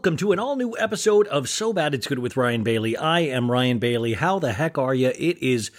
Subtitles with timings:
[0.00, 2.96] Welcome to an all new episode of So Bad It's Good with Ryan Bailey.
[2.96, 4.14] I am Ryan Bailey.
[4.14, 5.08] How the heck are you?
[5.08, 5.70] It is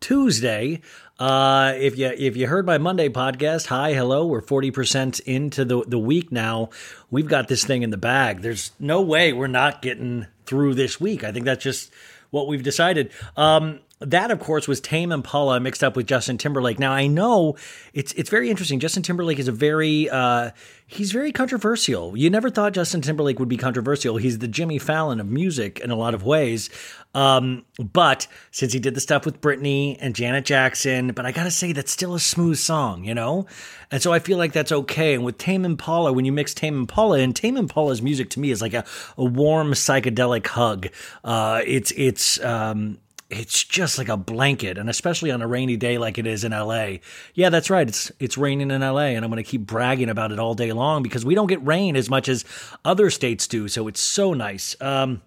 [0.00, 0.80] Tuesday.
[1.16, 4.26] Uh, if you if you heard my Monday podcast, hi, hello.
[4.26, 6.70] We're forty percent into the the week now.
[7.08, 8.42] We've got this thing in the bag.
[8.42, 11.22] There's no way we're not getting through this week.
[11.22, 11.92] I think that's just
[12.30, 13.12] what we've decided.
[13.36, 16.78] Um, that, of course, was Tame Impala mixed up with Justin Timberlake.
[16.78, 17.56] Now, I know
[17.92, 18.78] it's it's very interesting.
[18.78, 20.52] Justin Timberlake is a very uh,
[20.86, 22.16] he's very controversial.
[22.16, 24.16] You never thought Justin Timberlake would be controversial.
[24.16, 26.70] He's the Jimmy Fallon of music in a lot of ways.
[27.14, 31.50] Um, but since he did the stuff with Britney and Janet Jackson, but I gotta
[31.50, 33.46] say that's still a smooth song, you know.
[33.90, 35.14] And so I feel like that's okay.
[35.14, 38.52] And with Tame Impala, when you mix Tame Impala and Tame Impala's music to me
[38.52, 38.84] is like a,
[39.16, 40.88] a warm psychedelic hug.
[41.24, 42.98] Uh, it's it's um,
[43.30, 46.52] it's just like a blanket and especially on a rainy day like it is in
[46.52, 46.96] LA.
[47.34, 47.86] Yeah, that's right.
[47.86, 50.72] It's it's raining in LA and I'm going to keep bragging about it all day
[50.72, 52.44] long because we don't get rain as much as
[52.84, 54.76] other states do, so it's so nice.
[54.80, 55.22] Um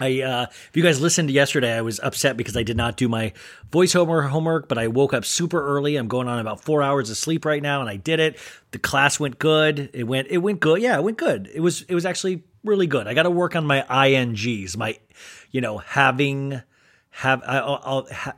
[0.00, 3.08] I, uh, if you guys listened yesterday, I was upset because I did not do
[3.08, 3.32] my
[3.70, 5.96] voiceover homework, but I woke up super early.
[5.96, 8.36] I'm going on about four hours of sleep right now, and I did it.
[8.72, 9.90] The class went good.
[9.92, 10.82] It went, it went good.
[10.82, 11.48] Yeah, it went good.
[11.54, 13.06] It was, it was actually really good.
[13.06, 14.98] I got to work on my ings, my,
[15.52, 16.62] you know, having,
[17.12, 18.34] have, I, I'll, I'll ha,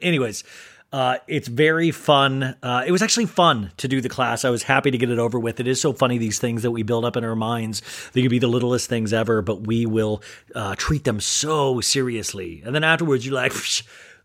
[0.00, 0.44] anyways.
[0.92, 2.56] Uh, it's very fun.
[2.62, 4.44] Uh, it was actually fun to do the class.
[4.44, 5.58] I was happy to get it over with.
[5.58, 7.82] It is so funny these things that we build up in our minds.
[8.12, 10.22] They could be the littlest things ever, but we will
[10.54, 12.62] uh, treat them so seriously.
[12.64, 13.52] And then afterwards, you're like,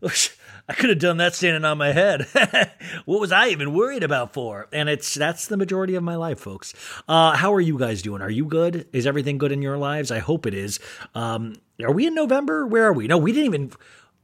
[0.68, 2.26] I could have done that standing on my head.
[3.04, 4.68] what was I even worried about for?
[4.72, 6.72] And it's that's the majority of my life, folks.
[7.08, 8.22] Uh, how are you guys doing?
[8.22, 8.86] Are you good?
[8.92, 10.10] Is everything good in your lives?
[10.10, 10.78] I hope it is.
[11.14, 12.66] Um, are we in November?
[12.66, 13.06] Where are we?
[13.06, 13.72] No, we didn't even.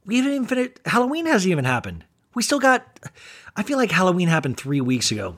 [0.05, 0.79] We haven't even finished.
[0.85, 2.05] Halloween hasn't even happened.
[2.33, 2.99] We still got.
[3.55, 5.37] I feel like Halloween happened three weeks ago.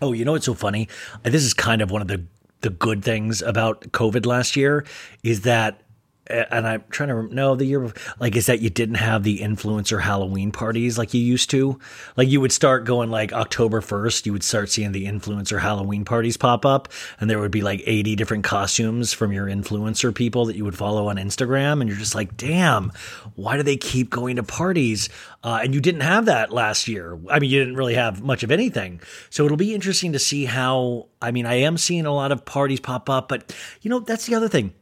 [0.00, 0.88] Oh, you know what's so funny?
[1.22, 2.24] This is kind of one of the
[2.60, 4.84] the good things about COVID last year
[5.22, 5.82] is that
[6.28, 10.00] and I'm trying to know the year like is that you didn't have the influencer
[10.00, 11.78] Halloween parties like you used to.
[12.16, 16.04] Like you would start going like October 1st, you would start seeing the influencer Halloween
[16.04, 16.88] parties pop up
[17.20, 20.76] and there would be like 80 different costumes from your influencer people that you would
[20.76, 22.92] follow on Instagram and you're just like, "Damn,
[23.34, 25.08] why do they keep going to parties?"
[25.42, 27.18] Uh, and you didn't have that last year.
[27.30, 29.00] I mean, you didn't really have much of anything.
[29.30, 32.44] So it'll be interesting to see how I mean, I am seeing a lot of
[32.44, 34.72] parties pop up, but you know, that's the other thing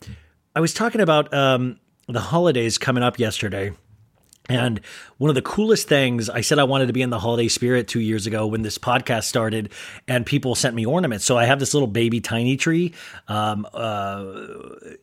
[0.57, 3.73] I was talking about um, the holidays coming up yesterday.
[4.49, 4.81] And
[5.19, 7.89] one of the coolest things, I said I wanted to be in the holiday spirit
[7.89, 9.71] two years ago when this podcast started,
[10.09, 11.27] and people sent me ornaments.
[11.27, 12.95] So I have this little baby tiny tree,
[13.29, 14.25] um, uh,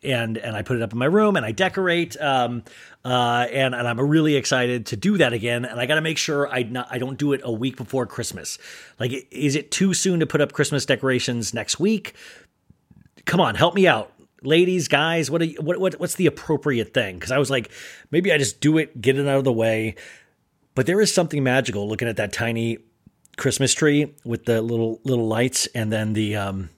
[0.01, 2.63] and and I put it up in my room, and I decorate, um,
[3.03, 5.65] uh, and and I'm really excited to do that again.
[5.65, 8.05] And I got to make sure I not I don't do it a week before
[8.07, 8.57] Christmas.
[8.97, 12.15] Like, is it too soon to put up Christmas decorations next week?
[13.25, 14.12] Come on, help me out
[14.45, 17.15] ladies, guys, what, what, what what's the appropriate thing?
[17.15, 17.71] Because I was like,
[18.11, 19.95] maybe I just do it, get it out of the way.
[20.75, 22.79] But there is something magical looking at that tiny
[23.37, 26.69] Christmas tree with the little little lights, and then the um,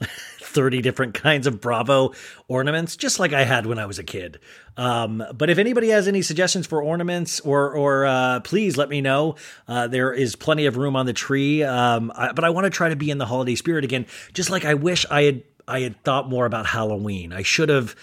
[0.40, 2.12] thirty different kinds of Bravo
[2.48, 4.40] ornaments, just like I had when I was a kid.
[4.76, 9.00] Um, but if anybody has any suggestions for ornaments, or or uh, please let me
[9.00, 9.36] know.
[9.68, 12.70] Uh, there is plenty of room on the tree, um, I, but I want to
[12.70, 14.06] try to be in the holiday spirit again.
[14.32, 17.32] Just like I wish I had I had thought more about Halloween.
[17.32, 17.94] I should have.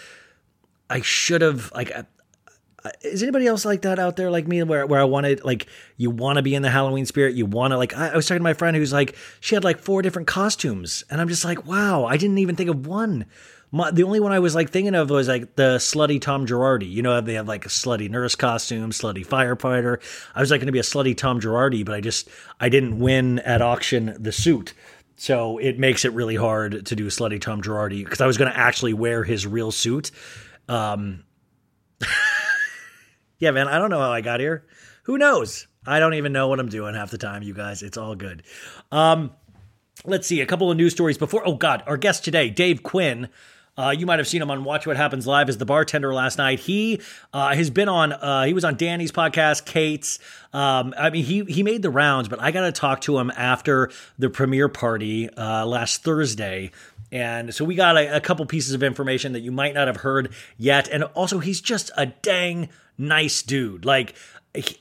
[0.89, 1.91] I should have like.
[1.95, 2.03] uh,
[3.01, 6.09] Is anybody else like that out there, like me, where where I wanted like you
[6.09, 7.35] want to be in the Halloween spirit?
[7.35, 7.95] You want to like.
[7.95, 11.03] I, I was talking to my friend who's like she had like four different costumes,
[11.09, 13.25] and I'm just like, wow, I didn't even think of one.
[13.69, 16.89] My, the only one I was like thinking of was like the slutty Tom Girardi.
[16.89, 19.99] You know, they have like a slutty nurse costume, slutty firefighter.
[20.33, 22.29] I was like going to be a slutty Tom Girardi, but I just
[22.61, 24.73] I didn't win at auction the suit.
[25.17, 28.51] So it makes it really hard to do slutty Tom Girardi because I was going
[28.51, 30.11] to actually wear his real suit.
[30.69, 31.23] Um,
[33.39, 34.65] yeah, man, I don't know how I got here.
[35.03, 35.67] Who knows?
[35.87, 37.81] I don't even know what I'm doing half the time, you guys.
[37.81, 38.43] It's all good.
[38.91, 39.31] Um,
[40.05, 41.41] let's see a couple of news stories before.
[41.47, 43.29] Oh God, our guest today, Dave Quinn.
[43.77, 46.37] Uh, you might have seen him on Watch What Happens Live as the bartender last
[46.37, 46.59] night.
[46.59, 46.99] He
[47.31, 48.11] uh, has been on.
[48.13, 50.19] Uh, he was on Danny's podcast, Kate's.
[50.53, 53.31] Um, I mean, he he made the rounds, but I got to talk to him
[53.35, 56.71] after the premiere party uh, last Thursday.
[57.11, 59.97] And so we got a, a couple pieces of information that you might not have
[59.97, 60.89] heard yet.
[60.89, 63.85] And also, he's just a dang nice dude.
[63.85, 64.15] Like,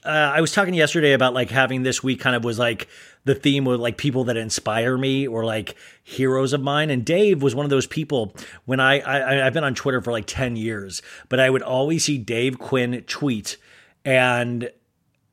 [0.05, 2.89] uh, I was talking yesterday about like having this week kind of was like
[3.27, 6.91] the theme with like people that inspire me or like heroes of mine.
[6.91, 10.13] And Dave was one of those people when I, I I've been on Twitter for
[10.13, 13.59] like 10 years, but I would always see Dave Quinn tweet
[14.05, 14.71] and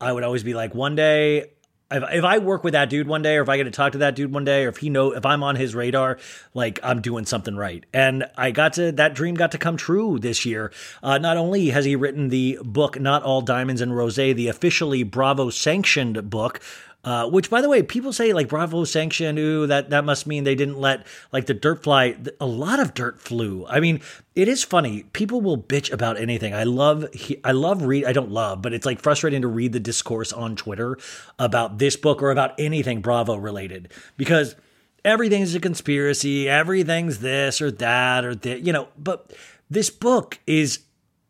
[0.01, 1.51] I would always be like, one day
[1.93, 3.99] if, I work with that dude one day, or if I get to talk to
[3.99, 6.17] that dude one day, or if he know if I'm on his radar,
[6.53, 7.85] like I'm doing something right.
[7.93, 10.71] And I got to that dream got to come true this year.
[11.01, 15.03] Uh, not only has he written the book "Not All Diamonds and Rosé," the officially
[15.03, 16.61] Bravo sanctioned book.
[17.03, 19.37] Uh, which, by the way, people say like Bravo sanctioned.
[19.37, 22.15] Ooh, that that must mean they didn't let like the dirt fly.
[22.39, 23.65] A lot of dirt flew.
[23.67, 23.99] I mean,
[24.35, 25.03] it is funny.
[25.11, 26.53] People will bitch about anything.
[26.53, 27.05] I love.
[27.43, 28.05] I love read.
[28.05, 30.97] I don't love, but it's like frustrating to read the discourse on Twitter
[31.37, 34.55] about this book or about anything Bravo related because
[35.03, 36.47] everything's a conspiracy.
[36.47, 38.61] Everything's this or that or that.
[38.61, 39.33] You know, but
[39.69, 40.79] this book is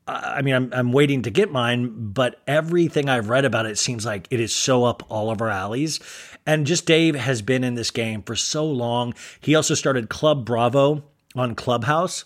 [0.06, 4.06] I mean, I'm I'm waiting to get mine, but everything I've read about it seems
[4.06, 6.00] like it is so up all of our alleys.
[6.46, 9.14] And just Dave has been in this game for so long.
[9.40, 11.04] He also started Club Bravo
[11.36, 12.26] on Clubhouse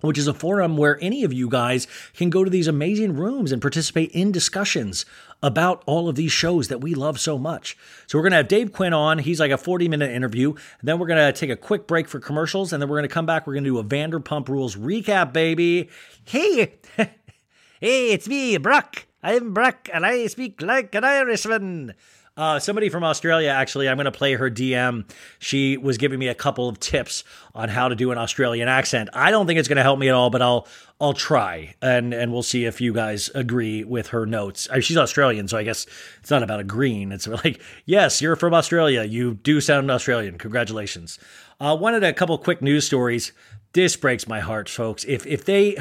[0.00, 3.52] which is a forum where any of you guys can go to these amazing rooms
[3.52, 5.04] and participate in discussions
[5.42, 7.76] about all of these shows that we love so much.
[8.06, 9.18] So we're going to have Dave Quinn on.
[9.18, 10.50] He's like a 40 minute interview.
[10.50, 12.72] And Then we're going to take a quick break for commercials.
[12.72, 13.46] And then we're going to come back.
[13.46, 15.88] We're going to do a Vanderpump Rules recap, baby.
[16.24, 19.06] Hey, hey, it's me, Brock.
[19.22, 21.92] I'm Brock, and I speak like an Irishman.
[22.40, 25.04] Uh, somebody from Australia, actually, I'm going to play her DM.
[25.40, 27.22] She was giving me a couple of tips
[27.54, 29.10] on how to do an Australian accent.
[29.12, 30.66] I don't think it's going to help me at all, but I'll
[31.02, 34.68] I'll try, and and we'll see if you guys agree with her notes.
[34.70, 35.86] I mean, she's Australian, so I guess
[36.20, 37.12] it's not about agreeing.
[37.12, 39.02] It's like, yes, you're from Australia.
[39.02, 40.38] You do sound Australian.
[40.38, 41.18] Congratulations.
[41.60, 43.32] Uh, wanted a couple quick news stories.
[43.74, 45.04] This breaks my heart, folks.
[45.04, 45.76] If if they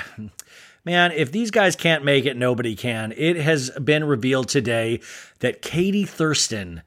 [0.86, 3.13] man, if these guys can't make it, nobody can.
[3.15, 5.01] It has been revealed today
[5.39, 6.81] that Katie Thurston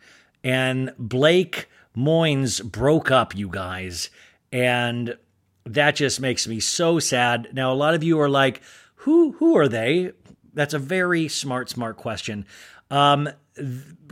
[0.44, 4.10] and Blake Moynes broke up, you guys.
[4.50, 5.16] And
[5.64, 7.48] that just makes me so sad.
[7.52, 8.62] Now, a lot of you are like,
[8.96, 10.12] who who are they?
[10.54, 12.46] That's a very smart, smart question.
[12.90, 13.28] Um,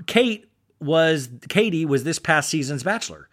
[0.07, 3.29] Kate was Katie was this past season's bachelor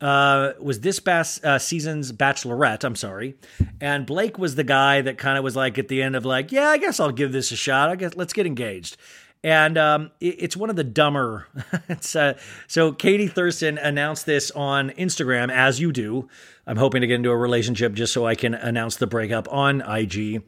[0.00, 2.84] uh, was this past uh, season's Bachelorette.
[2.84, 3.36] I'm sorry,
[3.80, 6.52] and Blake was the guy that kind of was like at the end of like,
[6.52, 7.90] yeah, I guess I'll give this a shot.
[7.90, 8.96] I guess let's get engaged.
[9.42, 11.46] And um, it, it's one of the dumber.
[12.14, 12.34] uh,
[12.66, 16.28] so Katie Thurston announced this on Instagram, as you do.
[16.66, 19.80] I'm hoping to get into a relationship just so I can announce the breakup on
[19.80, 20.42] IG.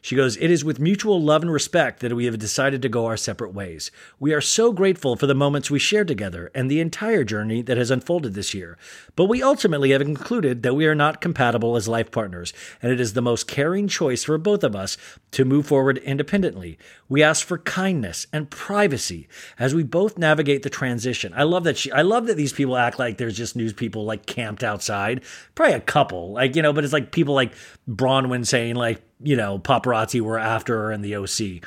[0.00, 3.06] She goes, It is with mutual love and respect that we have decided to go
[3.06, 3.90] our separate ways.
[4.18, 7.76] We are so grateful for the moments we shared together and the entire journey that
[7.76, 8.78] has unfolded this year.
[9.16, 12.52] But we ultimately have concluded that we are not compatible as life partners,
[12.82, 14.96] and it is the most caring choice for both of us
[15.32, 16.78] to move forward independently.
[17.08, 19.28] We ask for kindness and privacy
[19.58, 21.32] as we both navigate the transition.
[21.34, 24.04] I love that she I love that these people act like there's just news people
[24.04, 25.24] like camped outside.
[25.54, 26.32] Probably a couple.
[26.32, 27.54] Like, you know, but it's like people like
[27.88, 31.62] Braunwyn saying like you know, paparazzi were after her in the OC.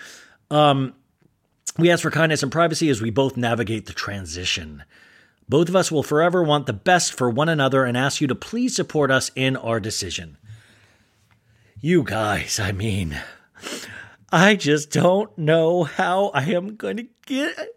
[0.50, 0.94] Um,
[1.78, 4.84] we ask for kindness and privacy as we both navigate the transition.
[5.48, 8.36] Both of us will forever want the best for one another and ask you to
[8.36, 10.38] please support us in our decision.
[11.80, 13.20] You guys, I mean,
[14.32, 17.76] I just don't know how I am going to get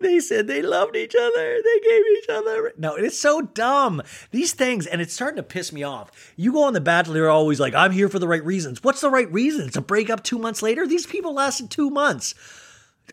[0.00, 1.60] they said they loved each other.
[1.62, 2.72] They gave each other.
[2.76, 4.02] No, it is so dumb.
[4.30, 6.32] These things, and it's starting to piss me off.
[6.36, 8.82] You go on The Bachelor, you're always like, I'm here for the right reasons.
[8.82, 9.72] What's the right reasons?
[9.74, 10.86] To break up two months later?
[10.86, 12.34] These people lasted two months.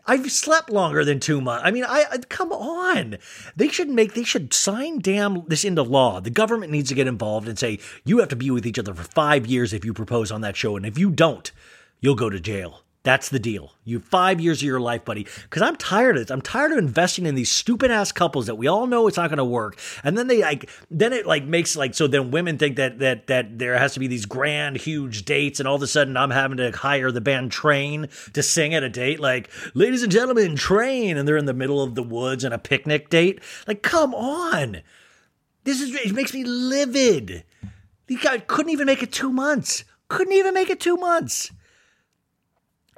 [0.06, 1.64] I've slept longer than two months.
[1.66, 3.18] I mean, I, I come on.
[3.56, 4.14] They should make.
[4.14, 6.20] They should sign damn this into law.
[6.20, 8.94] The government needs to get involved and say you have to be with each other
[8.94, 11.52] for five years if you propose on that show, and if you don't,
[12.00, 12.84] you'll go to jail.
[13.08, 13.72] That's the deal.
[13.86, 15.26] You five years of your life, buddy.
[15.44, 16.30] Because I'm tired of this.
[16.30, 19.30] I'm tired of investing in these stupid ass couples that we all know it's not
[19.30, 22.08] going to work, and then they like, then it like makes like so.
[22.08, 25.70] Then women think that that that there has to be these grand, huge dates, and
[25.70, 28.90] all of a sudden I'm having to hire the band Train to sing at a
[28.90, 29.22] date.
[29.22, 32.60] Like, ladies and gentlemen, Train, and they're in the middle of the woods and a
[32.60, 33.40] picnic date.
[33.70, 34.82] Like, come on.
[35.64, 37.46] This is it makes me livid.
[38.08, 39.86] These guys couldn't even make it two months.
[40.10, 41.54] Couldn't even make it two months.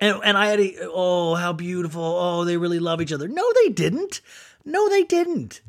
[0.02, 2.04] And, and I had a, oh, how beautiful.
[2.04, 3.28] Oh, they really love each other.
[3.28, 4.22] No, they didn't.
[4.66, 5.62] No, they didn't.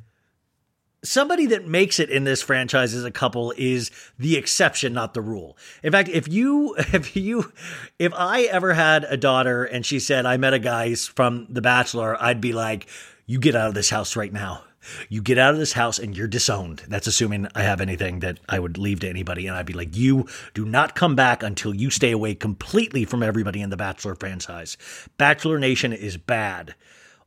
[1.03, 5.23] Somebody that makes it in this franchise as a couple is the exception, not the
[5.23, 5.57] rule.
[5.83, 7.53] In fact, if you, if you,
[7.99, 11.63] if I ever had a daughter and she said, I met a guy from The
[11.63, 12.87] Bachelor, I'd be like,
[13.27, 14.63] you get out of this house right now.
[15.09, 16.83] You get out of this house and you're disowned.
[16.89, 19.47] That's assuming I have anything that I would leave to anybody.
[19.47, 23.23] And I'd be like, you do not come back until you stay away completely from
[23.23, 24.77] everybody in the Bachelor franchise.
[25.19, 26.75] Bachelor Nation is bad.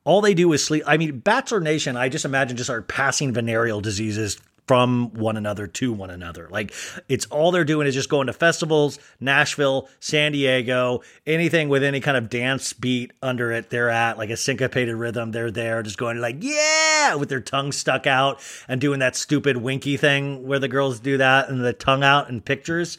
[0.03, 0.83] All they do is sleep.
[0.85, 5.67] I mean, Bachelor Nation, I just imagine just are passing venereal diseases from one another
[5.67, 6.47] to one another.
[6.49, 6.73] Like
[7.09, 11.99] it's all they're doing is just going to festivals, Nashville, San Diego, anything with any
[11.99, 15.31] kind of dance beat under it, they're at like a syncopated rhythm.
[15.31, 19.57] They're there just going like, yeah, with their tongue stuck out and doing that stupid
[19.57, 22.97] winky thing where the girls do that and the tongue out in pictures.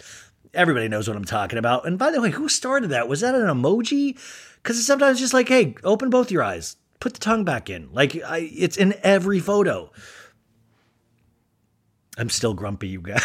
[0.53, 1.87] Everybody knows what I'm talking about.
[1.87, 3.09] And by the way, who started that?
[3.09, 4.19] Was that an emoji?
[4.63, 7.93] Because it's sometimes just like, hey, open both your eyes, put the tongue back in.
[7.93, 9.91] Like I, it's in every photo.
[12.17, 13.23] I'm still grumpy, you guys.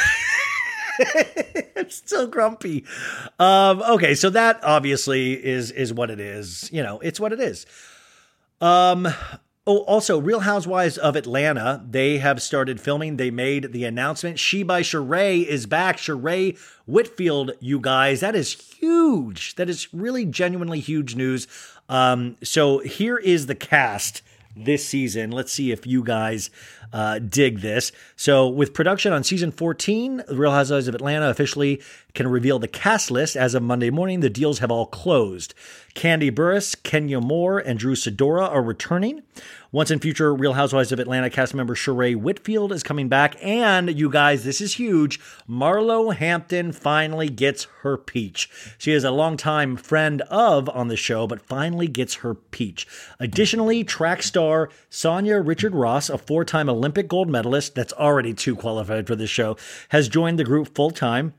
[1.76, 2.86] I'm still grumpy.
[3.40, 6.70] Um, okay, so that obviously is is what it is.
[6.72, 7.66] You know, it's what it is.
[8.62, 9.08] Um,
[9.66, 13.18] oh, also, Real Housewives of Atlanta, they have started filming.
[13.18, 14.40] They made the announcement.
[14.40, 15.98] She by Sheree is back.
[15.98, 19.56] Sheree Whitfield, you guys, that is huge.
[19.56, 21.48] That is really genuinely huge news.
[21.88, 24.22] Um, so here is the cast
[24.56, 25.32] this season.
[25.32, 26.50] Let's see if you guys
[26.94, 27.92] uh, dig this.
[28.16, 31.82] So, with production on season 14, The Real Housewives of Atlanta officially
[32.14, 34.20] can reveal the cast list as of Monday morning.
[34.22, 35.54] The deals have all closed.
[36.00, 39.22] Kandi Burruss, Kenya Moore, and Drew Sidora are returning.
[39.74, 43.36] Once in future Real Housewives of Atlanta cast member Sheree Whitfield is coming back.
[43.44, 45.20] And you guys, this is huge.
[45.46, 48.50] Marlo Hampton finally gets her peach.
[48.78, 52.88] She is a longtime friend of on the show, but finally gets her peach.
[53.20, 58.56] Additionally, track star Sanya Richard Ross, a four time Olympic gold medalist that's already too
[58.56, 59.58] qualified for this show,
[59.90, 61.34] has joined the group full time.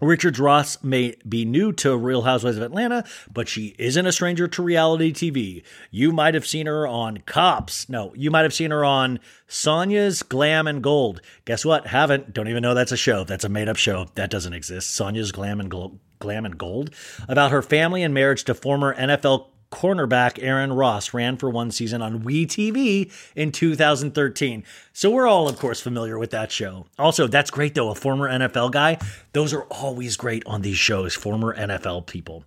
[0.00, 4.48] Richard Ross may be new to Real Housewives of Atlanta, but she isn't a stranger
[4.48, 5.62] to reality TV.
[5.90, 7.88] You might have seen her on Cops.
[7.88, 11.20] No, you might have seen her on Sanya's Glam and Gold.
[11.44, 11.86] Guess what?
[11.86, 12.32] Haven't.
[12.32, 13.24] Don't even know that's a show.
[13.24, 14.08] That's a made up show.
[14.16, 14.98] That doesn't exist.
[14.98, 15.98] Sanya's Glam and Gold.
[16.20, 16.90] Glam and Gold
[17.28, 22.00] about her family and marriage to former NFL cornerback Aaron Ross ran for one season
[22.00, 24.64] on WE TV in 2013.
[24.92, 26.86] So we're all, of course, familiar with that show.
[26.98, 27.90] Also, that's great though.
[27.90, 28.98] A former NFL guy,
[29.32, 31.14] those are always great on these shows.
[31.14, 32.44] Former NFL people.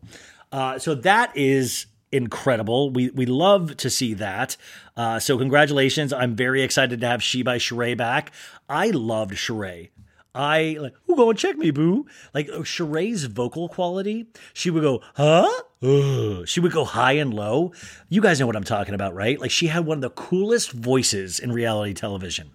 [0.52, 2.90] Uh, so that is incredible.
[2.90, 4.58] We we love to see that.
[4.96, 6.14] Uh, so congratulations!
[6.14, 8.32] I'm very excited to have She by Sheree back.
[8.70, 9.90] I loved Sheree.
[10.38, 12.06] I like, who go and check me, boo?
[12.34, 15.50] Like uh, Sheree's vocal quality, she would go, huh?
[15.82, 16.48] Ugh.
[16.48, 17.72] She would go high and low.
[18.10, 19.40] You guys know what I'm talking about, right?
[19.40, 22.52] Like she had one of the coolest voices in reality television.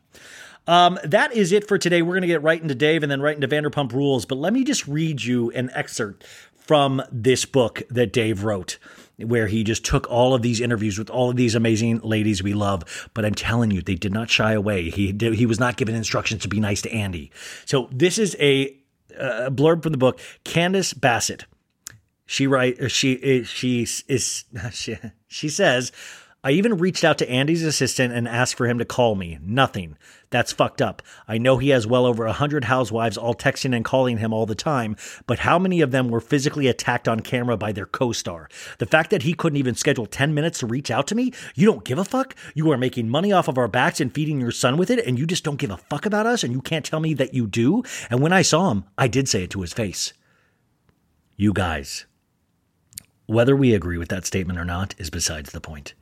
[0.67, 2.03] Um, that is it for today.
[2.03, 4.25] We're going to get right into Dave and then right into Vanderpump Rules.
[4.25, 6.25] But let me just read you an excerpt
[6.57, 8.79] from this book that Dave wrote
[9.25, 12.55] where he just took all of these interviews with all of these amazing ladies we
[12.55, 13.11] love.
[13.15, 14.91] But I'm telling you, they did not shy away.
[14.91, 17.31] He did, he was not given instructions to be nice to Andy.
[17.65, 18.77] So this is a,
[19.19, 20.21] a blurb from the book.
[20.45, 21.45] Candiace Bassett.
[22.27, 24.97] She write uh, she uh, she is she,
[25.29, 25.93] she says
[26.45, 29.39] I even reached out to Andy's assistant and asked for him to call me.
[29.43, 29.97] Nothing.
[30.33, 31.03] That's fucked up.
[31.29, 34.47] I know he has well over a hundred housewives all texting and calling him all
[34.47, 38.49] the time, but how many of them were physically attacked on camera by their co-star?
[38.79, 41.35] The fact that he couldn't even schedule 10 minutes to reach out to me?
[41.55, 42.35] You don't give a fuck?
[42.55, 45.19] You are making money off of our backs and feeding your son with it, and
[45.19, 47.47] you just don't give a fuck about us, and you can't tell me that you
[47.47, 47.83] do?
[48.09, 50.15] And when I saw him, I did say it to his face.
[51.37, 52.07] You guys.
[53.33, 55.95] Whether we agree with that statement or not is besides the point.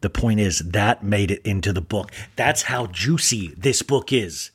[0.00, 2.10] The point is that made it into the book.
[2.34, 4.52] That's how juicy this book is.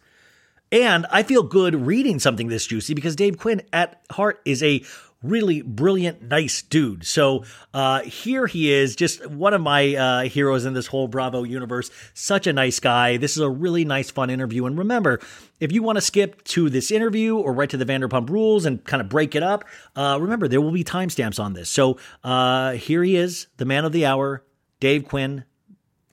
[0.72, 4.84] And I feel good reading something this juicy because Dave Quinn at heart is a
[5.24, 7.06] really brilliant, nice dude.
[7.06, 11.44] So uh, here he is, just one of my uh, heroes in this whole Bravo
[11.44, 11.90] universe.
[12.14, 13.18] Such a nice guy.
[13.18, 14.66] This is a really nice, fun interview.
[14.66, 15.20] And remember,
[15.60, 18.84] if you want to skip to this interview or right to the Vanderpump Rules and
[18.84, 19.64] kind of break it up,
[19.96, 21.70] uh, remember there will be timestamps on this.
[21.70, 24.44] So uh, here he is, the man of the hour,
[24.80, 25.46] Dave Quinn.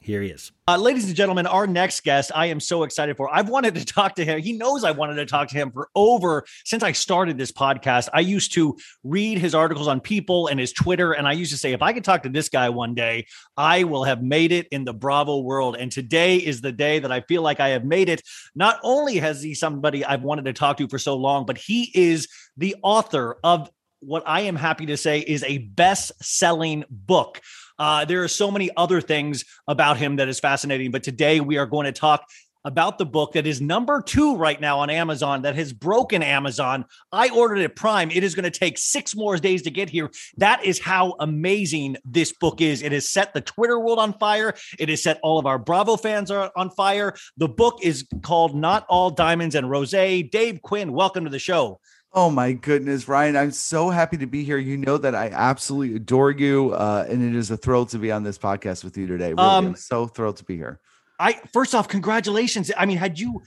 [0.02, 0.50] Here he is.
[0.66, 3.28] Uh, ladies and gentlemen, our next guest, I am so excited for.
[3.32, 4.40] I've wanted to talk to him.
[4.40, 8.08] He knows I wanted to talk to him for over since I started this podcast.
[8.14, 11.58] I used to read his articles on People and his Twitter, and I used to
[11.58, 13.26] say, if I could talk to this guy one day,
[13.58, 15.76] I will have made it in the Bravo world.
[15.78, 18.22] And today is the day that I feel like I have made it.
[18.54, 21.90] Not only has he somebody I've wanted to talk to for so long, but he
[21.94, 27.42] is the author of what I am happy to say is a best selling book.
[27.80, 31.56] Uh, there are so many other things about him that is fascinating, but today we
[31.56, 32.22] are going to talk
[32.62, 36.84] about the book that is number two right now on Amazon that has broken Amazon.
[37.10, 38.10] I ordered it Prime.
[38.10, 40.10] It is going to take six more days to get here.
[40.36, 42.82] That is how amazing this book is.
[42.82, 44.54] It has set the Twitter world on fire.
[44.78, 47.14] It has set all of our Bravo fans are on fire.
[47.38, 50.30] The book is called Not All Diamonds and Rosé.
[50.30, 51.80] Dave Quinn, welcome to the show.
[52.12, 53.36] Oh my goodness, Ryan.
[53.36, 54.58] I'm so happy to be here.
[54.58, 56.72] You know that I absolutely adore you.
[56.72, 59.28] Uh, and it is a thrill to be on this podcast with you today.
[59.28, 60.80] Really, Um, I'm so thrilled to be here.
[61.20, 62.72] I first off, congratulations.
[62.76, 63.42] I mean, had you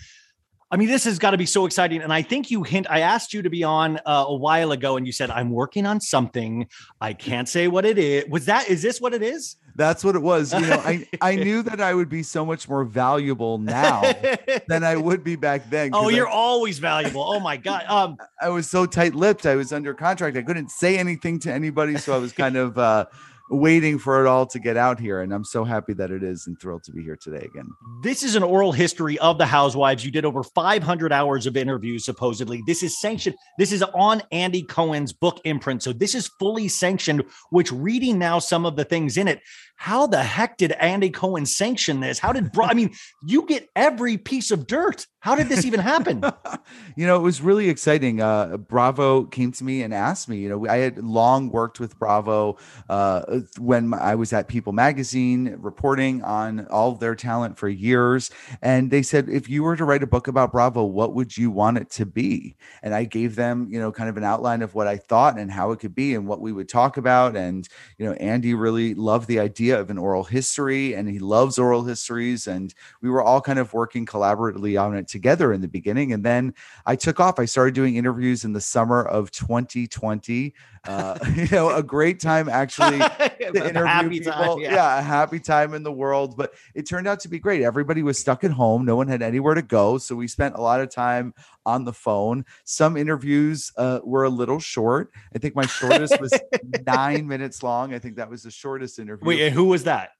[0.73, 2.01] I mean, this has got to be so exciting.
[2.01, 4.97] And I think you hint, I asked you to be on uh, a while ago
[4.97, 6.67] and you said, I'm working on something.
[6.99, 8.25] I can't say what it is.
[8.27, 9.57] Was that, is this what it is?
[9.75, 10.51] That's what it was.
[10.51, 14.01] You know, I, I knew that I would be so much more valuable now
[14.67, 15.91] than I would be back then.
[15.93, 17.21] oh, you're I, always valuable.
[17.21, 17.85] Oh my God.
[17.87, 19.45] Um, I was so tight lipped.
[19.45, 20.37] I was under contract.
[20.37, 21.99] I couldn't say anything to anybody.
[21.99, 23.05] So I was kind of uh,
[23.53, 25.21] waiting for it all to get out here.
[25.21, 27.69] And I'm so happy that it is and thrilled to be here today again.
[28.01, 30.03] This is an oral history of the housewives.
[30.03, 32.63] You did over 500 hours of interviews, supposedly.
[32.65, 33.35] This is sanctioned.
[33.57, 35.83] This is on Andy Cohen's book imprint.
[35.83, 39.41] So this is fully sanctioned, which reading now some of the things in it.
[39.75, 42.19] How the heck did Andy Cohen sanction this?
[42.19, 42.93] How did, Bra- I mean,
[43.25, 45.07] you get every piece of dirt.
[45.19, 46.23] How did this even happen?
[46.95, 48.21] you know, it was really exciting.
[48.21, 50.37] Uh, Bravo came to me and asked me.
[50.37, 52.57] You know, I had long worked with Bravo
[52.89, 58.31] uh, when I was at People Magazine, reporting on all their talent for years.
[58.61, 61.51] And they said, if you were to write a book about Bravo, what would you
[61.51, 62.55] want it to be?
[62.81, 65.49] And I gave them, you know, kind of an outline of what I thought and
[65.51, 67.35] how it could be and what we would talk about.
[67.35, 71.57] And you know, Andy really loved the idea of an oral history, and he loves
[71.57, 72.47] oral histories.
[72.47, 76.13] And we were all kind of working collaboratively on it together in the beginning.
[76.13, 76.53] And then
[76.85, 77.39] I took off.
[77.39, 80.53] I started doing interviews in the summer of 2020.
[80.85, 82.99] Uh, you know, a great time actually
[83.39, 84.31] to interview happy people.
[84.31, 84.73] time, yeah.
[84.73, 84.99] yeah.
[84.99, 86.35] a happy time in the world.
[86.35, 87.61] But it turned out to be great.
[87.61, 88.85] Everybody was stuck at home.
[88.85, 89.97] No one had anywhere to go.
[89.97, 91.33] So we spent a lot of time
[91.65, 92.45] on the phone.
[92.65, 95.11] Some interviews uh, were a little short.
[95.33, 96.33] I think my shortest was
[96.85, 97.93] nine minutes long.
[97.93, 99.25] I think that was the shortest interview.
[99.25, 100.11] Wait, who was that?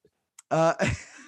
[0.50, 0.74] Uh,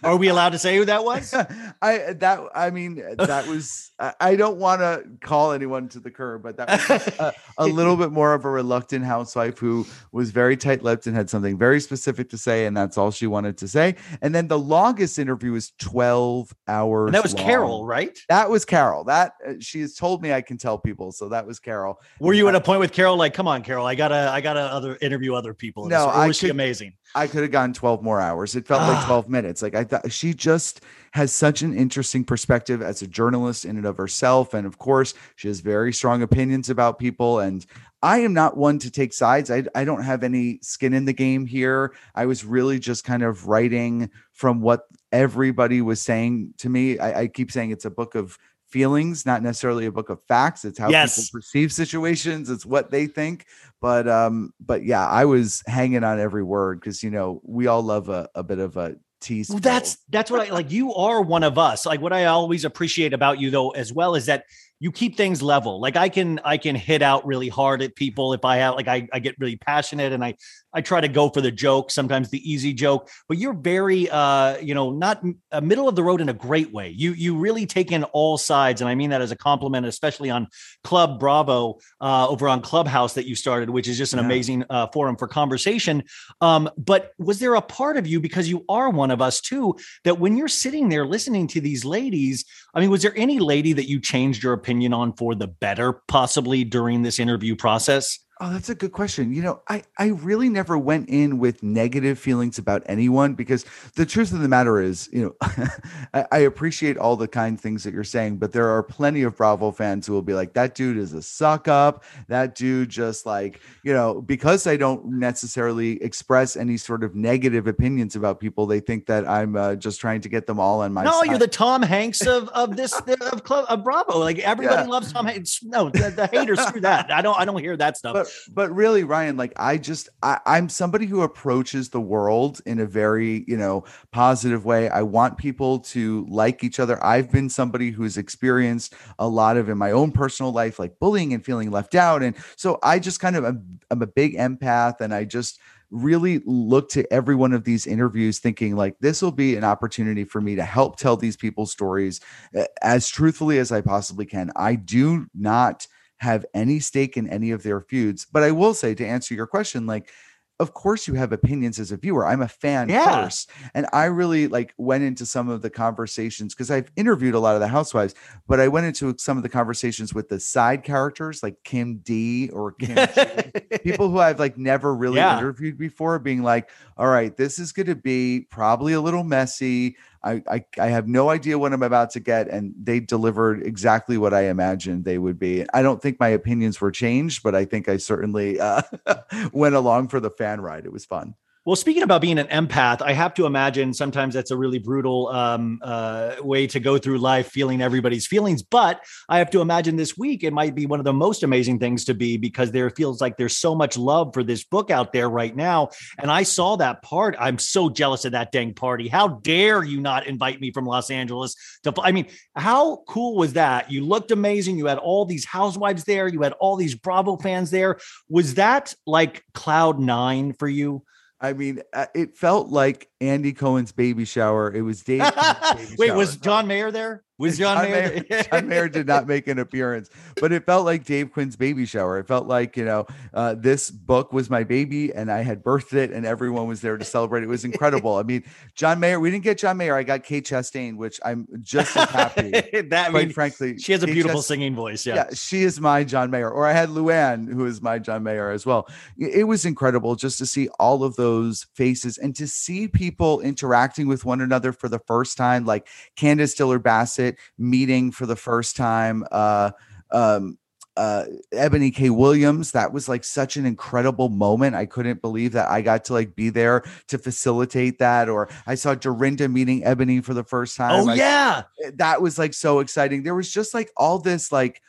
[0.03, 1.33] Are we allowed to say who that was?
[1.81, 6.11] I that I mean that was I, I don't want to call anyone to the
[6.11, 10.31] curb, but that was a, a little bit more of a reluctant housewife who was
[10.31, 13.67] very tight-lipped and had something very specific to say, and that's all she wanted to
[13.67, 13.95] say.
[14.21, 17.07] And then the longest interview was twelve hours.
[17.07, 17.45] And that was long.
[17.45, 18.17] Carol, right?
[18.29, 19.05] That was Carol.
[19.05, 21.99] That uh, she has told me I can tell people, so that was Carol.
[22.19, 23.15] Were you at a point with Carol?
[23.17, 25.83] Like, come on, Carol, I gotta, I gotta other interview other people.
[25.85, 26.93] this, No, or I was she could- amazing?
[27.13, 28.55] I could have gone 12 more hours.
[28.55, 29.05] It felt like Ah.
[29.05, 29.61] 12 minutes.
[29.61, 33.85] Like I thought she just has such an interesting perspective as a journalist in and
[33.85, 34.53] of herself.
[34.53, 37.39] And of course, she has very strong opinions about people.
[37.39, 37.65] And
[38.01, 39.49] I am not one to take sides.
[39.49, 41.93] I, I don't have any skin in the game here.
[42.15, 46.99] I was really just kind of writing from what everybody was saying to me.
[46.99, 48.37] I, I keep saying it's a book of
[48.69, 50.65] feelings, not necessarily a book of facts.
[50.65, 51.15] It's how Yes.
[51.15, 52.49] people perceive situations.
[52.49, 53.45] It's what they think.
[53.81, 57.83] But um, but yeah, I was hanging on every word because you know we all
[57.83, 59.49] love a, a bit of a tease.
[59.49, 60.71] Well, that's that's what I like.
[60.71, 61.85] You are one of us.
[61.85, 64.45] Like what I always appreciate about you, though, as well, is that
[64.79, 65.79] you keep things level.
[65.79, 68.87] Like I can I can hit out really hard at people if I have like
[68.87, 70.35] I, I get really passionate and I
[70.75, 73.09] I try to go for the joke, sometimes the easy joke.
[73.29, 76.71] But you're very uh you know not a middle of the road in a great
[76.73, 76.89] way.
[76.89, 80.29] You you really take in all sides, and I mean that as a compliment, especially
[80.29, 80.47] on
[80.83, 84.25] Club Bravo uh, over on Clubhouse that you started, which is just an Yeah.
[84.25, 86.03] amazing uh, forum for conversation.
[86.41, 89.75] Um, but was there a part of you because you are one of us too
[90.03, 93.73] that when you're sitting there listening to these ladies, I mean, was there any lady
[93.73, 98.19] that you changed your opinion on for the better, possibly during this interview process?
[98.41, 99.33] Oh, that's a good question.
[99.33, 103.63] You know, I I really never went in with negative feelings about anyone because
[103.95, 105.35] the truth of the matter is, you know,
[106.13, 109.37] I, I appreciate all the kind things that you're saying, but there are plenty of
[109.37, 112.03] Bravo fans who will be like, "That dude is a suck up.
[112.27, 117.67] That dude just like, you know, because I don't necessarily express any sort of negative
[117.67, 120.91] opinions about people, they think that I'm uh, just trying to get them all on
[120.91, 121.27] my no, side.
[121.29, 122.93] you're the Tom Hanks of of this
[123.31, 124.17] of club of Bravo.
[124.19, 124.87] Like everybody Yeah.
[124.89, 125.63] loves Tom Hanks.
[125.63, 127.11] No, the, the haters screw that.
[127.13, 128.13] I don't I don't hear that stuff.
[128.13, 132.79] but but really ryan like i just I, i'm somebody who approaches the world in
[132.79, 134.89] a very you know positive way.
[134.89, 137.03] I want people to like each other.
[137.03, 141.33] I've been somebody who's experienced a lot of in my own personal life like bullying
[141.33, 142.23] and feeling left out.
[142.23, 145.59] And so i just kind of am, I'm a big empath and i just
[145.91, 150.23] really look to every one of these interviews thinking like this will be an opportunity
[150.23, 152.19] for me to help tell these people's stories
[152.57, 154.51] uh, as truthfully as i possibly can.
[154.55, 158.25] I do not have any stake in any of their feuds.
[158.31, 160.09] But I will say to answer your question, like,
[160.57, 162.25] of course you have opinions as a viewer.
[162.25, 163.03] I'm a fan Yeah.
[163.23, 163.49] first.
[163.73, 167.55] And I really like went into some of the conversations because I've interviewed a lot
[167.55, 168.15] of the housewives,
[168.47, 172.49] but I went into some of the conversations with the side characters like Kim D
[172.53, 173.51] or Kim G
[173.83, 175.37] people who I've like never really Yeah.
[175.37, 179.97] interviewed before being like, all right, this is going to be probably a little messy.
[180.25, 184.17] I, I I have no idea what I'm about to get, and they delivered exactly
[184.17, 185.65] what I imagined they would be.
[185.73, 188.81] I don't think my opinions were changed, but I think I certainly uh,
[189.53, 190.85] went along for the fan ride.
[190.85, 191.35] It was fun.
[191.65, 195.29] Well, speaking about being an empath, I have to imagine sometimes that's a really brutal
[195.29, 198.61] um, uh, way to go through life, feeling everybody's feelings.
[198.61, 201.79] But I have to imagine this week it might be one of the most amazing
[201.79, 205.11] things to be because there feels like there's so much love for this book out
[205.11, 205.89] there right now.
[206.19, 207.35] And I saw that part.
[207.39, 209.07] I'm so jealous of that dang party.
[209.07, 211.91] How dare you not invite me from Los Angeles to?
[211.99, 213.91] I mean, how cool was that?
[213.91, 214.77] You looked amazing.
[214.77, 216.27] You had all these housewives there.
[216.27, 217.97] You had all these Bravo fans there.
[218.29, 221.01] Was that like cloud nine for you?
[221.41, 224.73] I mean, uh, it felt like Andy Cohen's baby shower.
[224.73, 225.19] It was Dave.
[225.75, 226.17] Baby Wait, shower.
[226.17, 227.24] was John Mayer there?
[227.37, 228.23] Was John, Mayer?
[228.29, 231.85] Mayer, John Mayer did not make an appearance, but it felt like Dave Quinn's baby
[231.85, 232.17] shower.
[232.17, 235.93] It felt like you know uh, this book was my baby, and I had birthed
[235.93, 237.43] it, and everyone was there to celebrate.
[237.43, 238.15] It was incredible.
[238.15, 238.43] I mean,
[238.75, 239.19] John Mayer.
[239.19, 239.95] We didn't get John Mayer.
[239.95, 242.51] I got Kate Chastain, which I'm just as happy.
[242.89, 245.05] that quite mean, frankly, she has a Kate beautiful Chastain- singing voice.
[245.05, 245.15] Yeah.
[245.15, 246.49] yeah, she is my John Mayer.
[246.49, 248.87] Or I had Luann, who is my John Mayer as well.
[249.17, 253.41] It it was incredible just to see all of those faces and to see people
[253.41, 257.24] interacting with one another for the first time, like Candiace Dillard Bassett
[257.57, 259.23] meeting for the first time.
[259.31, 259.71] Uh,
[260.11, 260.57] um,
[260.97, 265.69] uh Ebony K Williams that was like such an incredible moment I couldn't believe that
[265.69, 270.21] I got to like be there to facilitate that or I saw Dorinda meeting Ebony
[270.21, 271.63] for the first time Oh I- yeah.
[271.95, 273.23] that was like so exciting.
[273.23, 274.81] There was just like all this like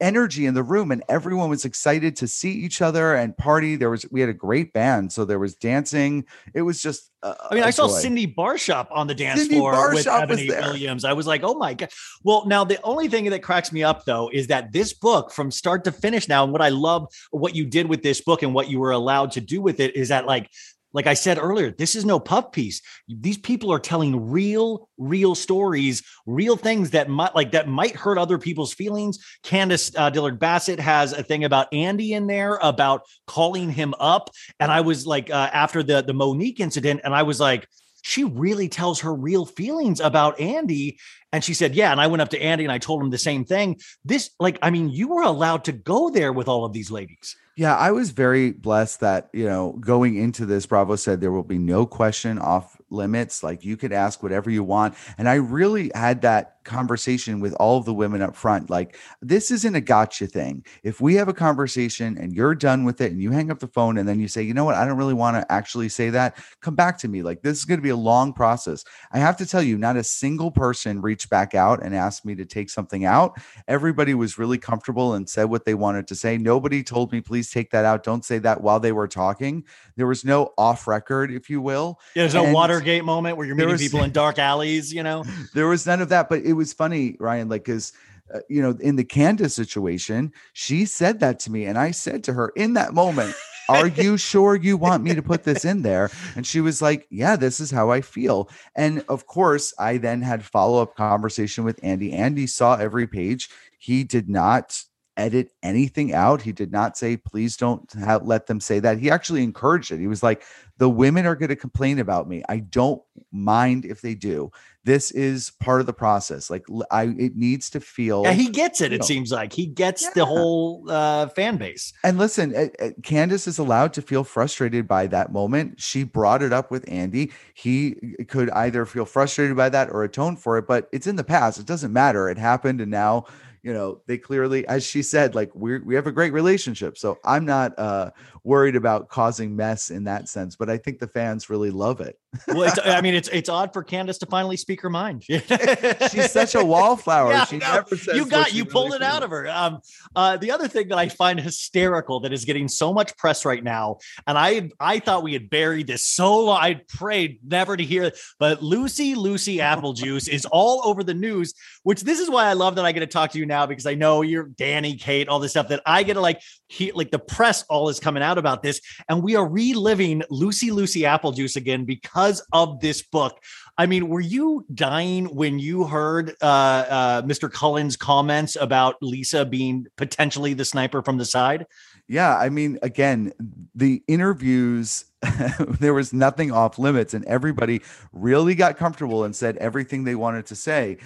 [0.00, 3.76] energy in the room and everyone was excited to see each other and party.
[3.76, 6.24] There was we had a great band, so there was dancing.
[6.54, 7.94] It was just uh, I mean, I saw joy.
[7.94, 10.48] Cindy Barshop on the dance Cindy floor with Barshop was Ebony.
[10.48, 11.04] Williams.
[11.04, 11.90] I was like, oh my God.
[12.22, 15.50] Well, now the only thing that cracks me up though is that this book from
[15.50, 18.54] start to finish now, and what I love what you did with this book and
[18.54, 20.50] what you were allowed to do with it is that like
[20.92, 22.82] like I said earlier, this is no puff piece.
[23.08, 28.18] These people are telling real, real stories, real things that might like that might hurt
[28.18, 29.18] other people's feelings.
[29.42, 34.30] Candiace uh, Dillard Bassett has a thing about Andy in there about calling him up,
[34.58, 37.68] and I was like, uh, after the the Monique incident, and I was like,
[38.02, 40.98] she really tells her real feelings about Andy.
[41.32, 41.92] And she said, Yeah.
[41.92, 43.78] And I went up to Andy and I told him the same thing.
[44.04, 47.36] This, like, I mean, you were allowed to go there with all of these ladies.
[47.56, 51.42] Yeah, I was very blessed that, you know, going into this, Bravo said there will
[51.42, 53.42] be no question off limits.
[53.42, 54.94] Like you could ask whatever you want.
[55.18, 58.70] And I really had that conversation with all of the women up front.
[58.70, 60.64] Like, this isn't a gotcha thing.
[60.82, 63.66] If we have a conversation and you're done with it and you hang up the
[63.66, 66.10] phone and then you say, you know what, I don't really want to actually say
[66.10, 67.22] that, come back to me.
[67.22, 68.84] Like, this is going to be a long process.
[69.12, 72.34] I have to tell you, not a single person reached back out and asked me
[72.36, 73.38] to take something out.
[73.68, 76.38] Everybody was really comfortable and said what they wanted to say.
[76.38, 78.02] Nobody told me, please take that out.
[78.02, 79.64] Don't say that while they were talking.
[79.96, 81.98] There was no off record, if you will.
[82.14, 85.02] Yeah, there's no And Watergate moment where you're meeting was- people in dark alleys, you
[85.02, 85.24] know?
[85.54, 87.92] there was none of that but it was funny ryan like because
[88.34, 92.22] uh, you know in the candiace situation she said that to me and i said
[92.24, 93.34] to her in that moment
[93.70, 96.10] are you sure you want me to put this in there?
[96.36, 98.48] And she was like yeah this is how i feel.
[98.76, 102.12] And of course i then had follow-up conversation with andy.
[102.12, 103.48] Andy saw every page.
[103.78, 104.82] He did not
[105.20, 106.42] edit anything out.
[106.42, 108.98] He did not say please don't have, let them say that.
[108.98, 110.00] He actually encouraged it.
[110.00, 110.42] He was like
[110.78, 112.42] the women are going to complain about me.
[112.48, 114.50] I don't mind if they do.
[114.82, 116.48] This is part of the process.
[116.48, 119.06] Like I, it needs to feel Yeah, he gets it, it No.
[119.06, 119.52] seems like.
[119.52, 121.92] He gets the whole uh, fan base.
[122.02, 125.78] and listen uh, uh, candiace is allowed to feel frustrated by that moment.
[125.80, 127.30] She brought it up with andy.
[127.52, 127.96] He
[128.28, 131.58] could either feel frustrated by that or atone for it but it's in the past.
[131.60, 132.30] It doesn't matter.
[132.30, 133.26] It happened and now
[133.62, 137.18] you know they clearly as she said like we we have a great relationship so
[137.24, 138.10] i'm not uh
[138.44, 142.18] worried about causing mess in that sense but i think the fans really love it
[142.46, 145.24] Well, it's, I mean, it's it's odd for Candiace to finally speak her mind.
[146.10, 147.72] she's such a wallflower Yeah, she know.
[147.74, 149.48] never says you got you really pulled it out of her.
[149.48, 149.80] Um,
[150.14, 153.64] uh, the other thing that I find hysterical that is getting so much press right
[153.64, 156.58] now, and I I thought we had buried this so long.
[156.60, 161.14] I prayed never to hear it, but Lucy Lucy Apple Juice is all over the
[161.14, 161.52] news.
[161.82, 163.84] Which this is why I love that I get to talk to you now because
[163.84, 167.10] I know you're Danny, Kate, all this stuff that I get to like he like
[167.10, 171.32] the press all is coming out about this, and we are reliving Lucy Lucy Apple
[171.32, 173.38] Juice again because of this book.
[173.76, 177.50] I mean, were you dying when you heard uh, uh, Mr.
[177.50, 181.66] Cullen's comments about Lisa being potentially the sniper from the side?
[182.08, 183.32] Yeah, I mean, again,
[183.74, 185.04] the interviews,
[185.80, 190.46] there was nothing off limits, and everybody really got comfortable and said everything they wanted
[190.46, 190.96] to say.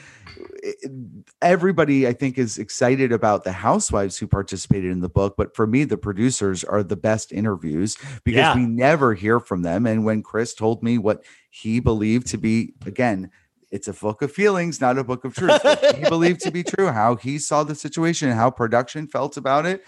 [1.42, 5.66] Everybody, I think, is excited about the housewives who participated in the book, but for
[5.66, 8.54] me, the producers are the best interviews because Yeah.
[8.54, 9.86] we never hear from them.
[9.86, 13.30] And when Chris told me what he believed to be, again,
[13.70, 15.60] it's a book of feelings, not a book of truth.
[15.96, 19.84] He believed to be true, how he saw the situation, how production felt about it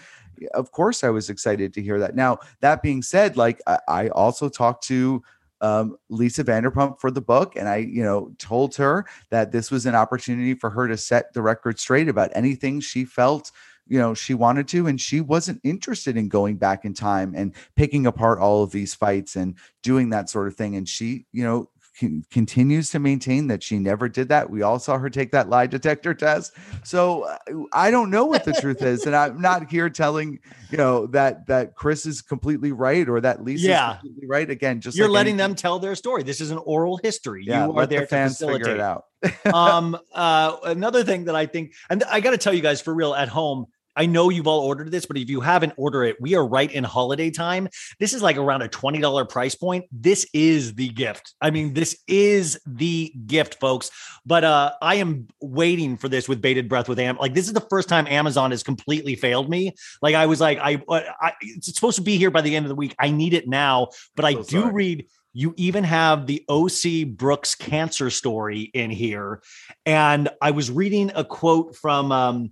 [0.53, 2.15] of course I was excited to hear that.
[2.15, 5.23] Now, that being said, like I, I also talked to
[5.61, 9.85] um, Lisa Vanderpump for the book, and I, you know, told her that this was
[9.85, 13.51] an opportunity for her to set the record straight about anything she felt
[13.89, 17.53] you know she wanted to and she wasn't interested in going back in time and
[17.75, 21.43] picking apart all of these fights and doing that sort of thing and she you
[21.43, 25.31] know con- continues to maintain that she never did that we all saw her take
[25.31, 27.37] that lie detector test so uh,
[27.73, 31.45] i don't know what the truth is and i'm not here telling you know that
[31.47, 33.91] that chris is completely right or that lisa Yeah.
[33.95, 36.23] is completely right again just You're like letting anything- them tell their story.
[36.23, 37.43] This is an oral history.
[37.45, 39.05] yeah you are there the to fans figure facilitate it out
[39.53, 42.93] um uh another thing that i think and i got to tell you guys for
[42.93, 43.65] real at home
[43.97, 46.71] I know you've all ordered this, but if you haven't ordered it, we are right
[46.71, 47.67] in holiday time.
[47.99, 49.85] This is like around a $20 price point.
[49.91, 51.33] This is the gift.
[51.41, 53.89] I mean, this is the gift, folks.
[54.25, 57.17] But uh I am waiting for this with bated breath with Am.
[57.17, 59.73] Like this is the first time Amazon has completely failed me.
[60.01, 62.69] Like I was like, I, I it's supposed to be here by the end of
[62.69, 62.95] the week.
[62.99, 64.73] I need it now, but I So do sorry.
[64.73, 69.41] read you even have the OC Brooks cancer story in here.
[69.85, 72.51] And I was reading a quote from, um,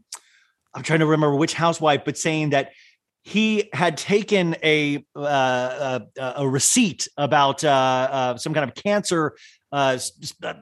[0.76, 2.72] I'm trying to remember which housewife, but saying that
[3.24, 6.00] he had taken a uh, uh,
[6.38, 9.36] a receipt about uh, uh, some kind of cancer
[9.72, 9.98] uh,
[10.44, 10.54] uh,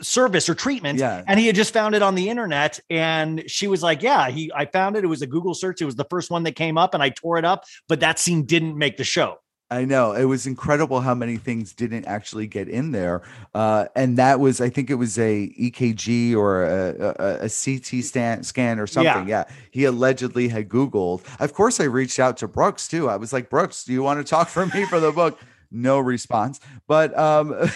[0.00, 1.22] service or treatment, Yeah.
[1.26, 2.80] and he had just found it on the internet.
[2.90, 5.04] And she was like, "Yeah, he I found it.
[5.04, 5.80] It was a Google search.
[5.80, 7.64] It was the first one that came up, and I tore it up.
[7.88, 9.38] But that scene didn't make the show."
[9.70, 13.22] I know it was incredible how many things didn't actually get in there,
[13.54, 18.04] uh, and that was I think it was a EKG or a, a, a CT
[18.04, 19.28] scan, scan or something.
[19.28, 19.44] Yeah.
[19.70, 21.22] he allegedly had Googled.
[21.38, 23.08] Of course, I reached out to Brooks too.
[23.08, 25.38] I was like, Brooks, do you want to talk for me for the book?
[25.72, 27.48] No response, but um,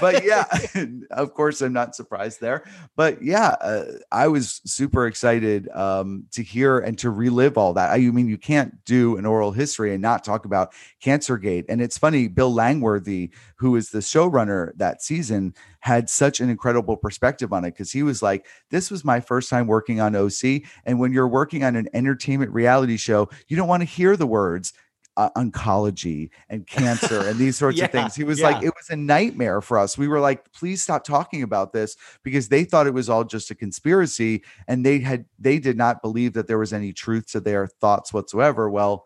[0.00, 0.46] but yeah,
[1.10, 2.64] of course I'm not surprised there.
[2.96, 7.90] But yeah, uh, I was super excited um, to hear and to relive all that.
[7.90, 10.72] I mean, you can't do an oral history and not talk about
[11.04, 11.66] Cancergate.
[11.68, 16.96] And it's funny, Bill Langworthy, who is the showrunner that season, had such an incredible
[16.96, 20.62] perspective on it because he was like, This was my first time working on OC.
[20.86, 24.26] And when you're working on an entertainment reality show, you don't want to hear the
[24.26, 24.72] words.
[25.20, 28.14] Uh, oncology and cancer and these sorts Yeah, of things.
[28.14, 29.98] He was like, it was a nightmare for us.
[29.98, 33.50] We were like, please stop talking about this because they thought it was all just
[33.50, 37.40] a conspiracy and they had they did not believe that there was any truth to
[37.40, 38.70] their thoughts whatsoever.
[38.70, 39.04] Well,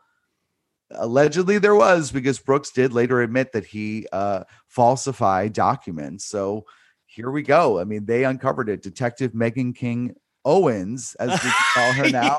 [0.93, 6.27] allegedly there was because Brooks did later admit that he uh, falsified documents.
[6.27, 6.65] So
[7.07, 7.81] here we go.
[7.81, 8.83] I mean, they uncovered it.
[8.83, 12.39] Detective Meghan King Owens, as we call her now.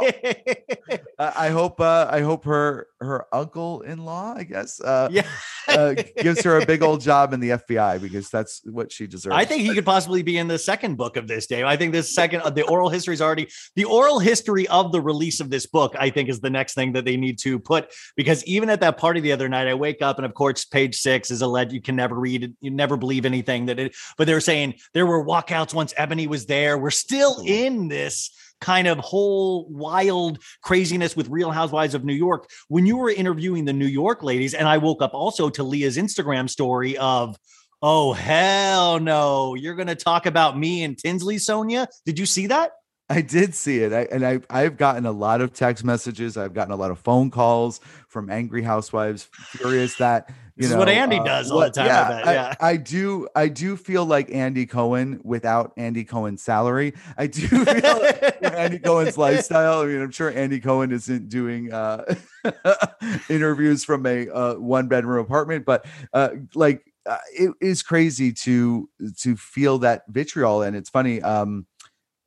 [1.17, 1.79] Uh, I hope.
[1.79, 5.27] Uh, I hope her her uncle in law, I guess, uh, yeah.
[5.67, 9.35] Uh, gives her a big old job in the FBI because that's what she deserves.
[9.35, 11.65] I think he could possibly be in the second book of this, Dave.
[11.65, 15.01] I think this second, uh, the oral history is already the oral history of the
[15.01, 15.95] release of this book.
[15.97, 18.97] I think is the next thing that they need to put because even at that
[18.97, 21.73] party the other night, I wake up and of course, page six is alleged.
[21.73, 23.95] You can never read it, you never believe anything that it.
[24.17, 26.77] But they're saying there were walkouts once Eboni was there.
[26.77, 32.49] We're still in this kind of whole wild craziness with Real Housewives of New York.
[32.67, 35.97] When you were interviewing the New York ladies, and I woke up also to Leah's
[35.97, 37.37] Instagram story of.
[37.81, 39.53] Oh hell no!
[39.53, 41.87] You're going to talk about me and Tinsley, Sonja.
[42.05, 42.71] Did you see that?
[43.09, 46.37] I did see it, I, and I I've gotten a lot of text messages.
[46.37, 50.87] I've gotten a lot of phone calls from angry housewives, furious that This is what
[50.87, 52.55] Andy does all the time, I bet, yeah.
[52.61, 53.27] I, do.
[53.35, 56.93] I do feel like Andy Cohen without Andy Cohen's salary.
[57.17, 58.01] I do feel
[58.41, 59.81] Andy Cohen's lifestyle.
[59.81, 62.15] I mean, I'm sure Andy Cohen isn't doing uh,
[63.29, 68.89] interviews from a uh, one bedroom apartment, but uh, like uh, it is crazy to
[69.17, 70.61] to feel that vitriol.
[70.61, 71.21] And it's funny.
[71.21, 71.65] Um,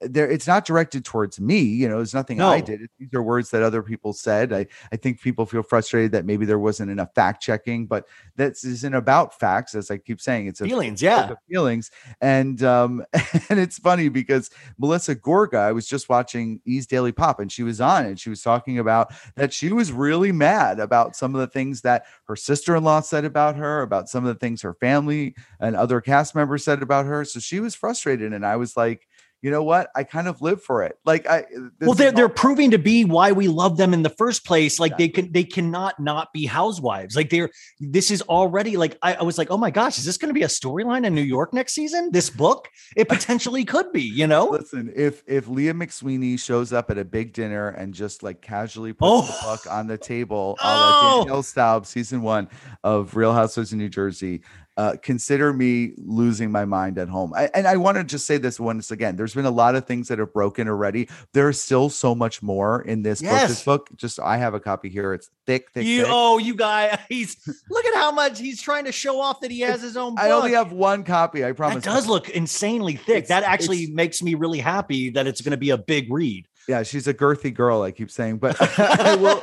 [0.01, 3.51] there it's not directed towards me you know it's nothing i did these are words
[3.51, 7.13] that other people said i i think people feel frustrated that maybe there wasn't enough
[7.15, 8.07] fact checking but
[8.37, 11.35] this isn't about facts as i keep saying it's a Feelings, a yeah.
[11.49, 13.05] feelings and um
[13.49, 17.65] and it's funny because melissa gorga i was just watching ease daily pop and she
[17.65, 21.41] was on and she was talking about that she was really mad about some of
[21.41, 25.35] the things that her sister-in-law said about her about some of the things her family
[25.59, 29.08] and other cast members said about her so she was frustrated and i was like
[29.41, 29.91] you know what?
[29.95, 30.99] I kind of live for it.
[31.05, 31.43] Like I
[31.79, 34.81] this well, they're they're proving to be why we love them in the first place.
[34.81, 37.15] Like they can they cannot not be housewives.
[37.15, 40.17] Like they're this is already like I, I was like, oh my gosh, is this
[40.17, 42.11] going to be a storyline in New York next season?
[42.11, 44.03] This book, it potentially could be.
[44.03, 48.23] You know, Listen, if if Leah McSweeney shows up at a big dinner and just
[48.25, 49.53] like casually puts the Oh.
[49.55, 50.69] book on the table, a Oh.
[50.69, 52.49] la Danielle Staub, season one
[52.83, 54.43] of Real Housewives of New Jersey,
[54.79, 57.35] uh, consider me losing my mind at home.
[57.35, 59.87] I, and I want to just say this once again: there's been a lot of
[59.87, 61.09] things that have broken already.
[61.35, 63.49] There's still so much more in this book.
[63.49, 65.13] This book, just I have a copy here.
[65.15, 66.11] It's thick, thick, You thick.
[66.13, 67.37] oh, you guy, he's
[67.71, 70.15] look at how much he's trying to show off that he has his own.
[70.15, 70.25] Book.
[70.25, 71.45] I only have one copy.
[71.45, 71.83] I promise.
[71.83, 73.25] That does look insanely thick.
[73.25, 76.47] It's- that actually makes me really happy that it's going to be a big read.
[76.69, 77.83] Yeah, she's a girthy girl.
[77.83, 79.43] I keep saying, but I will.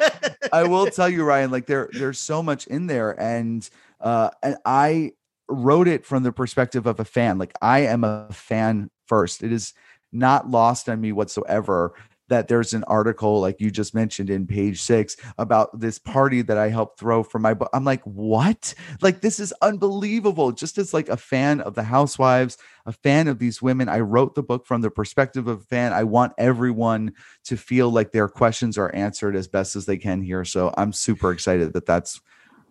[0.54, 1.52] I will tell you, Ryan.
[1.52, 3.68] Like there, there's so much in there, and
[4.00, 5.12] uh, and I
[5.48, 7.38] wrote it from the perspective of a fan.
[7.38, 9.43] Like I am a fan first.
[9.43, 9.74] It is
[10.12, 11.93] not lost on me whatsoever
[12.28, 16.58] that there's an article like you just mentioned in page six about this party that
[16.58, 17.70] I helped throw for my book.
[17.74, 18.74] I'm like, what?
[19.02, 20.52] Like this is unbelievable.
[20.52, 23.89] Just as like a fan of the housewives, a fan of these women.
[23.89, 25.93] I wrote the book from the perspective of a fan.
[25.93, 27.14] I want everyone
[27.46, 30.46] to feel like their questions are answered as best as they can here.
[30.46, 32.20] So I'm super excited that that's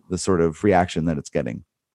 [0.09, 1.63] the sort of reaction that it's getting.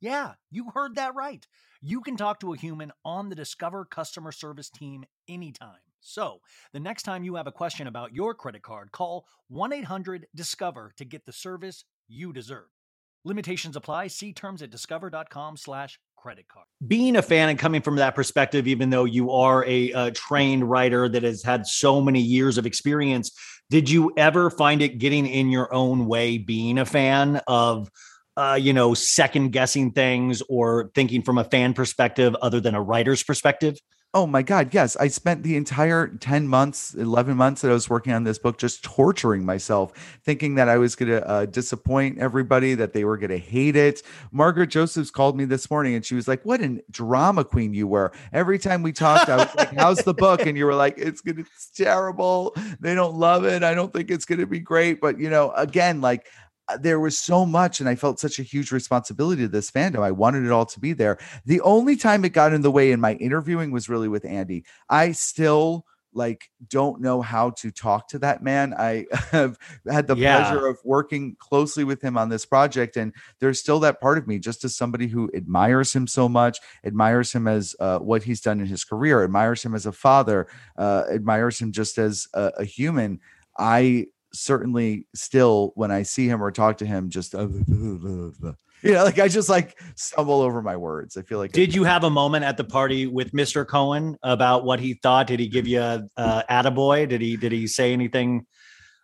[0.00, 1.46] Yeah, you heard that right.
[1.80, 5.78] You can talk to a human on the Discover customer service team anytime.
[6.00, 6.40] So,
[6.72, 10.92] the next time you have a question about your credit card, call 1 800 Discover
[10.96, 12.66] to get the service you deserve.
[13.24, 14.06] Limitations apply.
[14.06, 16.66] See terms at discover.com slash credit card.
[16.86, 20.68] being a fan and coming from that perspective, even though you are a, uh trained
[20.68, 23.32] writer that has had so many years of experience,
[23.70, 27.90] did you ever find it getting in your own way being a fan of,
[28.38, 32.80] uh, you know, second guessing things or thinking from a fan perspective other than a
[32.80, 33.76] writer's perspective?
[34.14, 34.72] Oh my God.
[34.72, 34.96] Yes.
[34.96, 38.56] I spent the entire 10 months, 11 months that I was working on this book
[38.56, 39.92] just torturing myself,
[40.24, 43.76] thinking that I was going to uh, disappoint everybody, that they were going to hate
[43.76, 44.02] it.
[44.32, 47.86] Margaret Josephs called me this morning and she was like, What a drama queen you
[47.86, 48.12] were.
[48.32, 50.46] Every time we talked, I was like, How's the book?
[50.46, 52.56] And you were like, It's going to, it's terrible.
[52.80, 53.62] They don't love it.
[53.62, 55.00] I don't think it's going to be great.
[55.00, 56.26] But, you know, again, like,
[56.76, 60.00] there was so much and I felt such a huge responsibility to this fandom.
[60.02, 61.18] I wanted it all to be there.
[61.46, 64.64] The only time it got in the way in my interviewing was really with Andy.
[64.88, 68.74] I still like don't know how to talk to that man.
[68.76, 69.58] I have
[69.88, 70.42] had the Yeah.
[70.42, 74.26] pleasure of working closely with him on this project and there's still that part of
[74.26, 78.40] me just as somebody who admires him so much, admires him as uh, what he's
[78.40, 82.52] done in his career, admires him as a father, uh, admires him just as a,
[82.58, 83.20] a human.
[83.58, 88.54] I certainly still when I see him or talk to him just uh, you
[88.84, 91.16] know like I just like stumble over my words.
[91.16, 93.66] I feel like Did you have a moment at the party with Mr.
[93.66, 95.26] Cohen about what he thought?
[95.26, 97.08] Did he give you a uh, attaboy?
[97.08, 98.46] Did he did he say anything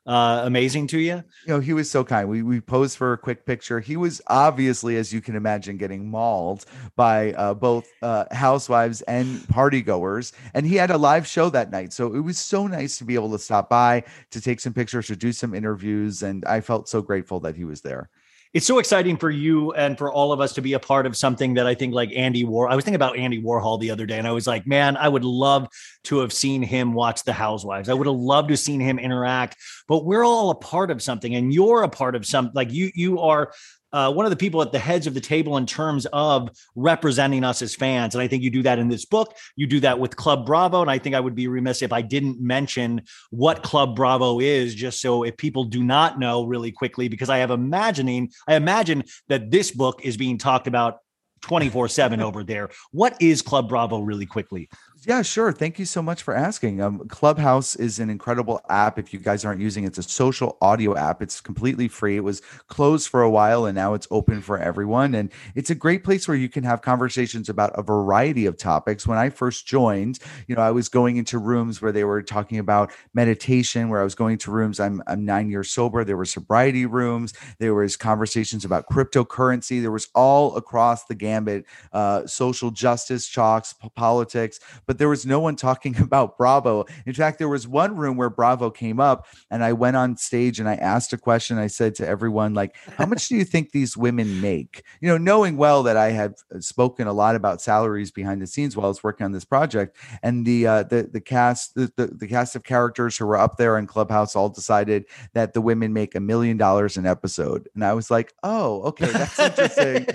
[0.06, 1.16] uh, amazing to you?
[1.16, 2.28] you know, he was so kind.
[2.28, 3.80] We we posed for a quick picture.
[3.80, 9.46] He was obviously, as you can imagine, getting mauled by uh, both uh, housewives and
[9.48, 11.92] party goers, and he had a live show that night.
[11.92, 15.06] So it was so nice to be able to stop by to take some pictures,
[15.08, 18.10] to do some interviews, and I felt so grateful that he was there.
[18.54, 21.16] It's so exciting for you and for all of us to be a part of
[21.16, 22.70] something that I think like Andy War.
[22.70, 25.08] I was thinking about Andy Warhol the other day, and I was like, man, I
[25.08, 25.68] would love
[26.04, 27.88] to have seen him watch The Housewives.
[27.88, 29.56] I would have loved to have seen him interact.
[29.88, 32.52] But we're all a part of something, and you're a part of something.
[32.54, 33.52] Like you, you are.
[33.94, 37.44] Uh, one of the people at the heads of the table in terms of representing
[37.44, 38.16] us as fans.
[38.16, 39.36] And I think you do that in this book.
[39.54, 40.82] You do that with Club Bravo.
[40.82, 44.74] And I think I would be remiss if I didn't mention what Club Bravo is,
[44.74, 49.04] just so if people do not know really quickly, because I have imagining, I imagine
[49.28, 50.98] that this book is being talked about
[51.42, 52.70] 24 7 over there.
[52.90, 54.68] What is Club Bravo really quickly?
[55.06, 55.52] Yeah, sure.
[55.52, 56.80] Thank you so much for asking.
[56.80, 58.98] Um, Clubhouse is an incredible app.
[58.98, 61.22] If you guys aren't using it, it's a social audio app.
[61.22, 62.16] It's completely free.
[62.16, 65.14] It was closed for a while and now it's open for everyone.
[65.14, 69.06] And it's a great place where you can have conversations about a variety of topics.
[69.06, 72.58] When I first joined, you know, I was going into rooms where they were talking
[72.58, 74.80] about meditation, where I was going to rooms.
[74.80, 76.04] I'm, I'm nine years sober.
[76.04, 77.34] There were sobriety rooms.
[77.58, 79.82] There was conversations about cryptocurrency.
[79.82, 85.40] There was all across the gambit, uh, social justice, chalks, politics but there was no
[85.40, 86.84] one talking about Bravo.
[87.06, 90.60] In fact, there was one room where Bravo came up, and I went on stage
[90.60, 91.58] and I asked a question.
[91.58, 94.82] I said to everyone, like, how much do you think these women make?
[95.00, 98.76] You know, knowing well that I had spoken a lot about salaries behind the scenes
[98.76, 102.06] while I was working on this project, and the uh, the the cast the, the
[102.06, 105.92] the cast of characters who were up there in Clubhouse all decided that the women
[105.92, 110.06] make a million dollars an episode, and I was like, oh, okay, that's interesting.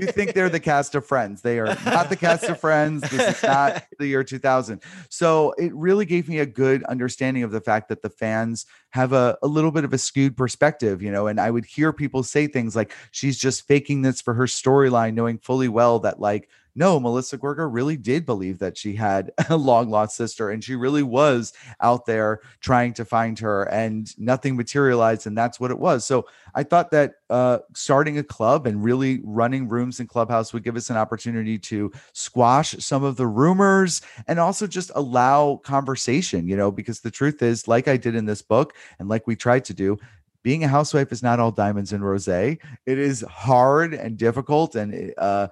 [0.00, 1.42] you think they're the cast of Friends?
[1.42, 3.02] They are not the cast of Friends.
[3.10, 4.82] This is not the year 2000.
[5.08, 9.12] So it really gave me a good understanding of the fact that the fans have
[9.12, 11.26] a, a little bit of a skewed perspective, you know.
[11.26, 15.14] And I would hear people say things like, she's just faking this for her storyline,
[15.14, 16.48] knowing fully well that, like,
[16.78, 20.76] no, Melissa Gorga really did believe that she had a long lost sister and she
[20.76, 25.26] really was out there trying to find her and nothing materialized.
[25.26, 26.04] And that's what it was.
[26.04, 30.62] So I thought that uh, starting a club and really running rooms in Clubhouse would
[30.62, 36.46] give us an opportunity to squash some of the rumors and also just allow conversation,
[36.46, 39.34] you know, because the truth is, like I did in this book and like we
[39.34, 39.98] tried to do,
[40.42, 42.28] being a housewife is not all diamonds and rose.
[42.28, 45.48] It is hard and difficult, and uh,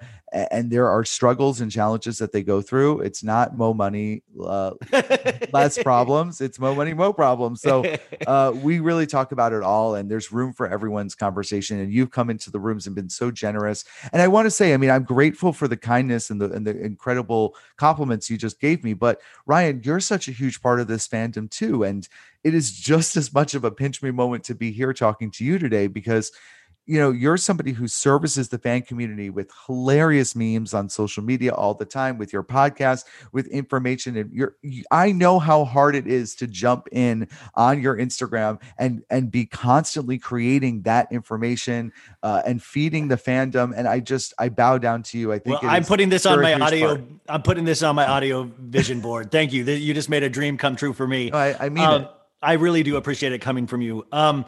[0.50, 3.00] and there are struggles and challenges that they go through.
[3.00, 4.72] It's not mo money, uh,
[5.52, 6.42] less problems.
[6.42, 7.62] It's mo money, mo problems.
[7.62, 7.84] So
[8.26, 11.80] uh, we really talk about it all, and there's room for everyone's conversation.
[11.80, 13.84] And you've come into the rooms and been so generous.
[14.12, 16.66] And I want to say, I mean, I'm grateful for the kindness and the and
[16.66, 18.92] the incredible compliments you just gave me.
[18.92, 22.06] But Ryan, you're such a huge part of this fandom too, and
[22.44, 25.44] it is just as much of a pinch me moment to be here talking to
[25.44, 26.30] you today because
[26.86, 31.52] you know you're somebody who services the fan community with hilarious memes on social media
[31.52, 35.94] all the time with your podcast with information and you're you, i know how hard
[35.94, 41.92] it is to jump in on your instagram and and be constantly creating that information
[42.22, 45.60] uh, and feeding the fandom and i just i bow down to you i think
[45.60, 47.00] well, i'm putting this on my audio part.
[47.28, 50.56] i'm putting this on my audio vision board thank you you just made a dream
[50.56, 52.08] come true for me No, I, I mean Um.
[52.42, 54.06] I really do appreciate it coming from you.
[54.12, 54.44] Um,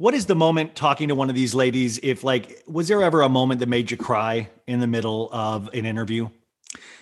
[0.00, 2.00] what is the moment talking to one of these ladies?
[2.02, 5.68] If like, was there ever a moment that made you cry in the middle of
[5.74, 6.30] an interview?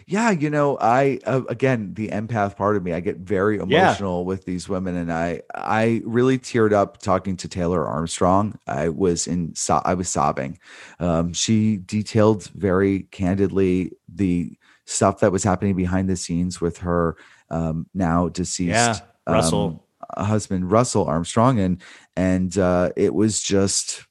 [0.06, 3.62] yeah you know i uh, again the empath part of me i get very Yeah.
[3.64, 8.88] emotional with these women and i i really teared up talking to taylor armstrong i
[8.88, 10.58] was in so- i was sobbing
[11.00, 17.18] um, she detailed very candidly the stuff that was happening behind the scenes with her
[17.50, 19.66] um, now deceased Yeah, Russell.
[19.66, 19.80] um,
[20.16, 21.82] husband russell armstrong and
[22.16, 24.06] and uh, it was just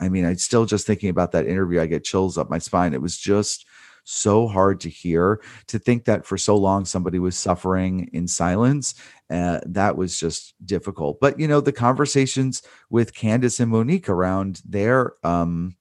[0.00, 1.80] i mean I'm still just thinking about that interview.
[1.80, 2.94] I get chills up my spine.
[2.94, 3.66] It was just
[4.04, 8.94] so hard to hear to think that for so long somebody was suffering in silence
[9.30, 11.18] uh, that was just difficult.
[11.20, 15.76] But you know the conversations with candiace and monique around their um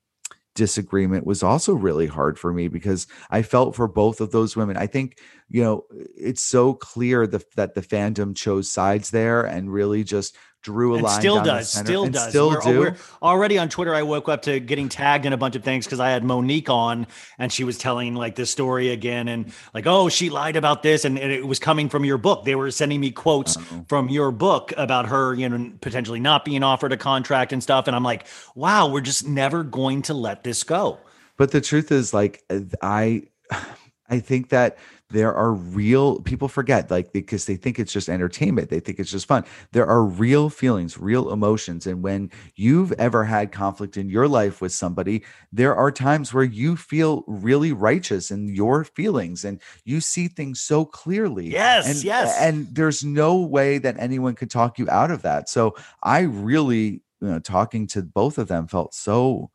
[0.56, 4.78] disagreement was also really hard for me because I felt for both of those women.
[4.78, 5.86] I think, you know,
[6.18, 10.36] it's so clear the, that the fandom chose sides there and really just
[10.66, 11.20] drew a line.
[11.20, 12.30] still does, still does.
[12.30, 12.96] Still we're, uh, do.
[13.22, 13.94] already on Twitter.
[13.94, 16.72] I woke up to getting tagged in a bunch of things because I had Monique
[16.72, 17.06] on
[17.38, 21.06] and she was telling like this story again and like, oh, she lied about this
[21.06, 22.46] and, and it was coming from your book.
[22.46, 23.86] They were sending me quotes oh.
[23.88, 27.86] from your book about her, you know, potentially not being offered a contract and stuff.
[27.86, 30.98] And I'm like, wow, we're just never going to let this go.
[31.38, 32.44] But the truth is, like,
[32.82, 33.24] I,
[34.10, 34.78] I think that
[35.10, 39.12] there are real people forget, like, because they think it's just entertainment, they think it's
[39.12, 39.46] just fun.
[39.72, 44.62] There are real feelings, real emotions, and when you've ever had conflict in your life
[44.62, 50.02] with somebody, there are times where you feel really righteous in your feelings, and you
[50.02, 51.52] see things so clearly.
[51.52, 52.36] Yes, and, yes.
[52.40, 55.50] and there's no way that anyone could talk you out of that.
[55.50, 59.52] So I really, you know, talking to both of them felt so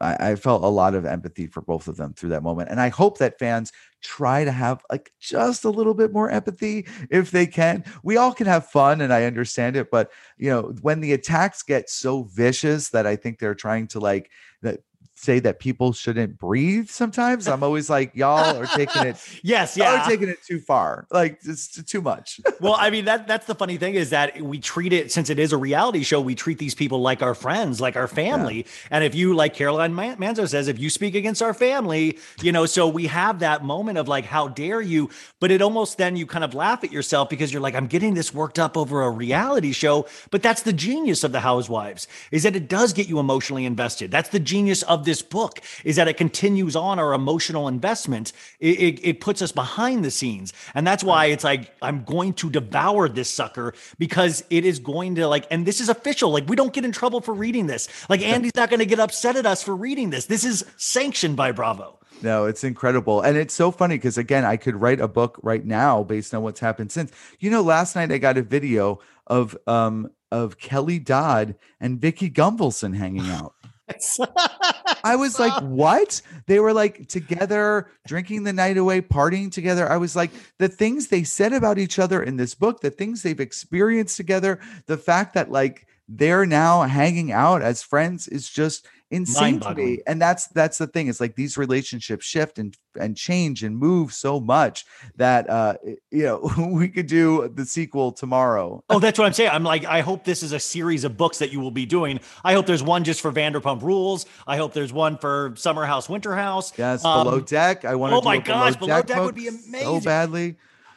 [0.00, 2.70] I, I felt a lot of empathy for both of them through that moment.
[2.70, 3.72] And I hope that fans
[4.02, 7.84] try to have like just a little bit more empathy if they can.
[8.02, 11.62] We all can have fun and I understand it, but you know, when the attacks
[11.62, 14.30] get so vicious that I think they're trying to like
[14.62, 14.80] that
[15.16, 17.48] say that people shouldn't breathe sometimes.
[17.48, 20.04] I'm always like, y'all are taking it, yes, y'all yeah.
[20.04, 21.06] are taking it too far.
[21.10, 22.40] Like it's too much.
[22.60, 25.38] well, I mean that that's the funny thing is that we treat it since it
[25.38, 26.20] is a reality show.
[26.20, 28.66] We treat these people like our friends, like our family.
[28.90, 32.52] And if you, like Caroline Man- Manzo says, if you speak against our family, you
[32.52, 35.08] know, so we have that moment of like, how dare you?
[35.40, 38.14] But it almost then you kind of laugh at yourself because you're like, I'm getting
[38.14, 40.06] this worked up over a reality show.
[40.30, 44.10] But that's the genius of the Housewives is that it does get you emotionally invested.
[44.10, 48.34] That's the genius of this book is that it continues on our emotional investment.
[48.60, 50.52] It, it, it puts us behind the scenes.
[50.74, 55.14] And that's why it's like, I'm going to devour this sucker because it is going
[55.14, 56.30] to like, and this is official.
[56.30, 57.88] Like, we don't get in trouble for reading this.
[58.10, 60.26] Like, Andy's not going to get upset at us for reading this.
[60.26, 61.98] This is sanctioned by Bravo.
[62.22, 63.20] No, it's incredible.
[63.20, 66.42] And it's so funny because again, I could write a book right now based on
[66.42, 67.12] what's happened since.
[67.40, 72.30] You know, last night I got a video of um of Kelly Dodd and Vicki
[72.30, 73.54] Gunvalson hanging out.
[75.04, 76.20] I was like, what?
[76.46, 79.88] They were like together, drinking the night away, partying together.
[79.88, 83.22] I was like, the things they said about each other in this book, the things
[83.22, 88.86] they've experienced together, the fact that like they're now hanging out as friends is just
[89.10, 90.00] insane to me.
[90.06, 91.08] And that's that's the thing.
[91.08, 94.84] It's like these relationships shift and and change and move so much
[95.16, 95.74] that uh
[96.10, 98.82] you know we could do the sequel tomorrow.
[98.90, 99.50] Oh, that's what I'm saying.
[99.50, 102.20] I'm like, I hope this is a series of books that you will be doing.
[102.44, 104.26] I hope there's one just for Vanderpump Rules.
[104.46, 106.72] I hope there's one for Summer House, Winter House.
[106.76, 107.84] Yes, Um, below deck.
[107.84, 110.00] I want to oh my gosh, Below Deck would book be so amazing.
[110.00, 110.56] badly.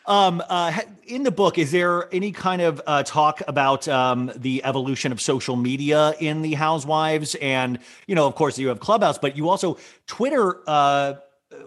[0.09, 4.63] Um, uh, in the book, is there any kind of uh, talk about um, the
[4.65, 7.35] evolution of social media in the Housewives?
[7.35, 11.13] And you know, of course, you have Clubhouse, but you also Twitter uh,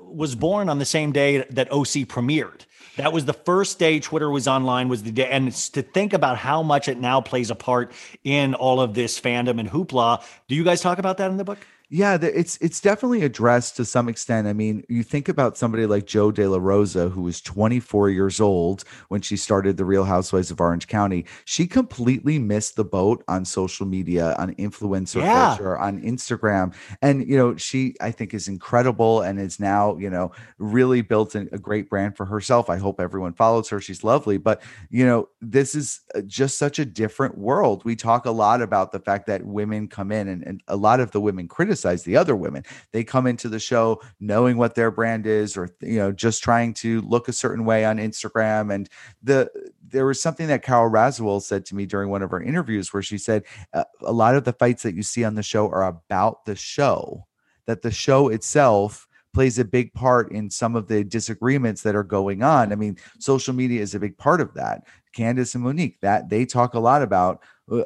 [0.01, 2.63] was born on the same day that OC premiered.
[2.97, 4.89] That was the first day Twitter was online.
[4.89, 7.93] Was the day, and it's to think about how much it now plays a part
[8.25, 10.21] in all of this fandom and hoopla.
[10.49, 11.59] Do you guys talk about that in the book?
[11.95, 14.47] Yeah, it's it's definitely addressed to some extent.
[14.47, 18.41] I mean, you think about somebody like Jo De La Rosa, who was 24 years
[18.41, 21.27] old when she started the Real Housewives of Orange County.
[21.45, 25.27] She completely missed the boat on social media, on influencer Yeah.
[25.27, 30.09] culture, on Instagram, and you know, she I think is incredible and is now you
[30.09, 32.71] know really built a great brand for herself.
[32.71, 33.83] I hope everyone follows her.
[33.83, 37.85] She's lovely, but you know, this is uh, just such a different world.
[37.85, 40.99] We talk a lot about the fact that women come in, and, and a lot
[40.99, 42.65] of the women criticize the other women.
[42.93, 46.75] They come into the show knowing what their brand is, or you know, just trying
[46.75, 48.73] to look a certain way on Instagram.
[48.75, 48.89] And
[49.23, 49.51] the
[49.87, 53.03] there was something that Carole Radziwill said to me during one of her interviews, where
[53.03, 55.87] she said uh, a lot of the fights that you see on the show are
[55.87, 57.27] about the show.
[57.67, 62.03] That the show itself plays a big part in some of the disagreements that are
[62.03, 62.73] going on.
[62.73, 64.83] I mean, social media is a big part of that.
[65.13, 67.43] Candiace and Monique, that they talk a lot about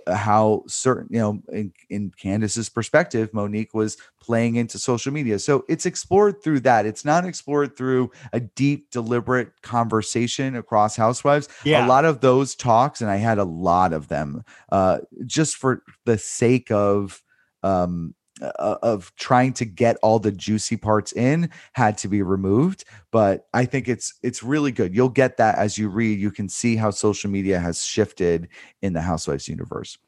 [0.09, 5.39] how certain, you know, in, in Candiace's perspective, Monique was playing into social media.
[5.39, 6.87] So it's explored through that.
[6.87, 11.49] It's not explored through a deep, deliberate conversation across housewives.
[11.65, 11.87] Yeah.
[11.87, 15.83] A lot of those talks, and I had a lot of them, uh, just for
[16.05, 17.23] the sake of
[17.63, 22.85] um uh, of trying to get all the juicy parts in had to be removed
[23.11, 26.49] but i think it's it's really good you'll get that as you read you can
[26.49, 28.49] see how social media has shifted
[28.83, 29.99] in the housewives universe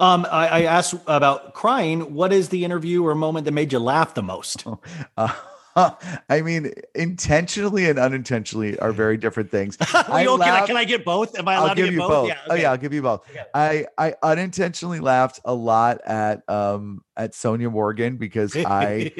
[0.00, 2.14] Um, I, I asked about crying.
[2.14, 4.64] What is the interview or moment that made you laugh the most?
[5.16, 5.34] uh,
[6.28, 11.04] i mean intentionally and unintentionally are very different things you- can, I, can I get
[11.04, 11.38] both?
[11.38, 12.08] Am I allowed I'll to give get you both?
[12.08, 12.28] both.
[12.28, 12.38] Yeah.
[12.50, 13.28] Oh yeah, I'll give you both.
[13.30, 13.44] Okay.
[13.54, 19.12] I I unintentionally laughed a lot at um at Sonja Morgan because I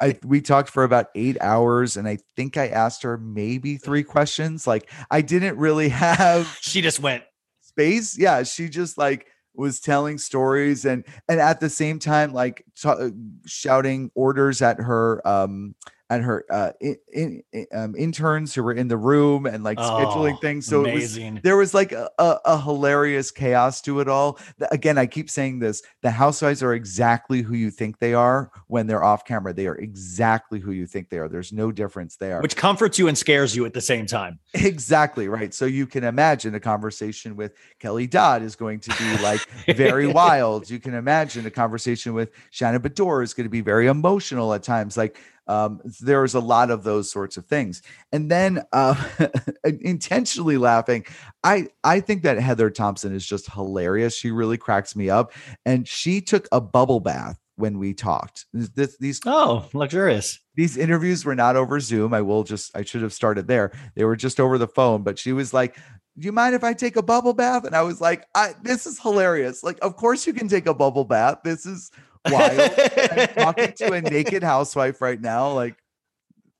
[0.00, 4.02] I we talked for about eight hours and I think I asked her maybe three
[4.02, 4.66] questions.
[4.66, 7.24] Like I didn't really have she just went.
[7.60, 8.18] space.
[8.18, 9.26] Yeah, she just like
[9.58, 13.10] was telling stories and and at the same time like ta-
[13.46, 15.74] shouting orders at her um
[16.10, 20.34] at her uh in, in, um, interns who were in the room and like scheduling
[20.34, 24.08] Oh, things so it was there was like a, a, a hilarious chaos to it
[24.08, 24.38] all
[24.70, 28.86] again i keep saying this the housewives are exactly who you think they are when
[28.86, 32.40] they're off camera they are exactly who you think they are there's no difference there
[32.40, 34.38] Which comforts you and scares you at the same time.
[34.54, 35.52] Exactly right.
[35.52, 39.40] So you can imagine a conversation with Kelly Dodd is going to be like
[39.76, 40.68] very wild.
[40.70, 44.62] You can imagine a conversation with Shannon Beador is going to be very emotional at
[44.62, 44.96] times.
[44.96, 45.18] Like
[45.48, 47.82] um, there's a lot of those sorts of things.
[48.12, 48.94] And then uh,
[49.64, 51.04] intentionally laughing,
[51.44, 54.16] I I think that Heather Thomson is just hilarious.
[54.16, 55.32] She really cracks me up,
[55.64, 58.46] and she took a bubble bath when we talked.
[58.52, 60.38] This, these Oh, luxurious.
[60.54, 62.14] these interviews were not over Zoom.
[62.14, 63.72] I will just, I should have started there.
[63.96, 66.72] They were just over the phone, but she was like, Do you mind if I
[66.72, 67.64] take a bubble bath?
[67.64, 69.64] And I was like, I, This is hilarious.
[69.64, 71.38] Like, of course you can take a bubble bath.
[71.42, 71.90] This is
[72.26, 72.70] wild.
[73.12, 75.52] I'm talking to a naked housewife right now.
[75.52, 75.76] Like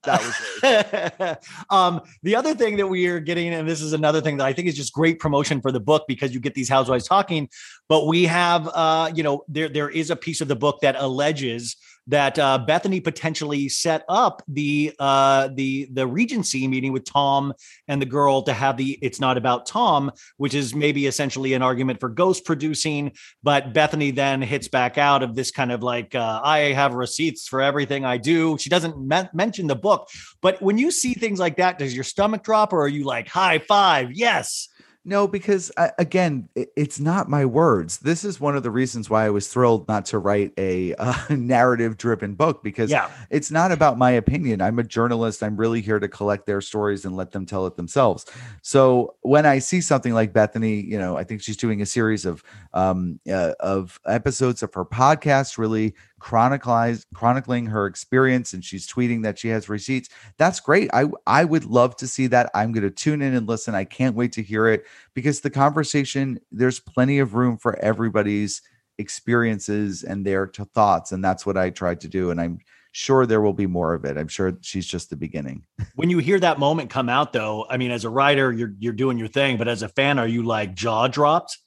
[0.05, 4.37] that was um, the other thing that we are getting, and this is another thing
[4.39, 7.07] that I think is just great promotion for the book because you get these housewives
[7.07, 7.49] talking.
[7.89, 10.97] But we have, uh, you know, there there is a piece of the book that
[10.97, 11.77] alleges
[12.09, 17.53] that uh, Bethany potentially set up the uh, the the Regency meeting with Tom
[17.87, 21.63] and the girl to have the "It's not about Tom," which is maybe essentially an
[21.63, 23.13] argument for ghost producing.
[23.43, 27.47] But Bethany then hits back out of this kind of like, uh, "I have receipts
[27.47, 30.09] for everything I do." She doesn't men- mention the book,
[30.41, 33.29] but when you see things like that, does your stomach drop, or are you like,
[33.29, 34.69] "High five, yes"?
[35.09, 37.97] No, because uh, again, i- it's not my words.
[37.99, 41.15] This is one of the reasons why I was thrilled not to write a uh,
[41.31, 43.09] narrative-driven book because Yeah.
[43.31, 44.61] it's not about my opinion.
[44.61, 45.43] I'm a journalist.
[45.43, 48.27] I'm really here to collect their stories and let them tell it themselves.
[48.61, 52.27] So when I see something like Bethany, you know, I think she's doing a series
[52.27, 52.45] of
[52.75, 59.39] um, uh, of episodes of her podcast, really chronicling her experience, and she's tweeting that
[59.39, 60.09] she has receipts.
[60.37, 60.91] That's great.
[60.93, 62.51] I I would love to see that.
[62.55, 63.75] I'm going to tune in and listen.
[63.75, 68.63] I can't wait to hear it because the conversation there's plenty of room for everybody's
[68.99, 72.59] experiences and their t- thoughts and that's what I tried to do and I'm
[72.93, 74.17] sure there will be more of it.
[74.17, 75.65] I'm sure she's just the beginning.
[75.95, 78.93] When you hear that moment come out, though, I mean, as a writer, you're you're
[78.93, 81.59] doing your thing, but as a fan, are you like jaw dropped?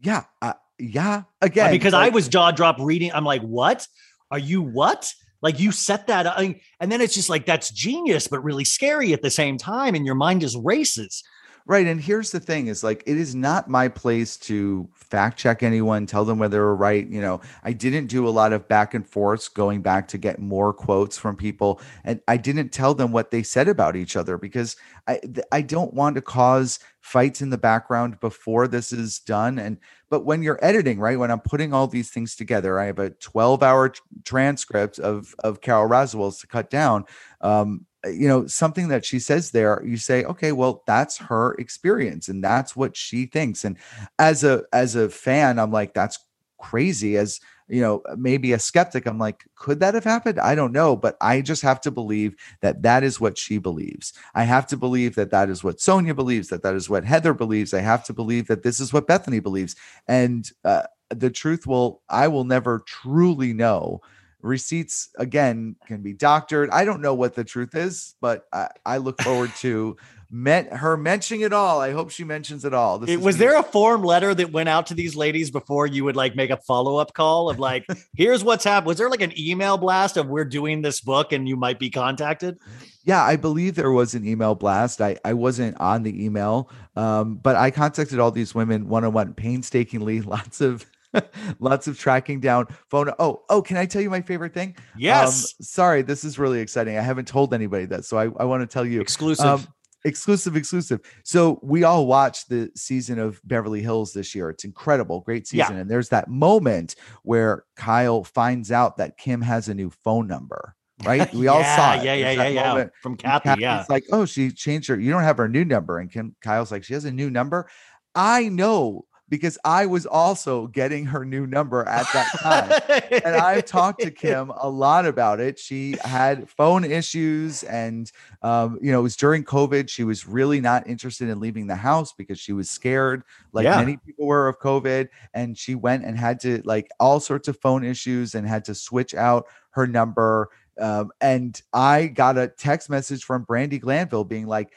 [0.00, 1.16] Yeah, uh, yeah.
[1.16, 3.12] Uh, again, because I was jaw dropped reading.
[3.12, 3.86] I'm like, what?
[4.30, 5.12] Are you what?
[5.42, 9.12] Like you set that, up, and then it's just like that's genius, but really scary
[9.12, 11.22] at the same time, and your mind just races.
[11.66, 11.86] Right.
[11.86, 16.04] And here's the thing is like, it is not my place to fact check anyone,
[16.04, 17.08] tell them whether they're right.
[17.08, 20.38] You know, I didn't do a lot of back and forths going back to get
[20.38, 21.80] more quotes from people.
[22.04, 24.76] And I didn't tell them what they said about each other because
[25.08, 25.20] I,
[25.52, 29.58] I don't want to cause fights in the background before this is done.
[29.58, 29.78] And,
[30.10, 33.08] but when you're editing, right, when I'm putting all these things together, I have a
[33.08, 33.94] 12 hour
[34.24, 37.06] transcript of, of Carole Radziwill's to cut down.
[37.40, 42.28] Um, you know something that she says there you say okay well that's her experience
[42.28, 43.64] and that's what she thinks.
[43.64, 43.76] And
[44.18, 46.18] as a as a fan i'm like that's
[46.58, 50.38] crazy as you know maybe a skeptic i'm like could that have happened?
[50.38, 54.12] I don't know but i just have to believe that that is what she believes.
[54.34, 57.34] I have to believe that that is what sonja believes that that is what heather
[57.34, 57.74] believes.
[57.74, 59.76] I have to believe that this is what bethany believes.
[60.08, 64.00] And uh, the truth will i will never truly know
[64.44, 68.96] receipts again can be doctored i don't know what the truth is but i, I
[68.98, 69.96] look forward to
[70.30, 73.46] met her mentioning it all i hope she mentions it all this It, was me-
[73.46, 76.50] there a form letter that went out to these ladies before you would like make
[76.50, 77.86] a follow up call of like,
[78.16, 78.88] here's what's happened?
[78.88, 81.88] Was there like an email blast of we're doing this book and you might be
[81.88, 82.58] contacted?
[83.04, 87.36] yeah i believe there was an email blast i i wasn't on the email um
[87.36, 90.84] but i contacted all these women one-on-one painstakingly lots of
[91.60, 95.44] lots of tracking down phone oh oh can i tell you my favorite thing Yes.
[95.44, 98.62] um, sorry this is really exciting i haven't told anybody that so i, I want
[98.62, 99.44] to tell you Exclusive.
[99.46, 99.66] Um,
[100.06, 101.00] exclusive, exclusive.
[101.24, 104.50] So we all watched the season of Beverly Hills this year.
[104.50, 105.64] It's incredible, great Yeah.
[105.64, 105.80] season.
[105.80, 110.74] And there's that moment where Kyle finds out that Kim has a new phone number.
[111.06, 111.32] Right?
[111.34, 112.04] We all saw it.
[112.04, 112.86] Yeah, yeah, yeah, yeah.
[113.02, 113.44] From Kathy.
[113.48, 113.80] Kathy's Yeah.
[113.80, 115.00] It's like, oh, she changed her.
[115.00, 115.98] You don't have her new number.
[115.98, 117.66] And Kim Kyle's like, she has a new number.
[118.14, 123.64] I know because I was also getting her new number at that time and I've
[123.64, 125.58] talked to Kim a lot about it.
[125.58, 128.10] She had phone issues, and
[128.42, 129.88] um, you know, it was during COVID.
[129.88, 133.22] She was really not interested in leaving the house because she was scared,
[133.52, 133.76] like Yeah.
[133.78, 135.08] many people were of COVID.
[135.32, 138.74] And she went and had to like all sorts of phone issues and had to
[138.74, 140.50] switch out her number.
[140.80, 144.72] Um, and I got a text message from Brandi Glanville being like,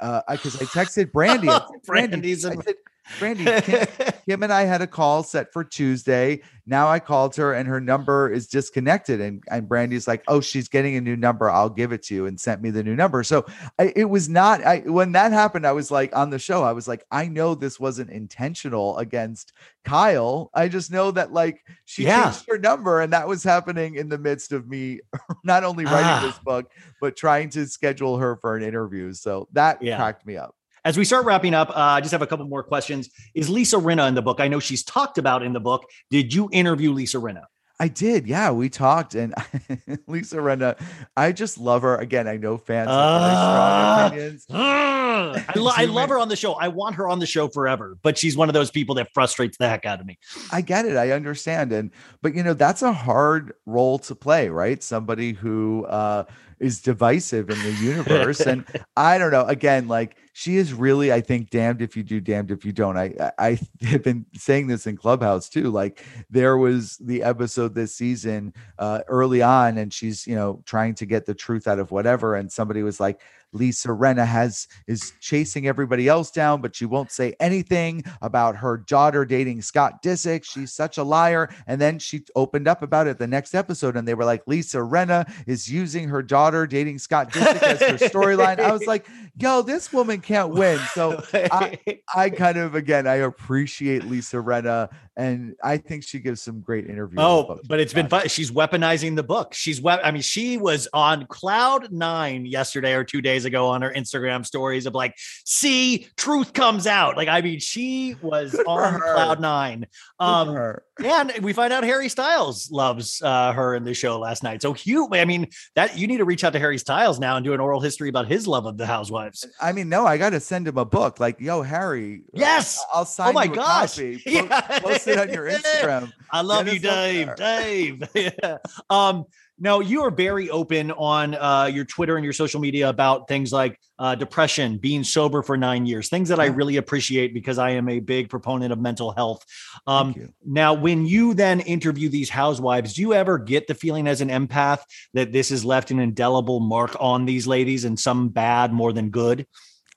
[0.00, 2.74] uh, because I texted Brandi, I said, Brandi, Brandi's I said,
[3.18, 6.40] Brandi, Kim, Kim and I had a call set for Tuesday.
[6.66, 9.20] Now I called her and her number is disconnected.
[9.20, 11.48] And, and Brandi's like, oh, she's getting a new number.
[11.50, 13.22] I'll give it to you and sent me the new number.
[13.24, 13.46] So
[13.78, 16.72] I, it was not, I, when that happened, I was like on the show, I
[16.72, 19.52] was like, I know this wasn't intentional against
[19.84, 20.50] Kyle.
[20.52, 22.24] I just know that like she Yeah.
[22.30, 25.00] changed her number and that was happening in the midst of me
[25.44, 26.20] not only writing Ah.
[26.20, 29.14] this book, but trying to schedule her for an interview.
[29.14, 29.96] So that Yeah.
[29.96, 30.54] cracked me up.
[30.88, 33.10] As we start wrapping up, uh, I just have a couple more questions.
[33.34, 34.40] Is Lisa Rinna in the book?
[34.40, 35.84] I know she's talked about in the book.
[36.08, 37.42] Did you interview Lisa Rinna?
[37.78, 38.26] I did.
[38.26, 39.14] Yeah, we talked.
[39.14, 39.34] And
[40.06, 40.80] Lisa Rinna,
[41.14, 41.96] I just love her.
[41.96, 44.46] Again, I know fans have very strong opinions.
[44.50, 46.54] I, lo- I love her on the show.
[46.54, 49.58] I want her on the show forever, but she's one of those people that frustrates
[49.58, 50.18] the heck out of me.
[50.52, 50.96] I get it.
[50.96, 51.70] I understand.
[51.70, 51.90] And
[52.22, 54.82] but you know, that's a hard role to play, right?
[54.82, 56.24] Somebody who uh
[56.60, 58.40] is divisive in the universe.
[58.40, 58.64] and
[58.96, 59.44] I don't know.
[59.44, 62.96] Again, like she is really, I think, damned if you do, damned if you don't.
[62.96, 65.70] I I I have been saying this in Clubhouse too.
[65.70, 70.94] Like there was the episode this season uh, early on, and she's you know trying
[70.96, 73.20] to get the truth out of whatever, and somebody was like.
[73.52, 78.76] Lisa Rinna has is chasing everybody else down, but she won't say anything about her
[78.76, 80.44] daughter dating Scott Disick.
[80.44, 81.48] She's such a liar.
[81.66, 84.78] And then she opened up about it the next episode, and they were like, Lisa
[84.78, 88.60] Rinna is using her daughter dating Scott Disick as her storyline.
[88.60, 90.78] I was like, yo, this woman can't win.
[90.92, 91.78] So I,
[92.14, 96.88] I kind of again I appreciate Lisa Rinna, and I think she gives some great
[96.88, 97.18] interviews.
[97.18, 98.28] Oh, but it's been fun.
[98.28, 99.54] She's weaponizing the book.
[99.54, 100.00] She's web.
[100.02, 104.44] I mean, she was on cloud nine yesterday or two days ago on her Instagram
[104.46, 105.14] stories of like,
[105.44, 107.16] see, truth comes out.
[107.16, 109.86] Like, I mean, she was Good on cloud nine.
[110.20, 114.62] Um, and we find out Harry Styles loves uh, her in the show last night.
[114.62, 117.44] So Hugh, I mean, that you need to reach out to Harry Styles now and
[117.44, 119.46] do an oral history about his love of the Housewives.
[119.60, 121.20] I mean, no, I got to send him a book.
[121.20, 122.22] Like, yo, Harry.
[122.26, 122.84] uh, Yes!
[122.92, 123.94] I'll sign Oh my gosh!
[123.96, 124.22] copy.
[124.26, 124.78] Yeah.
[124.80, 126.12] Post it on your Instagram.
[126.32, 127.36] I love Get you, Dave.
[127.36, 128.02] Dave.
[128.14, 128.58] Yeah.
[128.90, 129.24] Um,
[129.60, 133.52] no, you are very open on uh, your Twitter and your social media about things
[133.52, 137.70] like uh, depression, being sober for nine years, things that I really appreciate because I
[137.70, 139.44] am a big proponent of mental health.
[139.86, 144.20] Um, now, when you then interview these housewives, do you ever get the feeling as
[144.20, 144.80] an empath
[145.14, 149.10] that this has left an indelible mark on these ladies and some bad more than
[149.10, 149.46] good?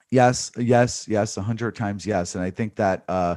[0.09, 2.35] Yes, yes, yes, a hundred times yes.
[2.35, 3.35] And I think that uh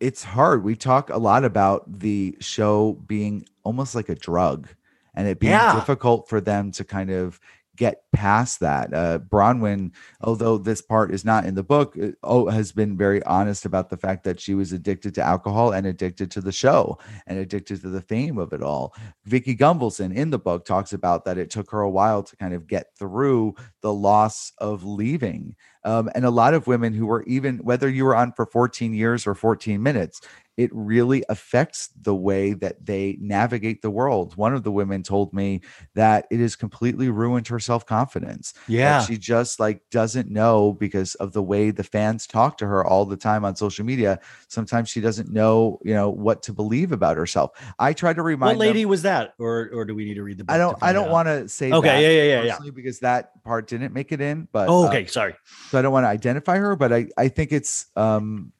[0.00, 0.64] it's hard.
[0.64, 4.68] We talk a lot about the show being almost like a drug
[5.14, 5.74] and it being Yeah.
[5.74, 7.40] difficult for them to kind of
[7.76, 8.94] get past that.
[8.94, 9.90] Uh Braunwyn,
[10.20, 13.90] although this part is not in the book, uh, oh has been very honest about
[13.90, 17.80] the fact that she was addicted to alcohol and addicted to the show and addicted
[17.80, 18.94] to the fame of it all.
[19.24, 22.54] Vicki Gunvalson in the book talks about that it took her a while to kind
[22.54, 27.24] of get through the loss of leaving um, and a lot of women who were
[27.24, 30.20] even whether you were on for 14 years or 14 minutes
[30.56, 35.32] it really affects the way that they navigate the world one of the women told
[35.32, 35.60] me
[35.94, 41.32] that it has completely ruined her self-confidence that she just like doesn't know because of
[41.32, 45.00] the way the fans talk to her all the time on social media sometimes she
[45.00, 48.68] doesn't know you know what to believe about herself i try to remind What them-
[48.72, 49.34] lady was that?
[49.38, 50.54] Or or do we need to read the book?
[50.54, 52.70] i don't i don't want to say Okay, that yeah, yeah, yeah, yeah.
[52.74, 55.06] because that part didn't make it in but Oh, uh, okay.
[55.06, 55.34] Sorry.
[55.70, 58.52] so I don't want to identify her, but I I think it's um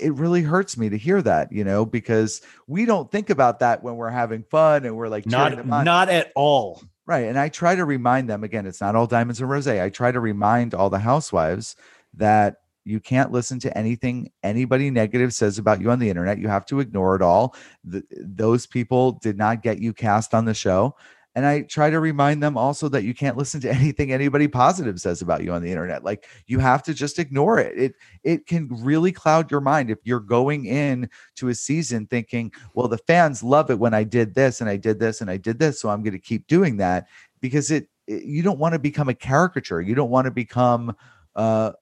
[0.00, 3.82] it really hurts me to hear that, you know, because we don't think about that
[3.82, 6.82] when we're having fun and we're like Not not at all.
[7.06, 7.24] right.
[7.26, 9.66] And I try to remind them again, it's not all diamonds and rose.
[9.66, 11.76] I try to remind all the housewives
[12.14, 16.38] that you can't listen to anything anybody negative says about you on the internet.
[16.38, 17.56] You have to ignore it all.
[17.90, 20.94] Th- those people did not get you cast on the show.
[21.34, 25.00] And I try to remind them also that you can't listen to anything anybody positive
[25.00, 26.04] says about you on the internet.
[26.04, 27.76] Like you have to just ignore it.
[27.78, 32.52] It it can really cloud your mind if you're going in to a season thinking,
[32.74, 35.36] well, the fans love it when I did this and I did this and I
[35.36, 37.06] did this, so I'm going to keep doing that
[37.40, 39.80] because it, it- you don't want to become a caricature.
[39.80, 40.94] You don't want to become
[41.36, 41.72] uh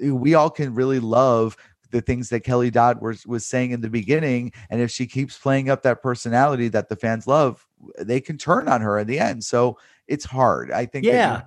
[0.00, 1.56] we all can really love
[1.90, 5.38] the things that Kelly Dodd was was saying in the beginning and if she keeps
[5.38, 7.66] playing up that personality that the fans love
[7.98, 9.78] they can turn on her in the end so
[10.08, 11.42] it's hard i think Yeah.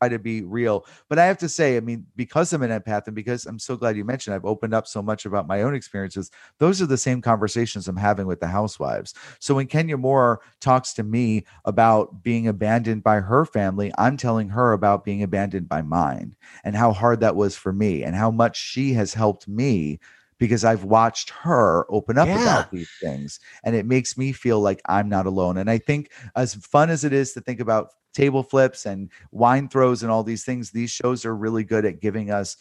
[0.00, 3.06] Try to be real but i have to say i mean because i'm an empath
[3.06, 5.74] and because i'm so glad you mentioned i've opened up so much about my own
[5.74, 9.14] experiences those are the same conversations i'm having with the housewives.
[9.38, 14.48] So when kenya moore talks to me about being abandoned by her family i'm telling
[14.48, 16.34] her about being abandoned by mine
[16.64, 20.00] and how hard that was for me and how much she has helped me
[20.40, 22.40] because I've watched her open up Yeah.
[22.42, 25.58] about these things and it makes me feel like I'm not alone.
[25.58, 29.68] And I think as fun as it is to think about table flips and wine
[29.68, 32.56] throws and all these things, these shows are really good at giving us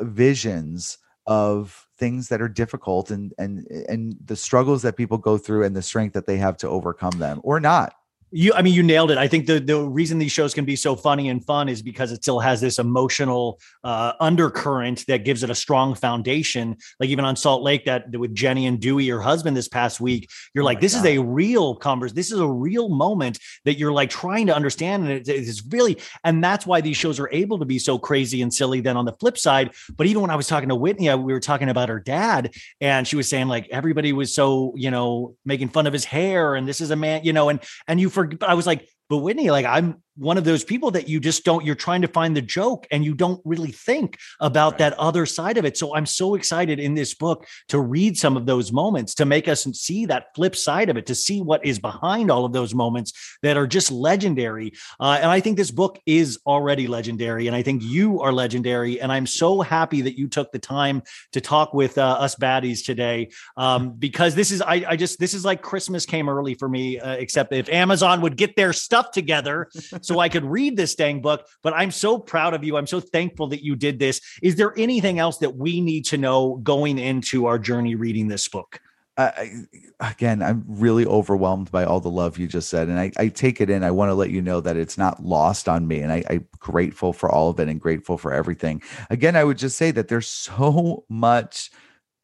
[0.00, 5.64] visions of things that are difficult and and and the struggles that people go through
[5.64, 7.94] and the strength that they have to overcome them or not.
[8.32, 9.18] You, I mean, you nailed it.
[9.18, 12.10] I think the the reason these shows can be so funny and fun is because
[12.10, 16.76] it still has this emotional uh, undercurrent that gives it a strong foundation.
[16.98, 20.28] Like even on Salt Lake, that with Jennie and Duy, your husband, this past week,
[20.54, 22.12] you're Oh like, this is a real converse.
[22.12, 25.96] This is a real moment that you're like trying to understand, and it- it's really,
[26.24, 28.80] and that's why these shows are able to be so crazy and silly.
[28.80, 31.32] Then on the flip side, but even when I was talking to Whitney, I, we
[31.32, 35.36] were talking about her dad, and she was saying like everybody was so you know
[35.44, 38.10] making fun of his hair, and this is a man, you know, and and you
[38.16, 38.42] forget.
[38.42, 41.64] I was like, but Whitney, like I'm one of those people that you just don't,
[41.64, 44.78] you're trying to find the joke and you don't really think about Right.
[44.78, 45.76] that other side of it.
[45.76, 49.48] So I'm so excited in this book to read some of those moments, to make
[49.48, 52.74] us see that flip side of it, to see what is behind all of those
[52.74, 53.12] moments
[53.42, 54.72] that are just legendary.
[54.98, 57.46] Uh, and I think this book is already legendary.
[57.46, 59.00] And I think you are legendary.
[59.00, 61.02] And I'm so happy that you took the time
[61.32, 65.34] to talk with uh, us baddies today um, because this is, I, I just, this
[65.34, 69.10] is like Christmas came early for me, uh, except if Amazon would get their stuff
[69.10, 69.68] together
[70.06, 71.46] so I could read this dang book.
[71.62, 72.76] But I'm so proud of you.
[72.76, 74.20] I'm so thankful that you did this.
[74.42, 78.48] Is there anything else that we need to know going into our journey reading this
[78.48, 78.80] book?
[79.18, 79.64] I,
[79.98, 83.62] again, I'm really overwhelmed by all the love you just said, and I, I take
[83.62, 83.82] it in.
[83.82, 86.46] I want to let you know that it's not lost on me, and I, I'm
[86.58, 88.82] grateful for all of it and grateful for everything.
[89.08, 91.70] Again, I would just say that there's so much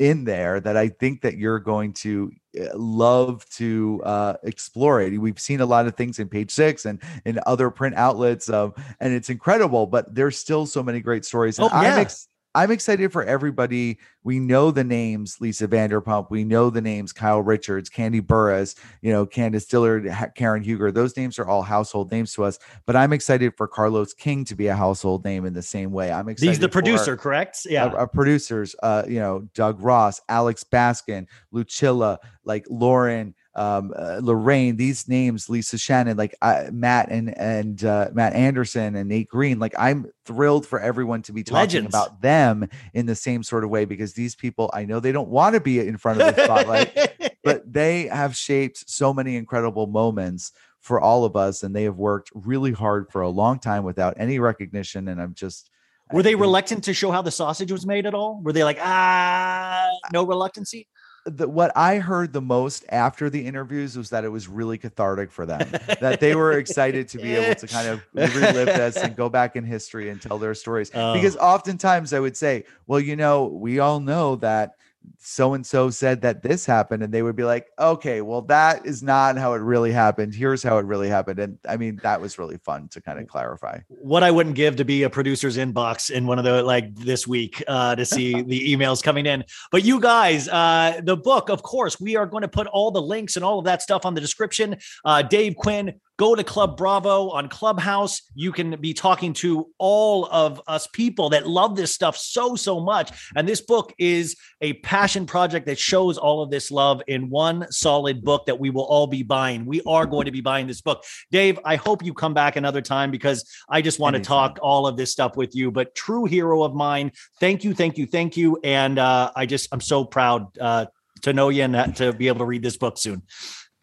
[0.02, 5.16] in there that I think that you're going to uh, love to uh, explore it.
[5.16, 8.74] We've seen a lot of things in Page Six and in other print outlets, um,
[8.98, 9.86] and it's incredible.
[9.86, 11.58] But there's still so many great stories.
[11.60, 11.94] And Oh, yeah.
[11.94, 13.98] I'm ex- I'm excited for everybody.
[14.24, 16.30] We know the names Lisa Vanderpump.
[16.30, 20.92] We know the names Kyle Richards, Kandi Burruss, you know, Candiace Dillard, Karen Huger.
[20.92, 22.58] Those names are all household names to us.
[22.86, 26.12] But I'm excited for Carlos King to be a household name in the same way.
[26.12, 26.50] I'm excited.
[26.50, 27.60] He's the producer, correct?
[27.64, 27.86] Yeah.
[27.86, 34.20] our, our producers, uh, you know, Doug Ross, Alex Baskin, Lucilla, like Lauren, um, uh,
[34.22, 39.28] Lorraine, these names, Lisa Shannon, like uh, Matt and and uh, Matt Anderson and Nate
[39.28, 39.58] Green.
[39.58, 41.94] Like I'm thrilled for everyone to be talking Legends.
[41.94, 45.28] about them in the same sort of way because these people, I know they don't
[45.28, 49.86] want to be in front of the spotlight, but they have shaped so many incredible
[49.86, 53.84] moments for all of us, and they have worked really hard for a long time
[53.84, 55.08] without any recognition.
[55.08, 55.70] And I'm just
[56.10, 58.40] Were they reluctant to show how the sausage was made at all?
[58.42, 60.88] Were they like, ah, no reluctancy?
[61.24, 65.30] The, what I heard the most after the interviews was that it was really cathartic
[65.30, 65.70] for them.
[66.00, 69.54] that they were excited to be able to kind of relive this and go back
[69.56, 70.90] in history and tell their stories.
[71.02, 71.14] Oh.
[71.14, 74.76] Because oftentimes I would say, well, you know, we all know that
[75.18, 78.84] so and so said that this happened, and they would be like, okay, well, that
[78.84, 80.34] is not how it really happened.
[80.34, 81.38] Here's how it really happened.
[81.38, 83.78] And I mean, that was really fun to kind of clarify.
[83.88, 87.26] What I wouldn't give to be a producer's inbox in one of the like this
[87.26, 89.44] week uh, to see the emails coming in.
[89.70, 93.02] But you guys, uh, the book, of course, we are going to put all the
[93.02, 94.76] links and all of that stuff on the description.
[95.04, 98.22] Uh, Dave Quinn, go to Club Bravo on Clubhouse.
[98.36, 102.78] You can be talking to all of us people that love this stuff so, so
[102.78, 103.10] much.
[103.34, 107.66] And this book is a passion project that shows all of this love in one
[107.72, 109.66] solid book that we will all be buying.
[109.66, 111.02] We are going to be buying this book.
[111.32, 114.86] Dave, I hope you come back another time because I just want to talk all
[114.86, 115.72] of this stuff with you.
[115.72, 117.10] But true hero of mine,
[117.40, 118.60] thank you, thank you, thank you.
[118.62, 120.86] And uh, I just, I'm so proud uh,
[121.22, 123.22] to know you and to be able to read this book soon.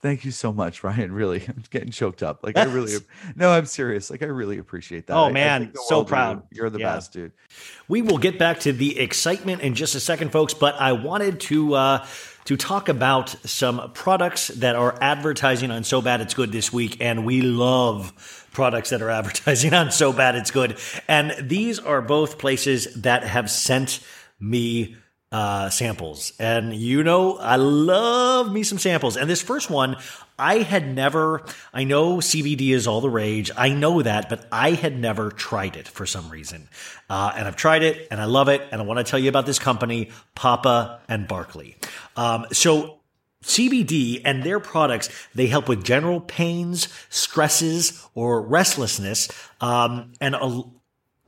[0.01, 1.11] Thank you so much, Ryan.
[1.11, 2.39] Really, I'm getting choked up.
[2.43, 2.93] Like I really,
[3.35, 4.09] no, I'm serious.
[4.09, 5.15] Like I really appreciate that.
[5.17, 6.09] Oh, man, so of you.
[6.09, 6.43] proud.
[6.51, 6.93] You're the Yeah.
[6.95, 7.33] best, dude.
[7.87, 10.53] We will get back to the excitement in just a second, folks.
[10.53, 12.05] But I wanted to uh,
[12.45, 16.97] to talk about some products that are advertising on So Bad It's Good this week,
[17.01, 20.77] and we love products that are advertising on So Bad It's Good.
[21.07, 23.99] And these are both places that have sent
[24.39, 24.95] me
[25.31, 26.33] uh, samples.
[26.39, 29.15] And you know, I love me some samples.
[29.15, 29.97] And this first one,
[30.37, 33.51] I had never, I know CBD is all the rage.
[33.55, 36.69] I know that, but I had never tried it for some reason.
[37.09, 38.61] Uh, and I've tried it and I love it.
[38.71, 41.75] And I want to tell you about this company, Papa and Barkley.
[42.15, 42.99] Um, so
[43.43, 49.29] CBD and their products, they help with general pains, stresses, or restlessness.
[49.61, 50.63] Um, and a,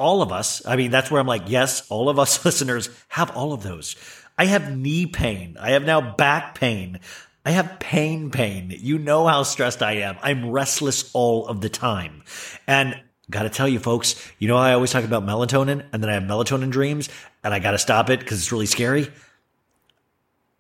[0.02, 3.32] all of us, I mean, that's where I'm like, yes, all of us listeners have
[3.32, 3.96] all of those.
[4.38, 5.58] I have knee pain.
[5.60, 7.00] I have now back pain.
[7.46, 8.74] I have pain pain.
[8.76, 10.18] You know how stressed I am.
[10.22, 12.24] I'm restless all of the time.
[12.68, 13.00] And
[13.30, 16.16] got to tell you folks, you know, I always talk about melatonin and then I
[16.16, 17.10] have melatonin dreams
[17.44, 19.08] and I got to stop it because it's really scary.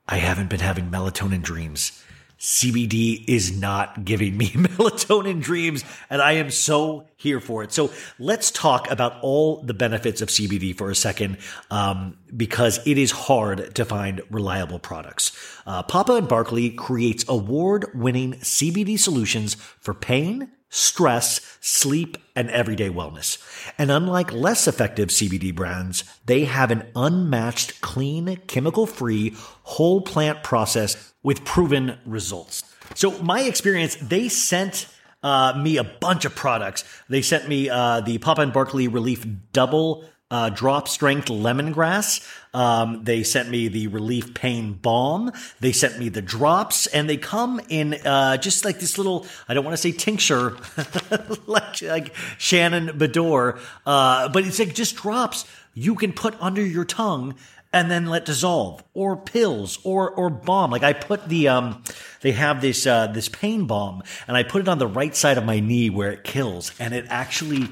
[0.08, 2.04] I haven't been having melatonin dreams.
[2.42, 7.72] CBD is not giving me melatonin dreams, and I am so here for it.
[7.72, 11.38] So let's talk about all the benefits of CBD for a second,
[11.70, 15.32] um, because it is hard to find reliable products.
[15.68, 23.38] Uh, Papa and Barkley creates award-winning CBD solutions for pain, stress, sleep, and everyday wellness.
[23.78, 30.42] And unlike less effective CBD brands, they have an unmatched, clean, chemical free, whole plant
[30.42, 32.64] process with proven results.
[32.96, 34.88] So, my experience, they sent
[35.24, 36.84] uh, me a bunch of products.
[37.10, 42.28] They sent me uh, the Papa and Barkley Relief Double uh, drop strength lemongrass.
[42.54, 45.32] Um, they sent me the relief pain balm.
[45.60, 49.28] They sent me the drops, and they come in uh, just like this little.
[49.48, 50.58] I don't want to say tincture,
[51.46, 56.86] like like Shannon Beador, uh, but it's like just drops you can put under your
[56.86, 57.36] tongue
[57.74, 61.82] and then let dissolve or pills or or balm like i put the um
[62.22, 65.38] they have this uh this pain balm and i put it on the right side
[65.38, 67.70] of my knee where it kills and it actually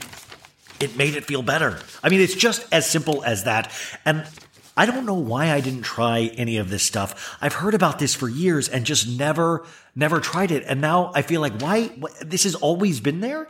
[0.82, 1.80] it made it feel better.
[2.04, 3.72] I mean it's just as simple as that.
[4.06, 4.26] And
[4.78, 7.38] i don't know why i didn't try any of this stuff.
[7.42, 9.66] I've heard about this for years and just never
[9.96, 10.64] never tried it.
[10.68, 13.48] And now i feel like why wh- this has always been there?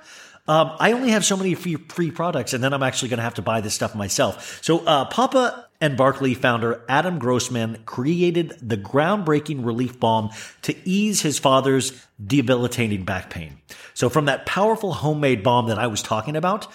[0.49, 3.23] Um, I only have so many free, free products, and then I'm actually going to
[3.23, 4.63] have to buy this stuff myself.
[4.63, 10.31] So, uh, Papa and Barkley founder Adam Grossman created the groundbreaking relief balm
[10.63, 13.57] to ease his father's debilitating back pain.
[13.93, 16.67] So, from that powerful homemade balm that I was talking about,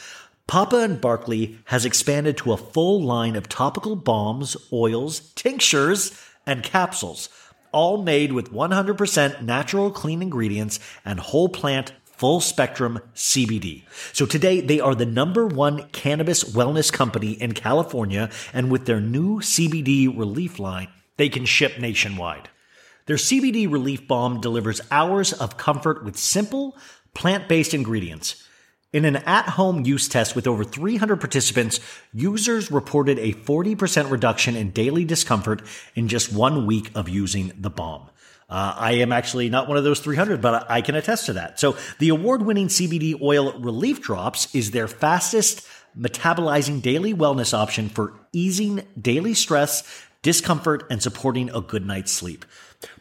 [0.46, 6.12] Papa and Barkley has expanded to a full line of topical balms, oils, tinctures,
[6.46, 7.30] and capsules,
[7.72, 13.84] all made with 100% natural clean ingredients and whole plant full spectrum CBD.
[14.12, 19.00] So today they are the number one cannabis wellness company in California, and with their
[19.00, 22.50] new CBD relief line, they can ship nationwide.
[23.06, 26.76] Their CBD relief balm delivers hours of comfort with simple,
[27.14, 28.46] plant based ingredients.
[28.94, 31.80] In an at home use test with over 300 participants,
[32.12, 35.62] users reported a 40% reduction in daily discomfort
[35.96, 38.08] in just one week of using the bomb.
[38.48, 41.58] Uh, I am actually not one of those 300, but I can attest to that.
[41.58, 45.66] So the award winning CBD oil relief drops is their fastest
[45.98, 49.82] metabolizing daily wellness option for easing daily stress,
[50.22, 52.44] discomfort, and supporting a good night's sleep.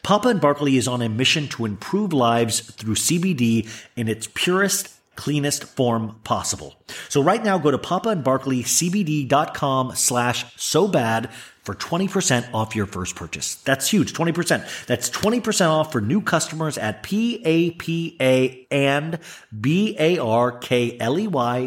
[0.02, 4.93] Papa and Barkley is on a mission to improve lives through CBD in its purest
[5.16, 6.76] cleanest form possible.
[7.10, 11.30] So right now go to papaandbarkleycbd.com slash so bad
[11.64, 13.56] for 20% off your first purchase.
[13.56, 14.14] That's huge.
[14.14, 14.86] 20%.
[14.86, 19.20] That's 20% off for new customers at P-A-P-A and
[19.60, 20.20] B-A-R-K-L-E-Y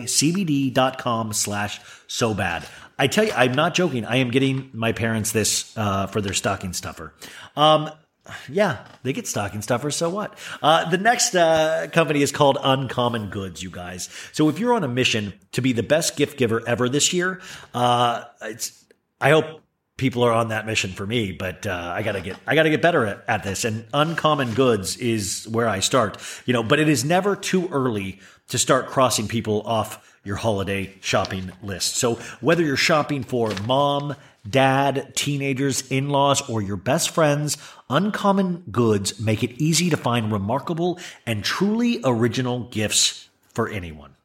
[0.05, 2.67] CBD.com slash so bad.
[2.99, 4.05] I tell you, I'm not joking.
[4.05, 7.13] I am getting my parents this uh, for their stocking stuffer.
[7.57, 7.91] Um,
[8.49, 9.97] yeah, they get stocking stuffers.
[9.97, 10.39] So what?
[10.63, 14.09] Uh, the next uh, company is called Uncommon Goods, you guys.
[14.33, 17.41] So if you're on a mission to be the best gift giver ever this year,
[17.75, 18.85] uh, it's
[19.21, 19.63] I hope
[19.97, 21.33] people are on that mission for me.
[21.33, 23.65] But uh, I gotta get I gotta get better at, at this.
[23.65, 26.19] And Uncommon Goods is where I start.
[26.45, 30.93] You know, but it is never too early to start crossing people off your holiday
[31.01, 31.97] shopping list.
[31.97, 34.17] So whether you're shopping for mom,
[34.51, 37.57] dad, teenagers, in laws, or your best friends,
[37.89, 44.17] Uncommon Goods make it easy to find remarkable and truly original gifts for anyone.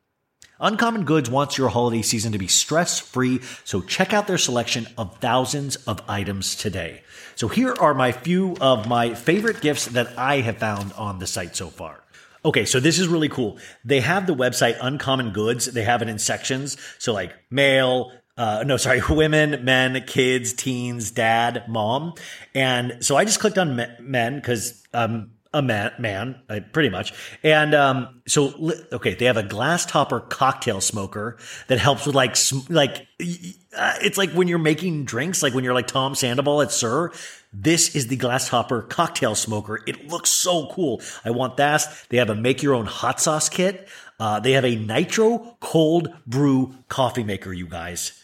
[0.60, 4.86] Uncommon Goods wants your holiday season to be stress free, so check out their selection
[4.96, 7.02] of thousands of items today.
[7.36, 11.26] So here are my few of my favorite gifts that I have found on the
[11.26, 12.04] site so far.
[12.44, 13.58] Okay, so this is really cool.
[13.86, 15.66] They have the website Uncommon Goods.
[15.66, 16.76] They have it in sections.
[16.98, 22.14] So like male, uh, no, sorry, women, men, kids, teens, dad, mom.
[22.54, 27.14] And so I just clicked on men because I'm a man, man, pretty much.
[27.44, 32.38] And um, so, okay, they have a glass topper cocktail smoker that helps with like,
[32.38, 36.62] sm- like uh, it's like when you're making drinks, like when you're like Tom Sandoval
[36.62, 37.12] at SUR.
[37.54, 39.82] This is the glass topper cocktail smoker.
[39.86, 41.02] It looks so cool.
[41.26, 41.84] I want that.
[42.08, 43.90] They have a make your own hot sauce kit.
[44.22, 48.21] Uh, they have a nitro cold brew coffee maker, you guys.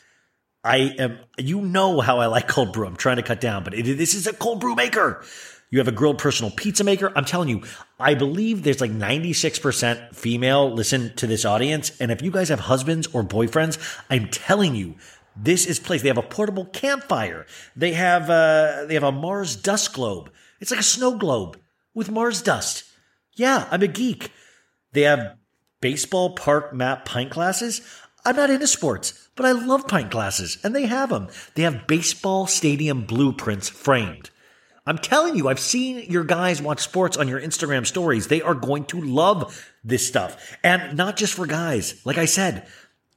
[0.68, 2.86] I am, you know how I like cold brew.
[2.86, 5.24] I'm trying to cut down, but it, this is a cold brew maker.
[5.70, 7.11] You have a grilled personal pizza maker.
[7.15, 7.63] I'm telling you,
[7.99, 11.97] I believe there's like 96% female listen to this audience.
[11.99, 13.78] And if you guys have husbands or boyfriends,
[14.09, 14.95] I'm telling you,
[15.36, 16.01] this is place.
[16.01, 17.45] They have a portable campfire.
[17.76, 20.32] They have, uh, they have a Mars dust globe.
[20.59, 21.57] It's like a snow globe
[21.93, 22.84] with Mars dust.
[23.36, 24.32] Yeah, I'm a geek.
[24.93, 25.38] They have
[25.82, 27.82] baseball park map pint glasses.
[28.28, 31.30] I'm not into sports, but I love pint glasses, and they have them.
[31.55, 34.32] They have baseball stadium blueprints framed.
[34.86, 38.28] I'm telling you, I've seen your guys watch sports on your Instagram stories.
[38.28, 40.57] They are going to love this stuff.
[40.61, 42.01] And not just for guys.
[42.05, 42.67] Like I said,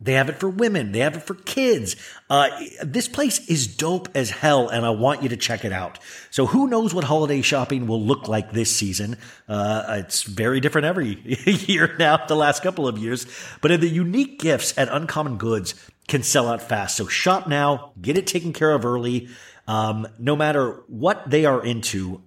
[0.00, 0.92] they have it for women.
[0.92, 1.94] They have it for kids.
[2.30, 2.48] Uh,
[2.82, 5.98] this place is dope as hell, and I want you to check it out.
[6.30, 9.18] So, who knows what holiday shopping will look like this season?
[9.46, 13.26] Uh, it's very different every year now, the last couple of years.
[13.60, 15.74] But the unique gifts at Uncommon Goods
[16.08, 16.96] can sell out fast.
[16.96, 19.28] So, shop now, get it taken care of early.
[19.68, 22.22] Um, no matter what they are into,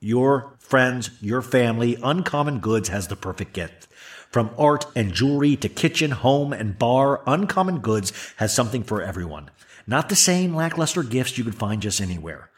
[0.00, 3.87] your friends, your family, Uncommon Goods has the perfect gift.
[4.30, 9.50] From art and jewelry to kitchen, home, and bar, Uncommon Goods has something for everyone.
[9.86, 12.50] Not the same lackluster gifts you could find just anywhere.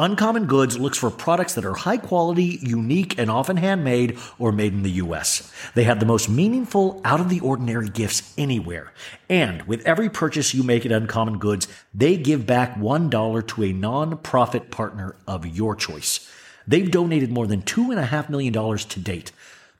[0.00, 4.72] Uncommon Goods looks for products that are high quality, unique, and often handmade or made
[4.72, 5.52] in the US.
[5.74, 8.92] They have the most meaningful, out of the ordinary gifts anywhere.
[9.28, 13.72] And with every purchase you make at Uncommon Goods, they give back $1 to a
[13.72, 16.30] non-profit partner of your choice.
[16.66, 19.32] They've donated more than $2.5 million to date.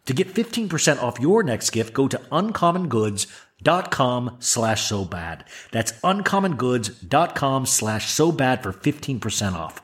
[0.09, 5.45] To get 15% off your next gift, go to uncommongoods.com slash so bad.
[5.71, 9.83] That's uncommongoods.com slash so bad for 15% off.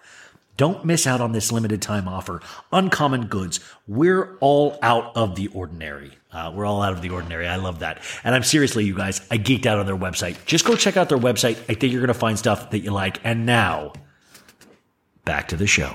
[0.57, 2.41] Don't miss out on this limited time offer.
[2.73, 3.61] Uncommon Goods.
[3.87, 6.17] We're all out of the ordinary.
[6.33, 7.47] Uh, we're all out of the ordinary.
[7.47, 8.01] I love that.
[8.25, 10.43] And I'm seriously, you guys, I geeked out on their website.
[10.47, 11.59] Just go check out their website.
[11.69, 13.21] I think you're going to find stuff that you like.
[13.25, 13.93] And now,
[15.27, 15.95] back to the show.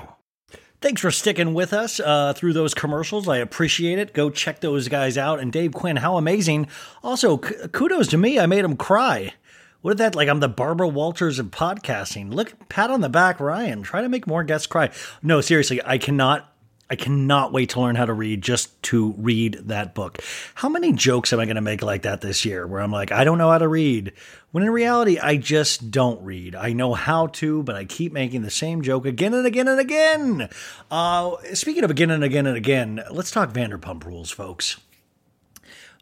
[0.80, 3.28] Thanks for sticking with us uh, through those commercials.
[3.28, 4.14] I appreciate it.
[4.14, 5.38] Go check those guys out.
[5.38, 6.68] And Dave Quinn, how amazing.
[7.02, 8.38] Also, k- kudos to me.
[8.38, 9.34] I made him cry.
[9.82, 10.14] What is that?
[10.14, 12.32] Like I'm the Barbara Walters of podcasting.
[12.32, 13.82] Look, pat on the back, Ryan.
[13.82, 14.90] Try to make more guests cry.
[15.22, 16.46] No, seriously, I cannot.
[16.88, 20.18] I cannot wait to learn how to read just to read that book.
[20.56, 23.12] How many jokes am I going to make like that this year where I'm like,
[23.12, 24.12] I don't know how to read?
[24.52, 26.56] When in reality, I just don't read.
[26.56, 29.78] I know how to, but I keep making the same joke again and again and
[29.78, 30.48] again.
[30.90, 34.78] Uh, speaking of again and again and again, let's talk Vanderpump Rules, folks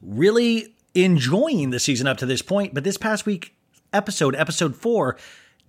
[0.02, 3.54] really enjoying the season up to this point, but this past week
[3.92, 5.16] episode, episode four,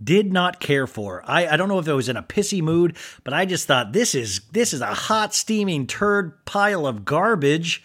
[0.01, 1.23] did not care for.
[1.25, 3.91] I, I don't know if I was in a pissy mood, but I just thought
[3.91, 7.83] this is this is a hot steaming turd pile of garbage.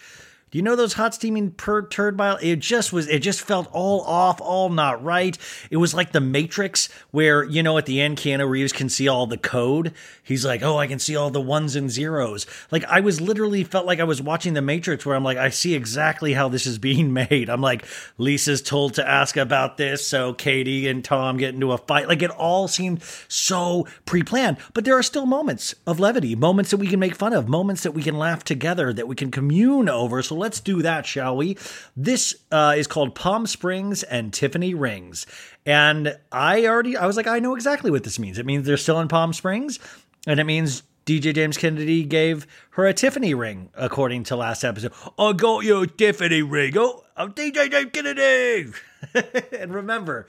[0.55, 2.39] Do you know those hot steaming per turd pile?
[2.41, 3.09] It just was.
[3.09, 5.37] It just felt all off, all not right.
[5.69, 9.09] It was like the Matrix, where you know at the end Keanu Reeves can see
[9.09, 9.93] all the code.
[10.23, 13.65] He's like, "Oh, I can see all the ones and zeros." Like I was literally
[13.65, 16.67] felt like I was watching the Matrix, where I'm like, I see exactly how this
[16.67, 17.51] is being made.
[17.51, 17.85] I'm like,
[18.17, 22.07] Lisa's told to ask about this, so Katie and Tom get into a fight.
[22.07, 26.77] Like it all seemed so pre-planned, but there are still moments of levity, moments that
[26.77, 29.89] we can make fun of, moments that we can laugh together, that we can commune
[29.89, 30.23] over.
[30.23, 31.57] So let's do that, shall we?
[31.97, 35.25] This uh, is called Palm Springs and Tiffany Rings.
[35.65, 38.39] And I already, I was like, I know exactly what this means.
[38.39, 39.79] It means they're still in Palm Springs,
[40.27, 44.93] and it means DJ James Kennedy gave her a Tiffany ring, according to last episode.
[45.19, 46.77] I got you a Tiffany ring.
[46.77, 48.71] Oh, I'm DJ James Kennedy.
[49.59, 50.27] and remember,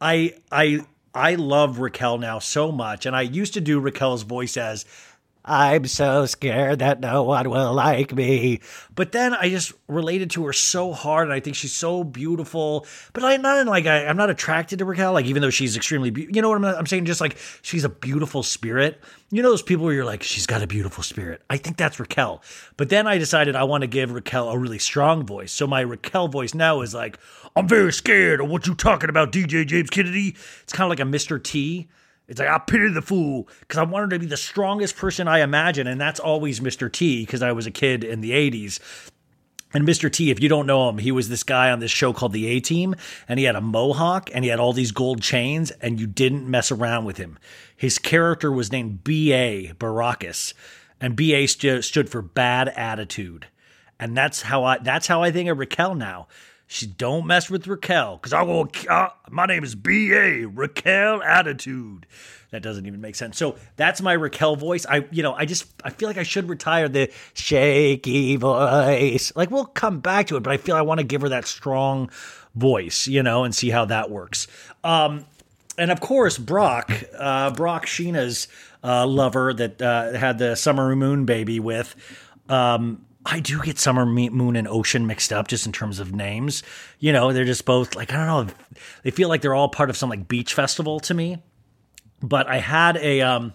[0.00, 0.80] I, I,
[1.14, 4.86] I love Raquel now so much, and I used to do Raquel's voice as
[5.48, 8.60] I'm so scared that no one will like me.
[8.94, 12.86] But then I just related to her so hard, and I think she's so beautiful.
[13.14, 16.10] But I'm not like I, I'm not attracted to Raquel, like even though she's extremely,
[16.10, 17.06] be- you know what I'm, I'm saying?
[17.06, 19.00] Just like she's a beautiful spirit.
[19.30, 21.42] You know those people where you're like, she's got a beautiful spirit.
[21.48, 22.42] I think that's Raquel.
[22.76, 25.52] But then I decided I want to give Raquel a really strong voice.
[25.52, 27.18] So my Raquel voice now is like,
[27.56, 30.36] I'm very scared of what you talking about, DJ James Kennedy.
[30.62, 31.42] It's kind of like a Mr.
[31.42, 31.88] T.
[32.28, 35.40] It's like I pity the fool because I wanted to be the strongest person I
[35.40, 36.92] imagine, and that's always Mr.
[36.92, 38.78] T because I was a kid in the '80s.
[39.74, 40.10] And Mr.
[40.10, 42.46] T, if you don't know him, he was this guy on this show called The
[42.46, 42.94] A Team,
[43.28, 46.50] and he had a mohawk and he had all these gold chains, and you didn't
[46.50, 47.38] mess around with him.
[47.76, 49.74] His character was named B.A.
[49.74, 50.54] Baracus,
[51.00, 51.46] and B.A.
[51.46, 53.46] stu- stood for bad attitude.
[54.00, 56.28] And that's how I that's how I think of Raquel now.
[56.70, 58.70] She don't mess with Raquel because I will.
[58.88, 60.44] Uh, my name is B.A.
[60.44, 62.06] Raquel Attitude.
[62.50, 63.38] That doesn't even make sense.
[63.38, 64.84] So that's my Raquel voice.
[64.84, 69.32] I, you know, I just I feel like I should retire the shaky voice.
[69.34, 71.46] Like we'll come back to it, but I feel I want to give her that
[71.46, 72.10] strong
[72.54, 74.46] voice, you know, and see how that works.
[74.84, 75.24] Um,
[75.78, 78.46] and of course, Brock, uh, Brock Scheana's
[78.84, 81.96] uh, lover that uh, had the summer moon baby with.
[82.50, 86.62] Um, I do get summer moon and ocean mixed up just in terms of names.
[86.98, 88.54] You know, they're just both like I don't know.
[89.02, 91.42] They feel like they're all part of some like beach festival to me.
[92.22, 93.52] But I had a um,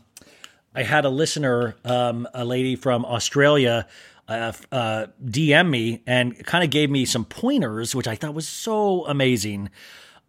[0.75, 3.87] I had a listener, um, a lady from Australia,
[4.27, 8.47] uh, uh, DM me and kind of gave me some pointers, which I thought was
[8.47, 9.69] so amazing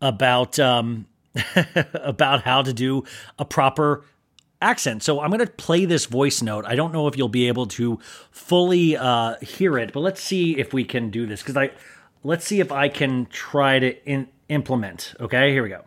[0.00, 1.06] about um,
[1.94, 3.04] about how to do
[3.38, 4.04] a proper
[4.60, 5.02] accent.
[5.02, 6.64] So I'm going to play this voice note.
[6.66, 7.98] I don't know if you'll be able to
[8.30, 11.70] fully uh, hear it, but let's see if we can do this because I
[12.22, 15.14] let's see if I can try to in, implement.
[15.20, 15.82] Okay, here we go.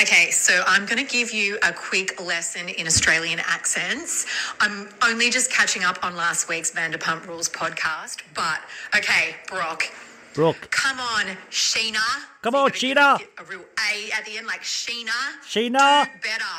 [0.00, 4.26] Okay, so I'm going to give you a quick lesson in Australian accents.
[4.60, 8.60] I'm only just catching up on last week's Vanderpump Rules podcast, but
[8.94, 9.90] okay, Brock.
[10.38, 11.98] Brooke, Come on, Scheana.
[12.42, 13.20] Come So on, Scheana.
[13.38, 13.58] A real
[13.90, 15.10] A at the end, like Scheana.
[15.42, 16.04] Scheana.
[16.04, 16.54] Do better.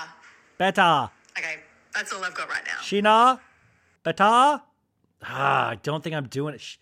[0.58, 1.10] better.
[1.38, 1.56] Okay,
[1.94, 2.80] that's all I've got right now.
[2.82, 3.40] Scheana,
[4.04, 4.24] better.
[5.24, 6.78] Ah, I don't think I'm doing it.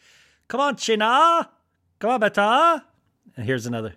[0.48, 1.48] Come on, China.
[2.00, 2.82] Come on, better.
[3.36, 3.94] And here's another.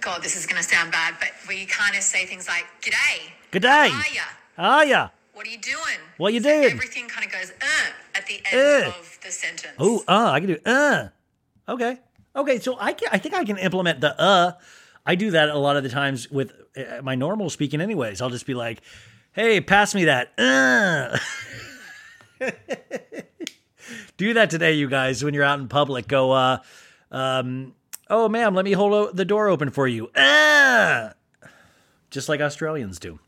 [0.00, 3.18] God, this is going to sound bad, but we kind of say things like, G'day.
[3.50, 3.88] Good day.
[3.88, 4.22] How are ya?
[4.56, 5.08] Ah, yeah.
[5.32, 5.98] What are you doing?
[6.18, 6.70] What you So doing?
[6.70, 8.88] Everything kind of goes, uh, at the end Uh.
[8.90, 9.74] of the sentence.
[9.80, 11.08] Oh, uh, I can do uh.
[11.68, 11.98] Okay.
[12.36, 14.52] Okay, so I can I think I can implement the uh.
[15.06, 18.20] I do that a lot of the times with uh, my normal speaking anyways.
[18.22, 18.80] I'll just be like,
[19.32, 21.18] "Hey, pass me that." Uh.
[24.16, 26.08] do that today you guys when you're out in public.
[26.08, 26.58] Go uh
[27.10, 27.74] um
[28.10, 30.08] oh ma'am, let me hold o- the door open for you.
[30.08, 31.10] Uh.
[32.10, 33.18] Just like Australians do.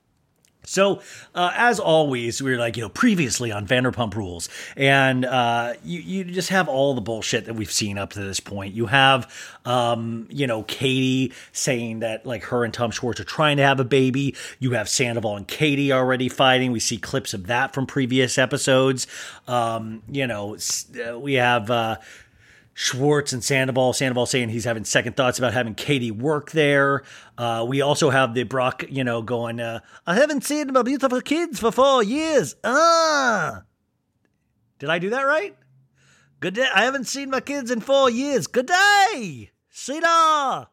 [0.66, 1.00] So,
[1.34, 6.00] uh, as always, we are like, you know, previously on Vanderpump Rules, and uh, you,
[6.00, 8.74] you just have all the bullshit that we've seen up to this point.
[8.74, 9.32] You have,
[9.64, 13.78] um, you know, Katie saying that, like, her and Tom Schwartz are trying to have
[13.78, 14.34] a baby.
[14.58, 16.72] You have Sandoval and Katie already fighting.
[16.72, 19.06] We see clips of that from previous episodes.
[19.46, 20.56] Um, you know,
[21.08, 21.70] uh, we have.
[21.70, 21.96] Uh,
[22.78, 23.94] Schwartz and Sandoval.
[23.94, 27.04] Sandoval saying he's having second thoughts about having Katie work there.
[27.38, 31.22] Uh, we also have the Brock, you know, going, uh, I haven't seen my beautiful
[31.22, 32.54] kids for four years.
[32.62, 33.62] Ah.
[34.78, 35.56] Did I do that right?
[36.40, 36.68] Good day.
[36.72, 38.46] I haven't seen my kids in four years.
[38.46, 39.52] Good day.
[39.70, 40.68] Sita.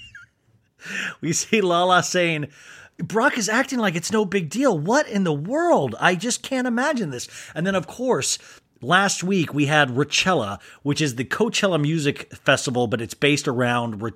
[1.20, 2.48] we see Lala saying,
[2.96, 4.78] Brock is acting like it's no big deal.
[4.78, 5.94] What in the world?
[6.00, 7.28] I just can't imagine this.
[7.54, 8.38] And then, of course,
[8.82, 14.02] last week we had Rachella, which is the Coachella Music Festival, but it's based around
[14.02, 14.10] Ra-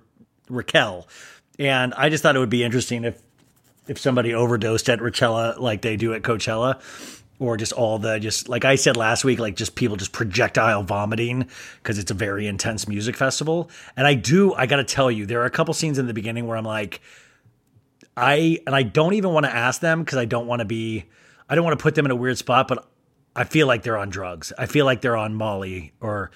[0.48, 1.08] Raquel.
[1.58, 3.20] And I just thought it would be interesting if
[3.86, 6.80] if somebody overdosed at Rachella like they do at Coachella.
[7.40, 10.84] Or just all the just like I said last week, like just people just projectile
[10.84, 11.48] vomiting
[11.82, 13.70] because it's a very intense music festival.
[13.96, 16.14] And I do, I got to tell you, there are a couple scenes in the
[16.14, 17.00] beginning where I'm like,
[18.16, 21.04] I and I don't even want to ask them because I don't want to be
[21.48, 22.88] I don't want to put them in a weird spot, but
[23.36, 24.52] I feel like they're on drugs.
[24.58, 26.30] I feel like they're on Molly or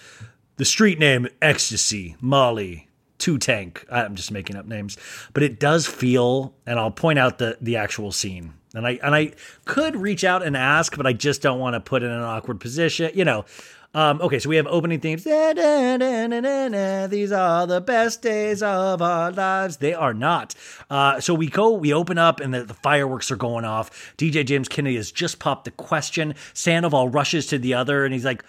[0.57, 2.89] the street name ecstasy, Molly,
[3.19, 3.87] two tank.
[3.91, 4.97] I'm just making up names,
[5.33, 8.55] but it does feel and I'll point out the the actual scene.
[8.75, 9.33] And I and I
[9.65, 12.61] could reach out and ask, but I just don't want to put in an awkward
[12.61, 13.45] position, you know.
[13.95, 15.25] Um, okay, so we have opening themes.
[15.25, 17.07] Da, da, da.
[17.07, 19.79] These are the best days of our lives.
[19.79, 20.55] They are not.
[20.91, 24.15] Uh, so we go, we open up, and the, the fireworks are going off.
[24.19, 26.35] DJ James Kennedy has just popped the question.
[26.53, 28.45] Sandoval rushes to the other, and he's like,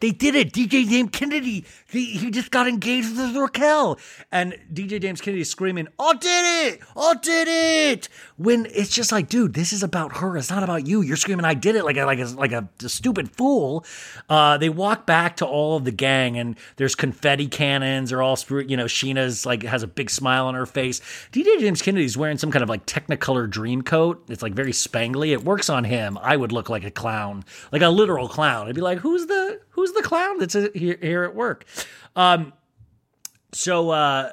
[0.00, 0.52] they did it.
[0.52, 3.98] DJ James Kennedy, he, just got engaged with Raquel.
[4.30, 6.80] And DJ James Kennedy screaming, I did it!
[6.96, 8.08] I did it!
[8.36, 10.36] When it's just like, dude, this is about her.
[10.36, 11.00] It's not about you.
[11.00, 13.84] You're screaming, I did it like a, like a, like a, a stupid fool.
[14.28, 18.10] Uh, they walk back to all of the gang and there's confetti cannons.
[18.10, 21.00] They're all, you know, Scheana's like has a big smile on her face.
[21.32, 24.24] DJ James Kennedy's wearing some kind of like technicolor dream coat.
[24.28, 25.32] It's like very spangly.
[25.32, 26.18] It works on him.
[26.22, 28.68] I would look like a clown, like a literal clown.
[28.68, 31.64] I'd be like, who's the, who's the clown that's here, here at work?
[32.16, 32.52] Um,
[33.52, 34.32] so, uh,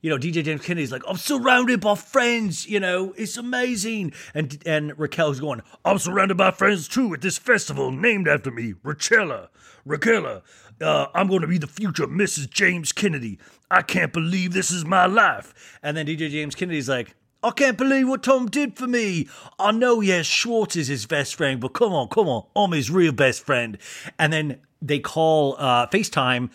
[0.00, 4.12] you know, DJ James Kennedy's like, I'm surrounded by friends, you know, it's amazing.
[4.34, 8.74] And and Raquel's going, I'm surrounded by friends too at this festival named after me,
[8.84, 9.50] Rachella.
[9.86, 10.42] Raquella,
[10.80, 12.50] uh, I'm going to be the future Mrs.
[12.50, 13.38] James Kennedy.
[13.70, 15.78] I can't believe this is my life.
[15.82, 19.28] And then DJ James Kennedy's like, I can't believe what Tom did for me.
[19.58, 22.90] I know, yes, Schwartz is his best friend, but come on, come on, I'm his
[22.90, 23.78] real best friend.
[24.18, 26.50] And then they call uh, FaceTime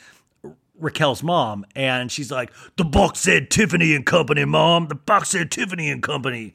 [0.80, 4.88] Raquel's mom, and she's like, "The box said Tiffany and Company, mom.
[4.88, 6.54] The box said Tiffany and Company."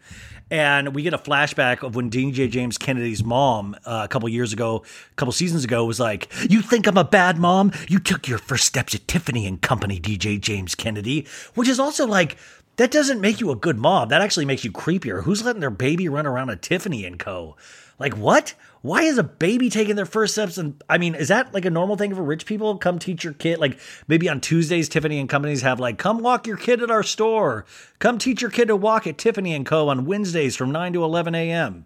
[0.53, 4.53] And we get a flashback of when DJ James Kennedy's mom, uh, a couple years
[4.53, 4.83] ago,
[5.13, 7.73] a couple seasons ago, was like, "You think I'm a bad mom?
[7.89, 12.07] You took your first steps at Tiffany and Company, DJ James Kennedy," which is also
[12.07, 12.37] like.
[12.81, 14.09] That doesn't make you a good mom.
[14.09, 15.25] That actually makes you creepier.
[15.25, 17.59] Who's letting their baby run around a Tiffany and Co?
[17.99, 18.55] Like what?
[18.81, 20.57] Why is a baby taking their first steps?
[20.57, 22.79] And I mean, is that like a normal thing for rich people?
[22.79, 23.59] Come teach your kid.
[23.59, 23.79] Like
[24.09, 27.67] maybe on Tuesdays, Tiffany and companies have like, come walk your kid at our store.
[27.99, 29.91] Come teach your kid to walk at Tiffany and Co.
[29.91, 31.85] on Wednesdays from nine to eleven a.m.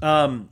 [0.00, 0.48] Um,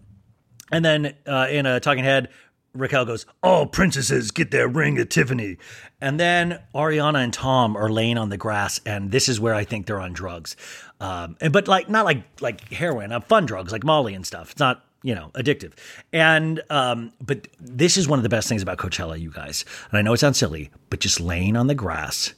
[0.70, 2.28] and then uh, in a talking head,
[2.74, 5.58] Raquel goes, All princesses get their ring at Tiffany.
[6.00, 9.64] And then Ariana and Tom are laying on the grass, and this is where I
[9.64, 10.56] think they're on drugs.
[11.00, 14.52] Um, but like not like like heroin, uh, fun drugs like Molly and stuff.
[14.52, 15.72] It's not you know addictive.
[16.12, 19.64] And um, but this is one of the best things about Coachella, you guys.
[19.90, 22.34] And I know it sounds silly, but just laying on the grass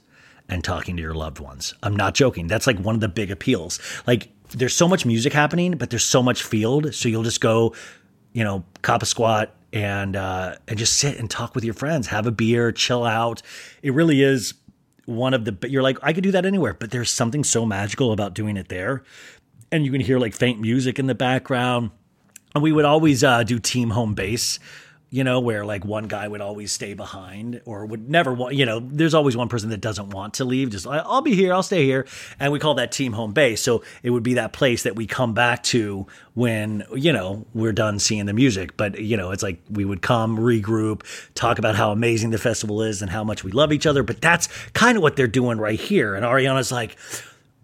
[0.48, 1.74] and talking to your loved ones.
[1.82, 2.48] I'm not joking.
[2.48, 3.80] That's like one of the big appeals.
[4.06, 6.94] Like there's so much music happening, but there's so much field.
[6.94, 7.74] So you'll just go,
[8.32, 12.06] you know, cop a squat and uh, and just sit and talk with your friends,
[12.06, 13.42] have a beer, chill out.
[13.82, 14.54] It really is
[15.04, 15.52] one of the.
[15.52, 18.56] But you're like, I could do that anywhere, but there's something so magical about doing
[18.56, 19.02] it there,
[19.72, 21.90] and you can hear like faint music in the background.
[22.54, 24.60] And we would always uh, do team home base
[25.14, 28.66] you know, where like one guy would always stay behind or would never want, you
[28.66, 30.70] know, there's always one person that doesn't want to leave.
[30.70, 32.04] Just, I'll be here, I'll stay here.
[32.40, 33.62] And we call that team home base.
[33.62, 37.72] So it would be that place that we come back to when, you know, we're
[37.72, 38.76] done seeing the music.
[38.76, 41.02] But, you know, it's like we would come, regroup,
[41.36, 44.02] talk about how amazing the festival is and how much we love each other.
[44.02, 46.16] But that's kind of what they're doing right here.
[46.16, 46.96] And Ariana's like,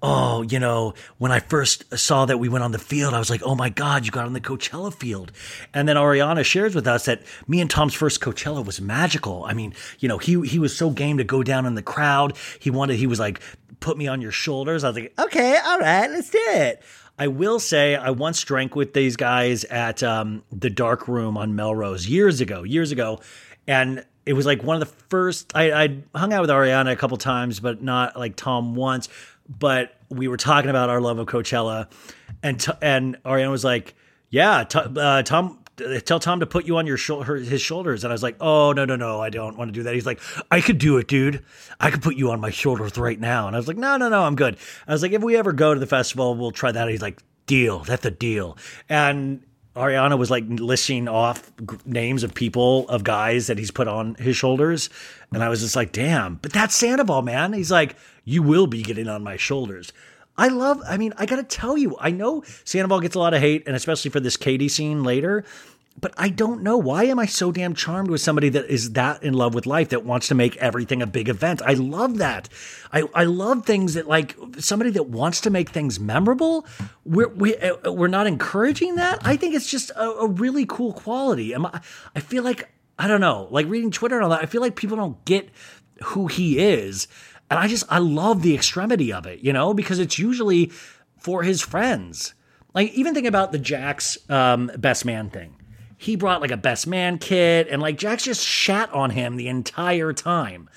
[0.03, 3.31] oh, you know, when I first saw that we went on the field, I was
[3.31, 5.33] like, oh my God, you got on the Coachella field.
[5.75, 9.45] And then Ariana shares with us that me and Tom's first Coachella was magical.
[9.45, 12.37] I mean, you know, he he was so game to go down in the crowd.
[12.59, 13.41] He wanted, he was like,
[13.81, 14.85] put me on your shoulders.
[14.85, 16.83] I was like, okay, all right, let's do it.
[17.19, 21.55] I will say I once drank with these guys at um, the dark room on
[21.55, 23.21] Melrose years ago, years ago.
[23.67, 26.97] And it was like one of the first I, I hung out with Ariana a
[26.97, 29.09] couple times, but not like Tom once
[29.59, 31.91] but we were talking about our love of Coachella,
[32.43, 33.95] and t- and Ariana was like,
[34.31, 35.59] "Yeah, t- uh, Tom."
[36.05, 38.37] Tell Tom to put you on your shou- her, his shoulders, and I was like,
[38.39, 40.21] "Oh no, no, no, I don't want to do that." He's like,
[40.51, 41.43] "I could do it, dude.
[41.81, 44.11] I could put you on my shoulders right now." And I was like, "No, no,
[44.11, 46.71] no, I'm good." I was like, "If we ever go to the festival, we'll try
[46.71, 48.59] that." He's like, "Deal, that's a deal."
[48.91, 49.43] And
[49.77, 54.17] Ariana was like listing off g- names of people of guys that he's put on
[54.17, 54.91] his shoulders,
[55.33, 57.53] and I was just like, "Damn!" But that's Sandoval, man.
[57.53, 57.95] He's like,
[58.25, 59.93] "You will be getting on my shoulders."
[60.37, 60.83] I love.
[60.89, 63.77] I mean, I gotta tell you, I know Sandoval gets a lot of hate, and
[63.77, 65.45] especially for this Katie scene later.
[65.99, 69.23] But I don't know why am I so damn charmed with somebody that is that
[69.23, 71.61] in love with life that wants to make everything a big event.
[71.63, 72.49] I love that.
[72.93, 76.67] I, I love things that like somebody that wants to make things memorable.
[77.05, 79.19] We're we, uh, we're not encouraging that.
[79.27, 81.55] I think it's just a, a really cool quality.
[81.55, 81.81] Am I,
[82.15, 84.43] I feel like I don't know, like reading Twitter and all that.
[84.43, 85.51] I feel like people don't get
[86.05, 87.09] who he is,
[87.51, 90.67] and I just I love the extremity of it, you know, because it's usually
[91.19, 92.33] for his friends.
[92.73, 95.57] Like even think about the Jack's um, best man thing
[96.01, 99.49] he brought like a best man kit and like Jax just shat on him the
[99.49, 100.71] entire time.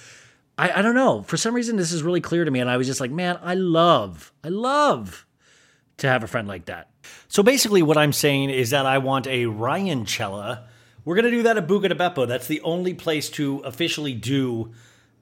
[0.57, 1.23] I, I don't know.
[1.23, 2.59] For some reason, this is really clear to me.
[2.59, 5.25] And I was just like, man, I love, I love
[5.99, 6.89] to have a friend like that.
[7.29, 10.67] So basically, what I'm saying is that I want a Ryan Cella.
[11.05, 12.27] We're going to do that at Buca de Beppo.
[12.27, 14.73] That's the only place to officially do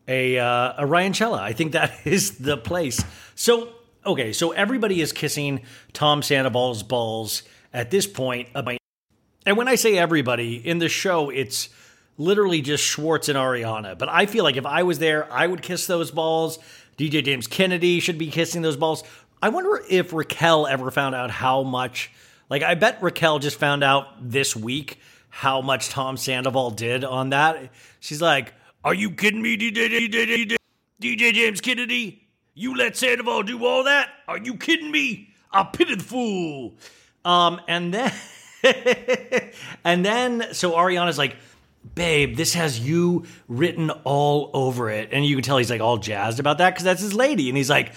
[0.08, 1.44] a, uh, a Ryan Cella.
[1.44, 3.06] I think that is the place.
[3.36, 3.70] So,
[4.04, 5.62] okay, so everybody is kissing
[5.94, 8.50] Tom Sandoval's balls at this point.
[9.46, 11.70] And when I say everybody in the show, it's
[12.18, 13.98] literally just Schwartz and Ariana.
[13.98, 16.60] But I feel like if I was there, I would kiss those balls.
[16.98, 19.04] DJ James Kennedy should be kissing those balls.
[19.42, 22.12] I wonder if Raquel ever found out how much.
[22.50, 25.00] Like, I bet Raquel just found out this week
[25.30, 27.72] how much Tom Sandoval did on that.
[28.00, 28.54] She's like,
[28.84, 30.56] Are you kidding me, DJ, DJ,
[31.02, 32.28] DJ, James Kennedy?
[32.54, 34.10] You let Sandoval do all that?
[34.28, 35.30] Are you kidding me?
[35.52, 36.76] I pity the fool.
[37.26, 38.14] Um, and then.
[39.84, 41.36] and then, so Ariana's like,
[41.96, 45.10] babe, this has you written all over it.
[45.12, 47.50] And you can tell he's like all jazzed about that because that's his lady.
[47.50, 47.94] And he's like,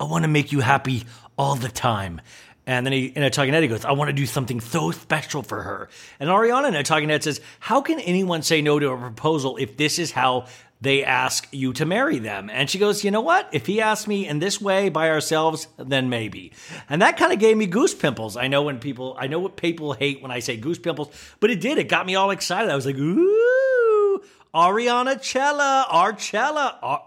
[0.00, 1.04] I want to make you happy
[1.36, 2.20] all the time.
[2.66, 4.90] And then he, in a talking head, he goes, I want to do something so
[4.90, 5.88] special for her.
[6.20, 9.56] And Ariana in a talking head says, How can anyone say no to a proposal
[9.56, 10.46] if this is how
[10.80, 12.48] they ask you to marry them.
[12.50, 13.48] And she goes, You know what?
[13.52, 16.52] If he asked me in this way by ourselves, then maybe.
[16.88, 18.36] And that kind of gave me goose pimples.
[18.36, 21.10] I know when people, I know what people hate when I say goose pimples,
[21.40, 21.78] but it did.
[21.78, 22.70] It got me all excited.
[22.70, 24.22] I was like, Ooh,
[24.54, 27.04] Ariana Cella, Arcella, Ar-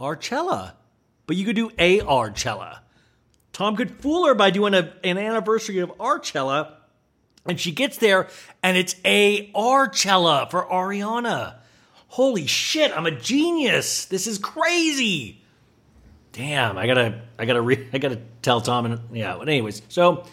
[0.00, 0.74] Arcella.
[1.26, 2.80] But you could do a Arcella.
[3.52, 6.74] Tom could fool her by doing a, an anniversary of Arcella.
[7.44, 8.28] And she gets there,
[8.62, 11.56] and it's a Arcella for Ariana
[12.12, 14.04] holy shit, I'm a genius.
[14.04, 15.40] This is crazy.
[16.32, 19.36] Damn, I gotta, I gotta, re- I gotta tell Tom and yeah.
[19.38, 20.24] But anyways, so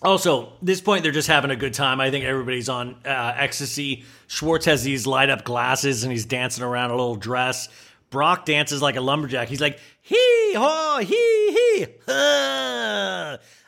[0.00, 2.00] also this point they're just having a good time.
[2.00, 4.04] I think everybody's on uh, ecstasy.
[4.28, 7.68] Schwartz has these light up glasses and he's dancing around a little dress.
[8.08, 9.48] Brock dances like a lumberjack.
[9.48, 11.86] He's like hee haw hee hee.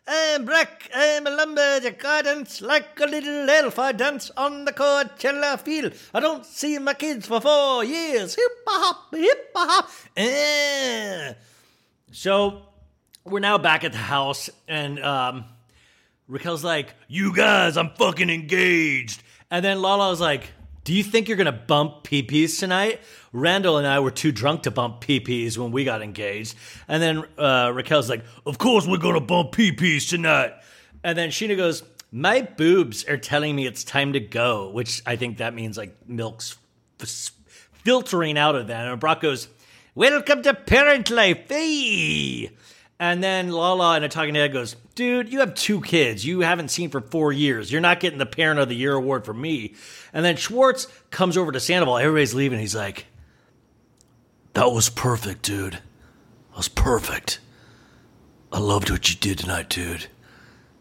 [0.08, 2.04] I'm black, I'm a lumberjack.
[2.04, 3.78] I dance like a little elf.
[3.78, 5.94] I dance on the Coachella field.
[6.14, 8.36] I don't see my kids for four years.
[8.36, 9.90] Hip hop, hip hop.
[10.16, 11.32] Eh.
[12.12, 12.62] So
[13.24, 15.44] we're now back at the house, and um,
[16.28, 20.52] Raquel's like, "You guys, I'm fucking engaged." And then Lala's like,
[20.86, 23.00] "Do you think you're gonna bump peepees tonight?"
[23.32, 26.54] Randall and I were too drunk to bump peepees when we got engaged.
[26.86, 30.52] And then uh, Raquel's like, "Of course we're gonna bump peepees tonight."
[31.02, 31.82] And then Scheana goes,
[32.12, 35.96] "My boobs are telling me it's time to go," which I think that means like
[36.08, 36.56] milk's
[37.00, 37.32] f-
[37.72, 38.86] filtering out of that.
[38.86, 39.48] And Brock goes,
[39.96, 42.50] "Welcome to parent life, hey!"
[43.00, 46.70] And then Lala in a talking head goes, Dude, you have two kids you haven't
[46.70, 47.70] seen for four years.
[47.70, 49.74] You're not getting the Parent of the Year award from me.
[50.14, 51.98] And then Schwartz comes over to Sandoval.
[51.98, 52.58] Everybody's leaving.
[52.58, 53.04] He's like,
[54.54, 55.74] That was perfect, dude.
[55.74, 57.40] That was perfect.
[58.50, 60.06] I loved what you did tonight, dude.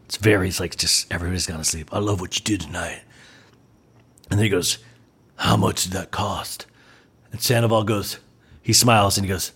[0.06, 1.90] It's very, it's like just everybody's gone to sleep.
[1.92, 3.02] I love what you did tonight.
[4.32, 4.78] And then he goes,
[5.36, 6.68] How much did that cost?
[7.34, 8.20] And Sandoval goes,
[8.62, 9.52] He smiles and he goes,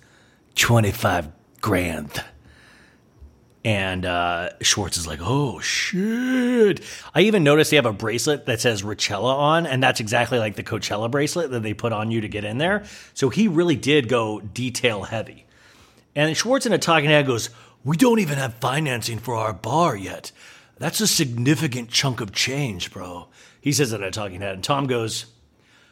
[0.55, 1.29] 25
[1.61, 2.25] grand.
[3.65, 6.81] And uh, Schwartz is like, oh shit.
[7.13, 10.55] I even noticed they have a bracelet that says Rachella on, and that's exactly like
[10.55, 12.85] the Coachella bracelet that they put on you to get in there.
[13.13, 15.45] So he really did go detail heavy.
[16.15, 17.49] And Schwartz in a talking head goes,
[17.83, 20.31] We don't even have financing for our bar yet.
[20.77, 23.27] That's a significant chunk of change, bro.
[23.59, 24.55] He says that in a talking head.
[24.55, 25.25] And Tom goes,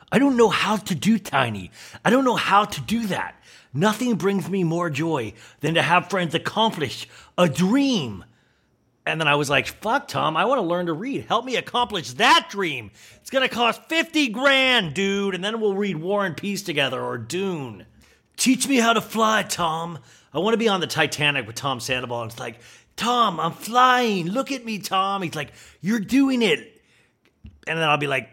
[0.10, 1.72] I don't know how to do tiny.
[2.06, 3.36] I don't know how to do that.
[3.78, 8.26] Nothing brings me more joy than to have friends accomplish a dream.
[9.06, 11.26] And then I was like, fuck, Tom, I want to learn to read.
[11.26, 12.90] Help me accomplish that dream.
[13.18, 15.36] It's going to cost 50 grand, dude.
[15.36, 17.86] And then we'll read War and Peace together or Dune.
[18.36, 20.00] Teach me how to fly, Tom.
[20.34, 22.24] I want to be on the Titanic with Tom Sandoval.
[22.24, 22.60] And it's like,
[22.96, 24.28] Tom, I'm flying.
[24.28, 25.22] Look at me, Tom.
[25.22, 26.82] He's like, You're doing it.
[27.68, 28.28] And then I'll be like,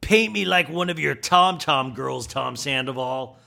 [0.00, 3.37] Paint me like one of your Tom Tom girls, Tom Sandoval.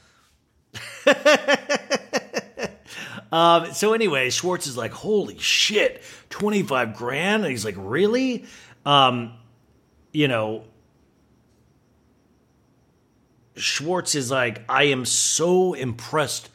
[3.31, 7.43] um, so anyway, Schwartz is like, holy shit, 25 grand?
[7.43, 8.45] And he's like, really?
[8.85, 9.33] Um,
[10.11, 10.63] you know,
[13.55, 16.49] Schwartz is like, I am so impressed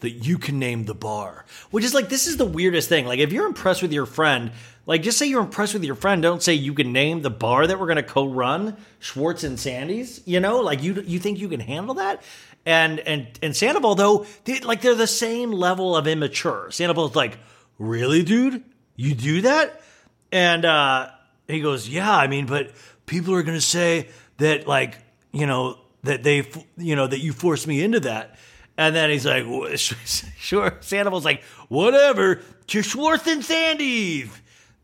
[0.00, 1.44] that you can name the bar.
[1.70, 3.06] Which is like, this is the weirdest thing.
[3.06, 4.52] Like, if you're impressed with your friend,
[4.86, 6.22] like, just say you're impressed with your friend.
[6.22, 10.22] Don't say you can name the bar that we're going to co-run, Schwartz and Sandy's.
[10.24, 12.22] You know, like you you think you can handle that?
[12.66, 16.70] And and and Sandoval though, they, like they're the same level of immature.
[16.70, 17.38] Sandoval's like,
[17.78, 18.62] really, dude,
[18.96, 19.80] you do that?
[20.32, 21.10] And uh,
[21.46, 22.14] he goes, yeah.
[22.14, 22.72] I mean, but
[23.06, 24.08] people are to say
[24.38, 24.98] that, like,
[25.32, 28.38] you know, that they, you know, that you forced me into that.
[28.76, 29.44] And then he's like,
[30.38, 30.76] sure.
[30.80, 34.30] Sandoval's like, whatever, to Schwartz and Sandy.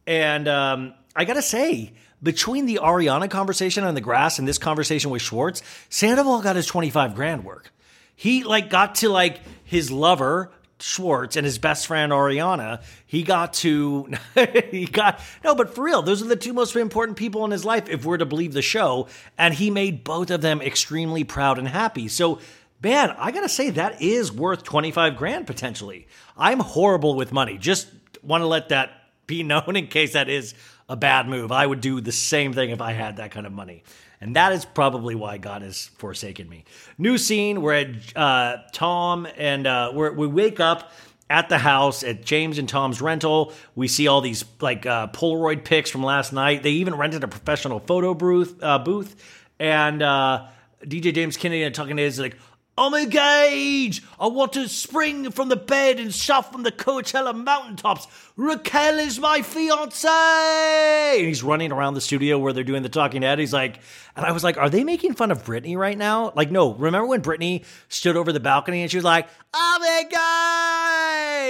[0.07, 1.93] And um, I got to say,
[2.25, 6.67] between the Ariana conversation on the grass and this conversation with Schwartz, Sandoval got his
[6.67, 7.71] 25 grand work.
[8.17, 12.83] He like got to like his lover, Schwartz, and his best friend Ariana.
[13.07, 14.09] He got to,
[14.71, 17.65] he got, no, but for real, those are the two most important people in his
[17.65, 19.09] life, if we're to believe the show.
[19.37, 22.09] And he made both of them extremely proud and happy.
[22.09, 22.41] So,
[22.83, 26.09] man, I gotta say, that is worth 25 grand potentially.
[26.39, 27.59] I'm horrible with money.
[27.59, 27.89] Just
[28.23, 28.91] want to let that
[29.27, 30.55] be known in case that is
[30.89, 31.53] a bad move.
[31.53, 33.83] I would do the same thing if I had that kind of money.
[34.21, 36.65] And that is probably why God has forsaken me.
[36.99, 37.61] New scene.
[37.61, 40.93] We're at uh, Tom and uh, we wake up
[41.29, 43.53] at the house at James and Tom's rental.
[43.75, 46.63] We see all these like uh, Polaroid pics from last night.
[46.63, 48.63] They even rented a professional photo booth.
[48.63, 49.17] Uh, booth,
[49.59, 50.47] and uh,
[50.83, 52.37] DJ James Kennedy and talking to is like,
[52.77, 54.03] I'm engaged.
[54.19, 58.09] I want to spring from the bed and shout from the Coachella mountaintops.
[58.37, 60.09] Raquel is my fiance.
[60.09, 63.39] And he's running around the studio where they're doing the talking head.
[63.39, 63.79] He's like,
[64.17, 66.33] and I was like, are they making fun of Britney right now?
[66.35, 66.75] Like, no.
[66.75, 69.83] Remember when Britney stood over the balcony and she was like, I'm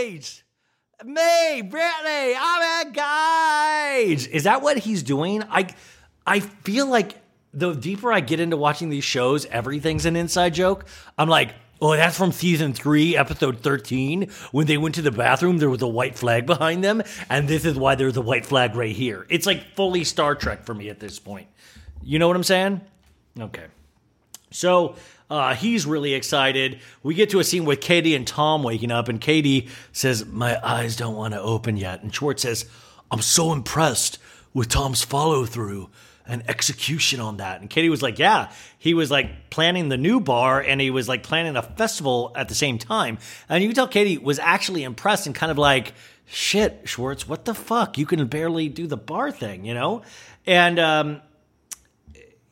[0.03, 0.43] engaged.
[1.05, 4.29] Me, Britney, I'm engaged.
[4.29, 5.43] Is that what he's doing?
[5.45, 5.69] I,
[6.27, 7.24] I feel like
[7.55, 10.87] the deeper I get into watching these shows, everything's an inside joke.
[11.17, 14.31] I'm like, oh, that's from season three, episode 13.
[14.53, 17.03] When they went to the bathroom, there was a white flag behind them.
[17.31, 19.27] And this is why there's a white flag right here.
[19.29, 21.47] It's like fully Star Trek for me at this point.
[22.03, 22.81] You know what I'm saying?
[23.39, 23.67] Okay.
[24.51, 24.97] So
[25.31, 26.81] uh, he's really excited.
[27.03, 30.59] We get to a scene with Katie and Tom waking up, and Katie says, My
[30.65, 32.03] eyes don't want to open yet.
[32.03, 32.67] And Schwartz says,
[33.11, 34.19] I'm so impressed
[34.53, 35.91] with Tom's follow through
[36.27, 37.61] and execution on that.
[37.61, 41.09] And Katie was like, Yeah, he was like planning the new bar and he was
[41.09, 43.19] like planning a festival at the same time.
[43.49, 45.95] And you can tell Katie was actually impressed and kind of like,
[46.27, 47.99] Shit, Schwartz, what the fuck?
[47.99, 50.03] You can barely do the bar thing, you know?
[50.47, 51.21] And, um,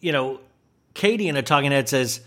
[0.00, 0.40] you know,
[0.94, 2.20] Katie in a talking head says,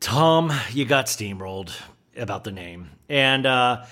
[0.00, 1.72] Tom, you got steamrolled
[2.16, 2.90] about the name.
[3.08, 3.84] And uh,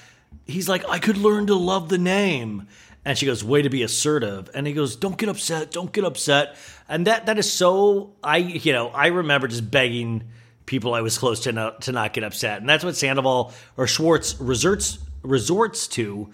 [0.44, 2.68] he's like, I could learn to love the name.
[3.04, 4.50] And she goes, way to be assertive.
[4.54, 6.56] And he goes, don't get upset, don't get upset.
[6.88, 10.24] And that that is so, I, you know, I remember just begging
[10.66, 12.60] people I was close to not, to not get upset.
[12.60, 16.30] And that's what Sandoval or Schwartz resorts, resorts to,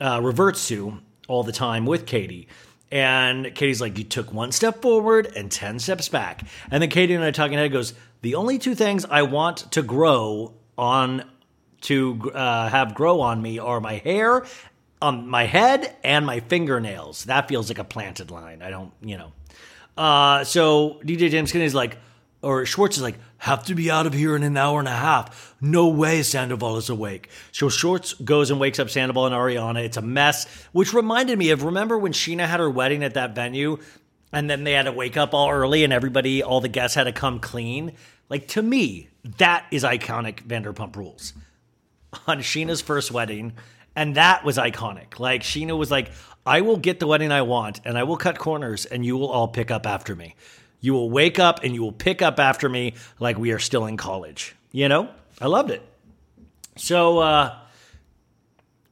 [0.00, 0.98] uh, reverts to
[1.28, 2.48] all the time with Katie.
[2.90, 6.44] And Katie's like, You took one step forward and 10 steps back.
[6.70, 9.82] And then Katie and I talking head goes, The only two things I want to
[9.82, 11.24] grow on
[11.82, 14.44] to uh, have grow on me are my hair,
[15.04, 17.24] on my head, and my fingernails.
[17.24, 18.62] That feels like a planted line.
[18.62, 19.32] I don't, you know.
[19.96, 21.98] Uh, so DJ James Kennedy is like,
[22.42, 24.92] or Schwartz is like, have to be out of here in an hour and a
[24.92, 25.54] half.
[25.60, 27.28] No way Sandoval is awake.
[27.52, 29.84] So Schwartz goes and wakes up Sandoval and Ariana.
[29.84, 33.34] It's a mess, which reminded me of remember when Scheana had her wedding at that
[33.34, 33.78] venue
[34.32, 37.04] and then they had to wake up all early and everybody, all the guests had
[37.04, 37.92] to come clean?
[38.28, 39.08] Like to me,
[39.38, 41.34] that is iconic Vanderpump rules
[42.26, 43.52] on Scheana's first wedding.
[43.96, 45.18] And that was iconic.
[45.18, 46.10] Like Scheana was like,
[46.46, 49.30] I will get the wedding I want and I will cut corners and you will
[49.30, 50.34] all pick up after me.
[50.80, 53.86] You will wake up and you will pick up after me like we are still
[53.86, 54.54] in college.
[54.72, 55.08] You know?
[55.40, 55.82] I loved it.
[56.76, 57.58] So uh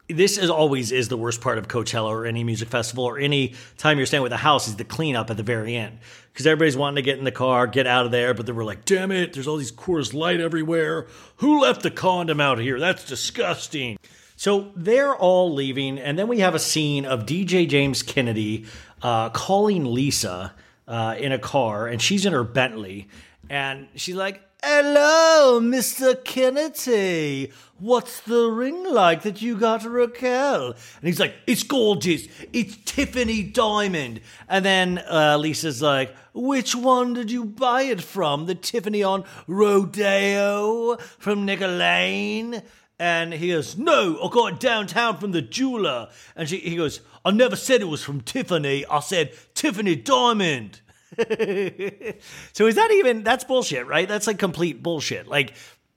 [0.08, 3.54] this is always is the worst part of Coachella or any music festival or any
[3.78, 5.98] time you're staying with a house is the cleanup at the very end
[6.32, 8.64] because everybody's wanting to get in the car, get out of there, but then we're
[8.64, 11.06] like, damn it, there's all these Coors Light everywhere.
[11.36, 12.78] Who left the condom out here?
[12.78, 13.98] That's disgusting.
[14.42, 18.66] So they're all leaving, and then we have a scene of DJ James Kennedy
[19.00, 20.52] uh, calling Lisa
[20.88, 23.06] uh, in a car, and she's in her Bentley,
[23.48, 26.24] and she's like, Hello, Mr.
[26.24, 27.52] Kennedy.
[27.78, 30.66] What's the ring like that you got Raquel?
[30.72, 32.26] And he's like, It's gorgeous.
[32.52, 34.22] It's Tiffany Diamond.
[34.48, 38.46] And then uh, Lisa's like, Which one did you buy it from?
[38.46, 42.62] The Tiffany on Rodeo from Nick Lane?
[43.02, 46.08] And he goes, No, I got it downtown from the jeweler.
[46.36, 48.86] And she, he goes, I never said it was from Tiffany.
[48.86, 50.80] I said Tiffany Diamond.
[51.18, 54.06] so is that even that's bullshit, right?
[54.06, 55.26] That's like complete bullshit.
[55.26, 55.54] Like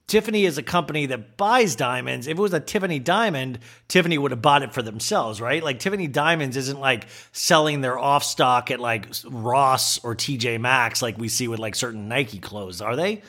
[0.07, 2.25] Tiffany is a company that buys diamonds.
[2.25, 5.63] If it was a Tiffany diamond, Tiffany would have bought it for themselves, right?
[5.63, 11.03] Like Tiffany Diamonds isn't like selling their off stock at like Ross or TJ Maxx
[11.03, 13.21] like we see with like certain Nike clothes, are they?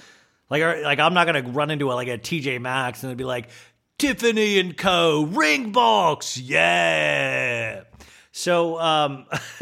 [0.48, 3.24] Like, are, like I'm not gonna run into a, like a TJ Maxx and be
[3.24, 3.48] like
[3.98, 5.24] Tiffany and Co.
[5.24, 7.84] ring box, yeah.
[8.30, 9.24] So, um,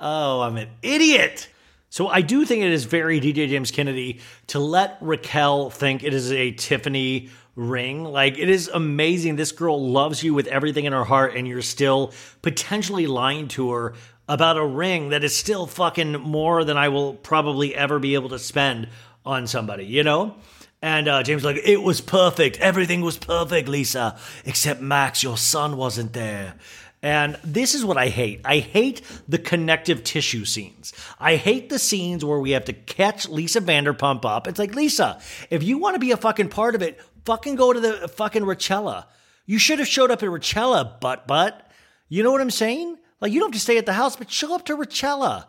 [0.00, 1.48] oh, I'm an idiot.
[1.88, 4.18] So I do think it is very DJ James Kennedy
[4.48, 8.02] to let Raquel think it is a Tiffany ring.
[8.02, 9.36] Like it is amazing.
[9.36, 13.70] This girl loves you with everything in her heart, and you're still potentially lying to
[13.70, 13.94] her
[14.26, 18.30] about a ring that is still fucking more than I will probably ever be able
[18.30, 18.88] to spend
[19.24, 20.34] on somebody, you know?
[20.82, 22.58] And uh, James like, it was perfect.
[22.58, 26.56] Everything was perfect, Lisa, except Max, your son wasn't there.
[27.04, 28.40] And this is what I hate.
[28.44, 30.92] I hate the connective tissue scenes.
[31.18, 34.46] I hate the scenes where we have to catch Lisa Vanderpump up.
[34.46, 37.72] It's like, Lisa, if you want to be a fucking part of it, fucking go
[37.72, 39.06] to the fucking Rachella.
[39.46, 41.68] You should have showed up at Rachella, butt butt.
[42.08, 42.98] You know what I'm saying?
[43.20, 45.46] Like, you don't have to stay at the house, but show up to Rachella.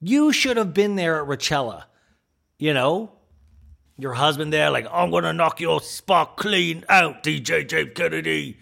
[0.00, 1.84] You should have been there at Rachella.
[2.58, 3.12] You know,
[4.00, 8.58] your husband there, like, I'm gonna knock your spot clean out, DJ James Kennedy.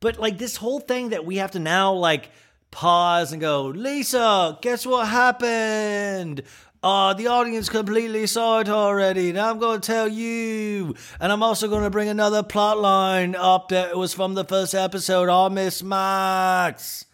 [0.00, 2.30] But like this whole thing that we have to now like
[2.70, 6.42] pause and go, Lisa, guess what happened?
[6.82, 9.32] Uh, the audience completely saw it already.
[9.32, 10.94] Now I'm going to tell you.
[11.18, 14.74] And I'm also going to bring another plot line up that was from the first
[14.74, 15.28] episode.
[15.28, 17.06] Oh, Miss Max.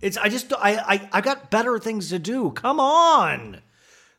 [0.00, 2.50] It's, I just, I, I, I got better things to do.
[2.52, 3.62] Come on.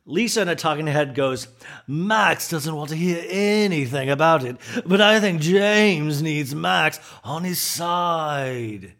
[0.08, 1.48] Lisa in a talking head goes,
[1.86, 4.56] Max doesn't want to hear anything about it,
[4.86, 8.94] but I think James needs Max on his side.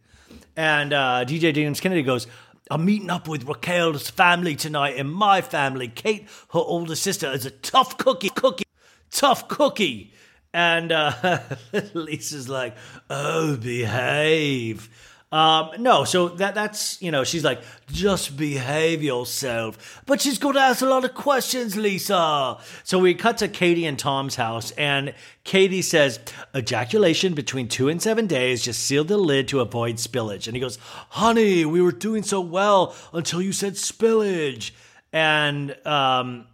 [0.54, 2.26] And uh, DJ James Kennedy goes,
[2.70, 5.88] I'm meeting up with Raquel's family tonight in my family.
[5.88, 8.66] Kate, her older sister, is a tough cookie, cookie,
[9.10, 10.12] tough cookie.
[10.52, 11.40] And uh,
[11.94, 12.76] Lisa's like,
[13.08, 14.90] oh, behave.
[15.30, 20.54] Um, no, so that that's you know she's like just behave yourself, but she's going
[20.54, 22.56] to ask a lot of questions, Lisa.
[22.82, 25.14] So we cut to Katie and Tom's house, and
[25.44, 26.18] Katie says
[26.56, 28.62] ejaculation between two and seven days.
[28.62, 30.46] Just seal the lid to avoid spillage.
[30.46, 30.78] And he goes,
[31.10, 34.70] "Honey, we were doing so well until you said spillage."
[35.12, 36.46] And um,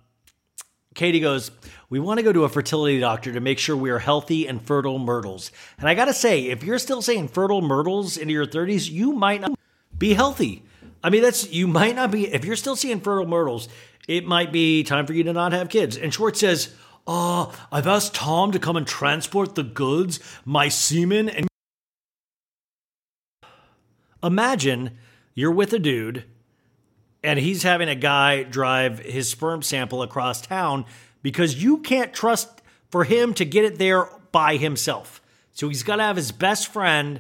[0.94, 1.50] Katie goes,
[1.94, 4.60] We want to go to a fertility doctor to make sure we are healthy and
[4.60, 5.52] fertile myrtles.
[5.78, 9.12] And I got to say, if you're still saying fertile myrtles into your 30s, you
[9.12, 9.56] might not
[9.96, 10.64] be healthy.
[11.04, 13.68] I mean, that's, you might not be, if you're still seeing fertile myrtles,
[14.08, 15.96] it might be time for you to not have kids.
[15.96, 16.74] And Schwartz says,
[17.06, 21.46] Oh, I've asked Tom to come and transport the goods, my semen, and
[24.20, 24.98] imagine
[25.32, 26.24] you're with a dude
[27.24, 30.84] and he's having a guy drive his sperm sample across town
[31.24, 32.60] because you can't trust
[32.90, 35.22] for him to get it there by himself.
[35.52, 37.18] So he's got to have his best friend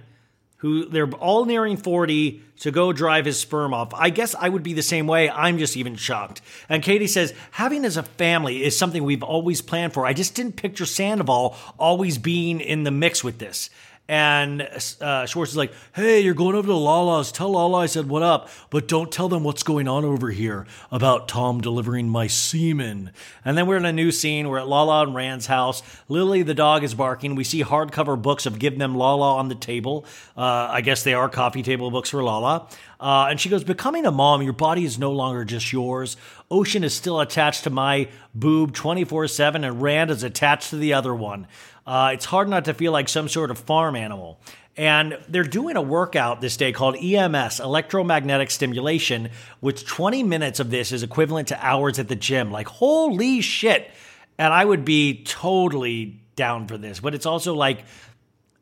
[0.58, 3.92] who they're all nearing 40 to go drive his sperm off.
[3.94, 5.30] I guess I would be the same way.
[5.30, 6.42] I'm just even shocked.
[6.68, 10.06] And Katie says, having as a family is something we've always planned for.
[10.06, 13.70] I just didn't picture Sandoval always being in the mix with this.
[14.06, 14.68] And
[15.00, 17.32] uh, Schwartz is like, hey, you're going over to Lala's.
[17.32, 20.66] Tell Lala I said what up, but don't tell them what's going on over here
[20.92, 23.12] about Tom delivering my semen.
[23.46, 24.50] And then we're in a new scene.
[24.50, 25.82] We're at Lala and Rand's house.
[26.08, 27.34] Lily, the dog, is barking.
[27.34, 30.04] We see hardcover books of Give Them Lala on the table.
[30.36, 32.68] Uh, I guess they are coffee table books for Lala.
[33.00, 36.18] Uh, and she goes, Becoming a mom, your body is no longer just yours.
[36.50, 40.92] Ocean is still attached to my boob 24 7, and Rand is attached to the
[40.92, 41.46] other one.
[41.86, 44.40] Uh, it's hard not to feel like some sort of farm animal.
[44.76, 49.30] And they're doing a workout this day called EMS, electromagnetic stimulation,
[49.60, 52.50] which 20 minutes of this is equivalent to hours at the gym.
[52.50, 53.88] Like, holy shit.
[54.36, 56.98] And I would be totally down for this.
[56.98, 57.84] But it's also like,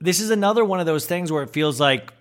[0.01, 2.13] this is another one of those things where it feels like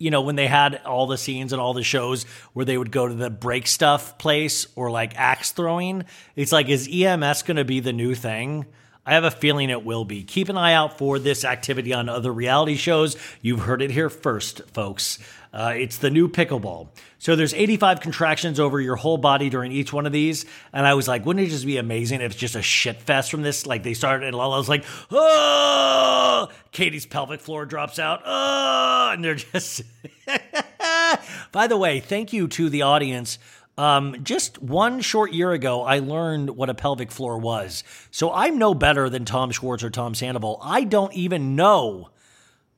[0.00, 2.24] you know, when they had all the scenes and all the shows
[2.54, 6.04] where they would go to the break stuff place or like axe throwing,
[6.34, 8.64] it's like, is EMS going to be the new thing?
[9.06, 10.22] I have a feeling it will be.
[10.22, 13.16] Keep an eye out for this activity on other reality shows.
[13.40, 15.18] You've heard it here first, folks.
[15.52, 16.88] Uh, it's the new pickleball.
[17.18, 20.94] So there's 85 contractions over your whole body during each one of these, and I
[20.94, 23.66] was like, wouldn't it just be amazing if it's just a shit fest from this?
[23.66, 29.34] Like they started, and was like, oh, Katie's pelvic floor drops out, oh, and they're
[29.34, 29.82] just.
[31.52, 33.38] By the way, thank you to the audience.
[33.78, 37.82] Um, just one short year ago, I learned what a pelvic floor was.
[38.10, 40.58] So I'm no better than Tom Schwartz or Tom Sandoval.
[40.62, 42.10] I don't even know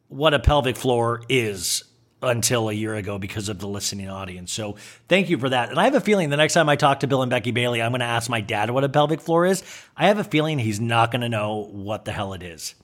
[0.09, 1.85] what a pelvic floor is
[2.23, 4.52] until a year ago because of the listening audience.
[4.52, 4.77] So
[5.09, 5.70] thank you for that.
[5.70, 7.82] And I have a feeling the next time I talk to Bill and Becky Bailey,
[7.82, 9.64] I'm going to ask my dad what a pelvic floor is.
[9.97, 12.74] I have a feeling he's not going to know what the hell it is.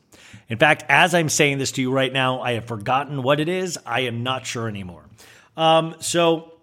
[0.49, 3.49] In fact, as I'm saying this to you right now, I have forgotten what it
[3.49, 3.79] is.
[3.87, 5.05] I am not sure anymore.
[5.57, 6.58] Um, so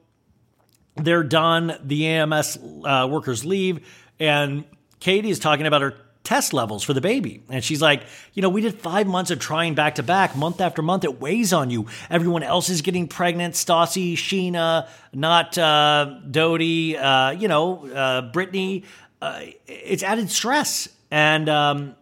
[0.96, 1.78] they're done.
[1.84, 3.86] The EMS uh, workers leave,
[4.20, 4.66] and
[5.00, 5.96] Katie is talking about her
[6.26, 7.44] test levels for the baby.
[7.50, 8.04] And she's like,
[8.34, 11.04] you know, we did five months of trying back to back, month after month.
[11.06, 11.86] It weighs on you.
[12.10, 13.54] Everyone else is getting pregnant.
[13.54, 18.84] Stassi, Scheana, not uh, Dodie, uh, you know, uh, Brittany.
[19.22, 20.90] Uh, it's added stress.
[21.12, 21.96] And um,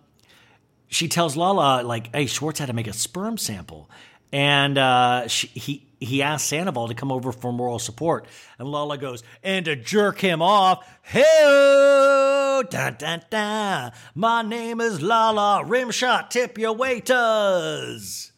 [0.88, 3.90] she tells Lala, like, hey, Schwartz had to make a sperm sample.
[4.32, 8.28] And uh, she, he he asked Sandoval to come over for moral support.
[8.60, 15.02] And Lala goes, and to jerk him off, hey, da da da, My name is
[15.02, 18.32] Lala, rimshot, tip your waiters.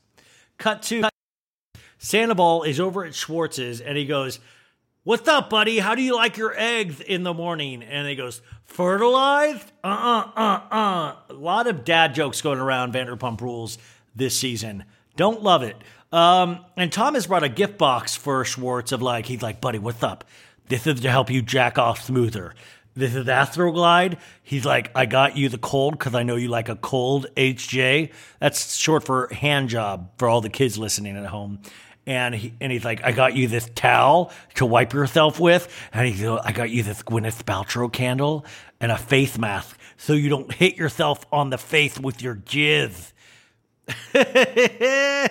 [0.58, 1.10] Cut to
[1.98, 4.40] Sandoval is over at Schwartz's and he goes,
[5.04, 5.78] What's up, buddy?
[5.78, 7.84] How do you like your eggs in the morning?
[7.84, 9.72] And he goes, Fertilized?
[9.84, 11.16] Uh uh uh uh.
[11.30, 13.78] A lot of dad jokes going around Vanderpump Rules
[14.16, 14.86] this season.
[15.16, 15.78] Don't love it.
[16.16, 20.02] Um, and has brought a gift box for Schwartz of like, he's like, buddy, what's
[20.02, 20.24] up?
[20.70, 22.54] This is to help you jack off smoother.
[22.96, 24.18] This is Astroglide.
[24.42, 28.14] He's like, I got you the cold because I know you like a cold HJ.
[28.40, 31.60] That's short for hand job for all the kids listening at home.
[32.08, 35.68] And he, and he's like, I got you this towel to wipe yourself with.
[35.92, 38.46] And he's like, I got you this Gwyneth Paltrow candle
[38.80, 43.12] and a face mask so you don't hit yourself on the face with your jizz.
[44.16, 45.28] uh,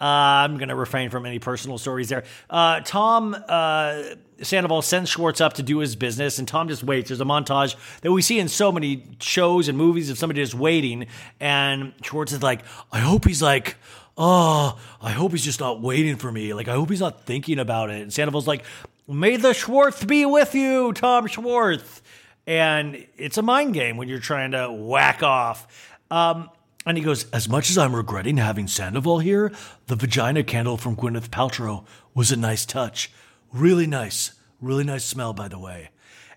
[0.00, 2.24] I'm going to refrain from any personal stories there.
[2.48, 4.02] Uh, Tom uh,
[4.42, 7.08] Sandoval sends Schwartz up to do his business, and Tom just waits.
[7.08, 10.54] There's a montage that we see in so many shows and movies of somebody just
[10.54, 11.06] waiting,
[11.40, 12.62] and Schwartz is like,
[12.92, 13.76] I hope he's like,
[14.16, 16.54] oh, I hope he's just not waiting for me.
[16.54, 18.02] Like, I hope he's not thinking about it.
[18.02, 18.64] And Sandoval's like,
[19.06, 22.02] may the Schwartz be with you, Tom Schwartz.
[22.46, 25.96] And it's a mind game when you're trying to whack off.
[26.10, 26.50] Um,
[26.86, 29.52] and he goes, As much as I'm regretting having Sandoval here,
[29.86, 31.84] the vagina candle from Gwyneth Paltrow
[32.14, 33.10] was a nice touch.
[33.52, 34.32] Really nice.
[34.60, 35.90] Really nice smell, by the way.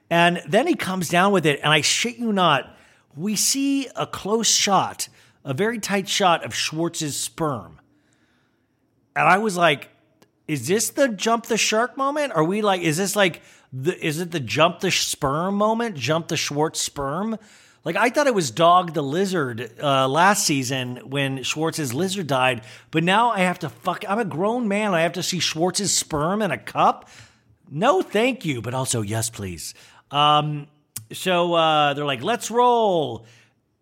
[0.10, 2.76] And then he comes down with it, and I shit you not,
[3.16, 5.08] we see a close shot,
[5.46, 7.80] a very tight shot of Schwartz's sperm.
[9.16, 9.90] And I was like,
[10.48, 12.34] is this the jump the shark moment?
[12.34, 13.42] Are we like, is this like,
[13.72, 15.96] the, is it the jump the sperm moment?
[15.96, 17.38] Jump the Schwartz sperm?
[17.84, 22.64] Like I thought it was Dog the Lizard uh, last season when Schwartz's lizard died,
[22.91, 24.03] but now I have to fuck.
[24.08, 24.94] I'm a grown man.
[24.94, 27.10] I have to see Schwartz's sperm in a cup.
[27.70, 29.74] No, thank you, but also yes, please.
[30.12, 30.68] Um,
[31.12, 33.26] so uh, they're like, let's roll,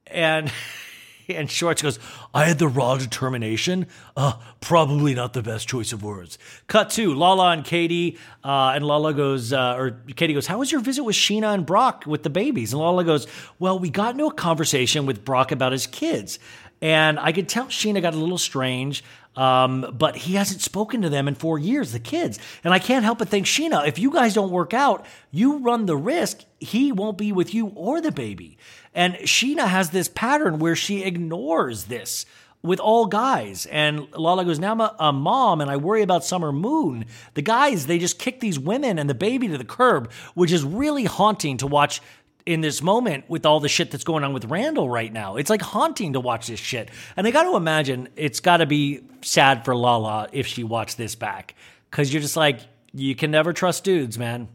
[0.07, 0.49] and
[1.27, 1.99] and Schwartz goes,
[2.33, 3.87] I had the raw determination.
[4.15, 6.37] Uh, probably not the best choice of words.
[6.67, 10.71] Cut to Lala and Katie, uh, and Lala goes, uh, or Katie goes, How was
[10.71, 12.71] your visit with Scheana and Brock with the babies?
[12.71, 13.25] And Lala goes,
[13.57, 16.37] Well, we got into a conversation with Brock about his kids.
[16.81, 19.03] And I could tell Scheana got a little strange.
[19.35, 22.39] Um, but he hasn't spoken to them in four years, the kids.
[22.63, 25.85] And I can't help but think, Scheana, if you guys don't work out, you run
[25.85, 28.57] the risk he won't be with you or the baby.
[28.93, 32.25] And Scheana has this pattern where she ignores this
[32.61, 33.65] with all guys.
[33.67, 37.05] And Lala goes, Now I'm a, a mom and I worry about Summer Moon.
[37.33, 40.63] The guys, they just kick these women and the baby to the curb, which is
[40.63, 42.01] really haunting to watch
[42.45, 45.35] in this moment with all the shit that's going on with Randall right now.
[45.35, 46.89] It's like haunting to watch this shit.
[47.15, 50.97] And I got to imagine it's got to be sad for Lala if she watched
[50.97, 51.55] this back.
[51.91, 52.59] Cause you're just like,
[52.93, 54.47] you can never trust dudes, man.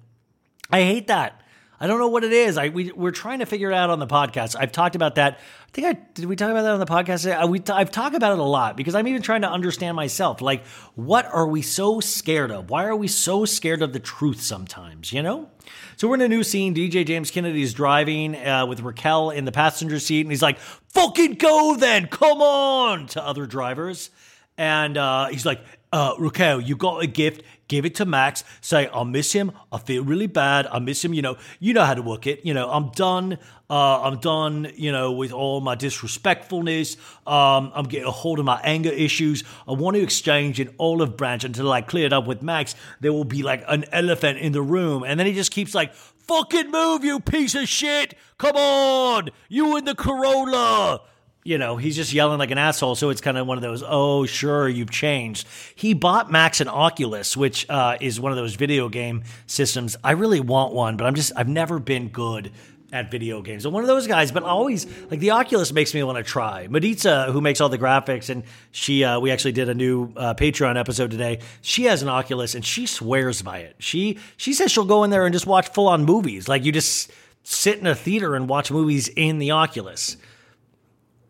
[0.71, 1.41] I hate that.
[1.81, 2.57] I don't know what it is.
[2.57, 4.57] I we, we're trying to figure it out on the podcast.
[4.59, 5.35] I've talked about that.
[5.35, 6.25] I think I did.
[6.25, 7.27] We talk about that on the podcast.
[7.31, 10.41] Uh, we I've talked about it a lot because I'm even trying to understand myself.
[10.41, 12.71] Like, what are we so scared of?
[12.71, 15.13] Why are we so scared of the truth sometimes?
[15.13, 15.51] You know.
[15.97, 16.75] So we're in a new scene.
[16.75, 20.59] DJ James Kennedy is driving uh, with Raquel in the passenger seat, and he's like,
[20.59, 24.11] "Fucking go then, come on!" to other drivers,
[24.57, 25.61] and uh, he's like,
[25.95, 27.43] uh, Raquel, you got a gift.
[27.69, 28.45] Give it to Max.
[28.61, 29.53] Say, I miss him.
[29.73, 30.67] I feel really bad.
[30.67, 31.15] I miss him.
[31.15, 32.45] You know, you know how to work it.
[32.45, 33.39] You know, I'm done.
[33.71, 34.71] Uh, I'm done.
[34.77, 36.97] You know, with all my disrespectfulness.
[37.27, 39.45] Um, I'm getting a hold of my anger issues.
[39.67, 42.75] I want to exchange an olive branch until I clear it up with Max.
[43.01, 45.95] There will be like an elephant in the room, and then he just keeps like,
[45.95, 48.15] "Fucking move, you piece of shit!
[48.37, 51.01] Come on, you in the Corolla."
[51.45, 52.95] You know, he's just yelling like an asshole.
[52.95, 55.47] So it's kind of one of those, oh, sure, you've changed.
[55.75, 59.95] He bought Max an Oculus, which uh, is one of those video game systems.
[60.03, 62.51] I really want one, but I'm just, I've never been good
[62.95, 63.67] at video games.
[63.67, 66.67] I'm one of those guys, but always like the Oculus makes me want to try.
[66.69, 70.33] Mediza, who makes all the graphics, and she, uh, we actually did a new uh,
[70.33, 71.41] Patreon episode today.
[71.61, 73.77] She has an Oculus and she swears by it.
[73.81, 76.47] She she says she'll go in there and just watch full on movies.
[76.49, 77.11] Like you just
[77.43, 80.17] sit in a theater and watch movies in the Oculus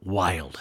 [0.04, 0.60] wild.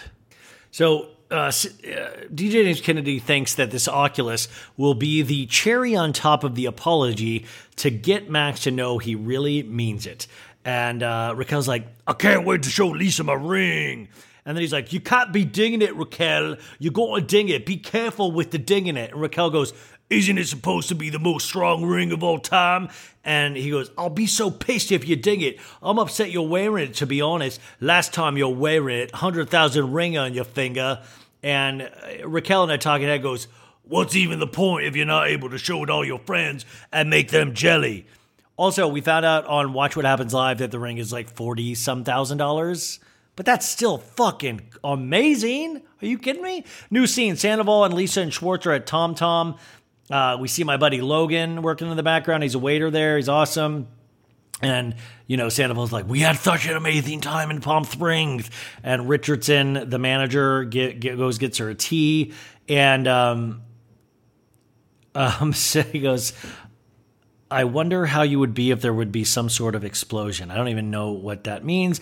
[0.71, 4.47] So uh, DJ James Kennedy thinks that this Oculus
[4.77, 7.45] will be the cherry on top of the apology
[7.77, 10.27] to get Max to know he really means it.
[10.65, 14.07] And uh, Raquel's like, I can't wait to show Lisa my ring.
[14.45, 16.57] And then he's like, You can't be dinging it, Raquel.
[16.79, 17.65] You got to ding it.
[17.65, 19.11] Be careful with the dinging it.
[19.11, 19.73] And Raquel goes,
[20.13, 22.89] Isn't it supposed to be the most strong ring of all time?
[23.23, 25.57] And he goes, I'll be so pissed if you ding it.
[25.81, 27.59] I'm upset you're wearing it, to be honest.
[27.79, 31.01] Last time you're wearing it, 100,000 ring on your finger.
[31.41, 33.47] And uh, Raquel in a talking head goes,
[33.85, 37.09] What's even the point if you're not able to show it all your friends and
[37.09, 38.05] make them jelly?
[38.55, 41.73] Also, we found out on Watch What Happens Live that the ring is like 40
[41.73, 42.99] some thousand dollars.
[43.35, 45.81] But that's still fucking amazing.
[46.01, 46.65] Are you kidding me?
[46.91, 49.57] New scene Sandoval and Lisa and Schwartz are at Tom Tom.
[50.09, 52.43] Uh, we see my buddy Logan working in the background.
[52.43, 53.17] He's a waiter there.
[53.17, 53.87] He's awesome.
[54.61, 54.95] And,
[55.27, 58.49] you know, Sandoval's like, we had such an amazing time in Palm Springs.
[58.83, 62.33] And Richardson, the manager, get, get, goes, gets her a tea.
[62.69, 63.61] And um,
[65.15, 66.33] um, so he goes,
[67.51, 70.49] I wonder how you would be if there would be some sort of explosion.
[70.49, 72.01] I don't even know what that means.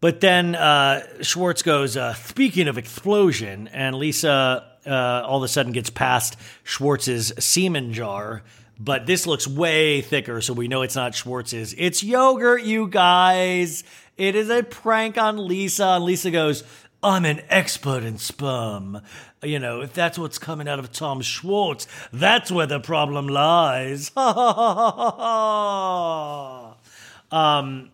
[0.00, 5.48] But then uh, Schwartz goes, uh, speaking of explosion, and Lisa uh, all of a
[5.48, 8.42] sudden gets past Schwartz's semen jar.
[8.80, 11.74] But this looks way thicker, so we know it's not Schwartz's.
[11.76, 13.82] It's yogurt, you guys.
[14.16, 15.84] It is a prank on Lisa.
[15.84, 16.62] And Lisa goes,
[17.02, 19.00] I'm an expert in sperm.
[19.42, 24.10] You know, if that's what's coming out of Tom Schwartz, that's where the problem lies.
[27.32, 27.90] um,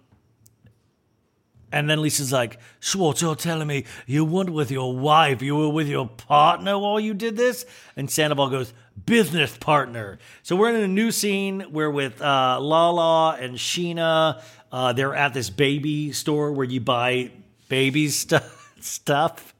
[1.74, 5.68] and then Lisa's like, Schwartz, you're telling me you weren't with your wife, you were
[5.68, 7.66] with your partner while you did this?
[7.96, 8.72] And Sandoval goes,
[9.06, 10.20] business partner.
[10.44, 11.66] So we're in a new scene.
[11.72, 14.40] We're with uh, Lala and Scheana.
[14.70, 17.32] Uh, they're at this baby store where you buy
[17.68, 18.72] baby stuff.
[18.80, 19.53] stuff.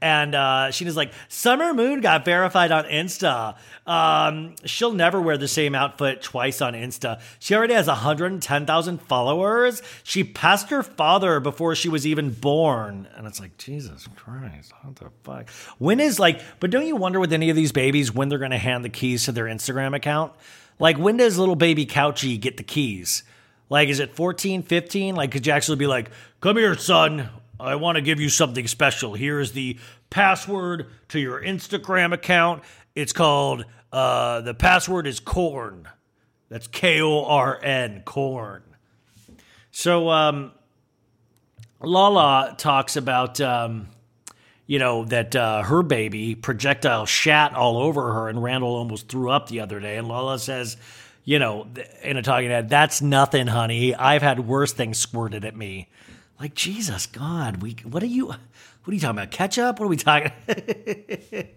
[0.00, 3.56] And uh, Scheana's like, Summer Moon got verified on Insta.
[3.86, 7.20] Um, she'll never wear the same outfit twice on Insta.
[7.38, 9.82] She already has 110,000 followers.
[10.02, 13.08] She passed her father before she was even born.
[13.16, 15.50] And it's like, Jesus Christ, what the fuck?
[15.78, 18.50] When is like, but don't you wonder with any of these babies when they're going
[18.50, 20.32] to hand the keys to their Instagram account?
[20.78, 23.22] Like, when does little baby Couchy get the keys?
[23.68, 25.14] Like, is it 14, 15?
[25.14, 26.10] Like, could you actually be like,
[26.40, 27.30] come here, son.
[27.58, 29.14] I want to give you something special.
[29.14, 29.78] Here is the
[30.10, 32.62] password to your Instagram account.
[32.94, 35.88] It's called, uh, the password is corn.
[36.48, 38.62] That's K O R N, corn.
[39.70, 40.52] So, um,
[41.80, 43.88] Lala talks about, um,
[44.66, 49.30] you know, that uh, her baby projectile shat all over her, and Randall almost threw
[49.30, 49.96] up the other day.
[49.96, 50.76] And Lala says,
[51.24, 51.66] you know,
[52.02, 53.94] in a talking head, that's nothing, honey.
[53.94, 55.88] I've had worse things squirted at me.
[56.38, 58.26] Like Jesus, God, we what are you?
[58.26, 59.30] What are you talking about?
[59.30, 59.80] Ketchup?
[59.80, 60.32] What are we talking?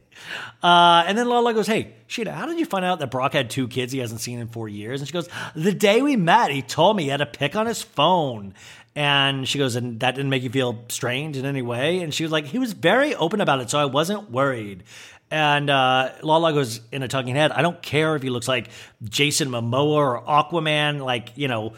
[0.64, 3.49] uh, and then Lala goes, "Hey, Scheana, how did you find out that Brock had
[3.49, 6.51] two kids he hasn't seen in four years?" And she goes, "The day we met,
[6.51, 8.53] he told me he had a pic on his phone."
[8.95, 12.23] And she goes, "And that didn't make you feel strange in any way?" And she
[12.23, 14.84] was like, "He was very open about it, so I wasn't worried."
[15.31, 17.51] And uh, Lala goes in a talking head.
[17.51, 18.69] I don't care if he looks like
[19.03, 21.01] Jason Momoa or Aquaman.
[21.03, 21.73] Like, you know,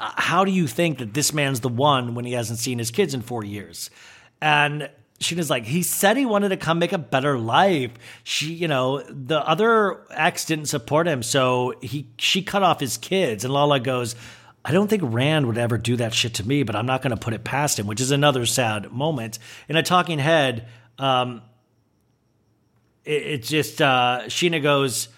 [0.00, 3.14] how do you think that this man's the one when he hasn't seen his kids
[3.14, 3.90] in four years?
[4.40, 7.90] And Scheana's like, he said he wanted to come make a better life.
[8.22, 12.96] She, you know, the other ex didn't support him, so he she cut off his
[12.96, 13.44] kids.
[13.44, 14.14] And Lala goes,
[14.64, 17.10] I don't think Rand would ever do that shit to me, but I'm not going
[17.10, 19.40] to put it past him, which is another sad moment.
[19.68, 20.68] In a talking head,
[20.98, 21.42] um,
[23.04, 25.08] it, it just uh, Scheana goes.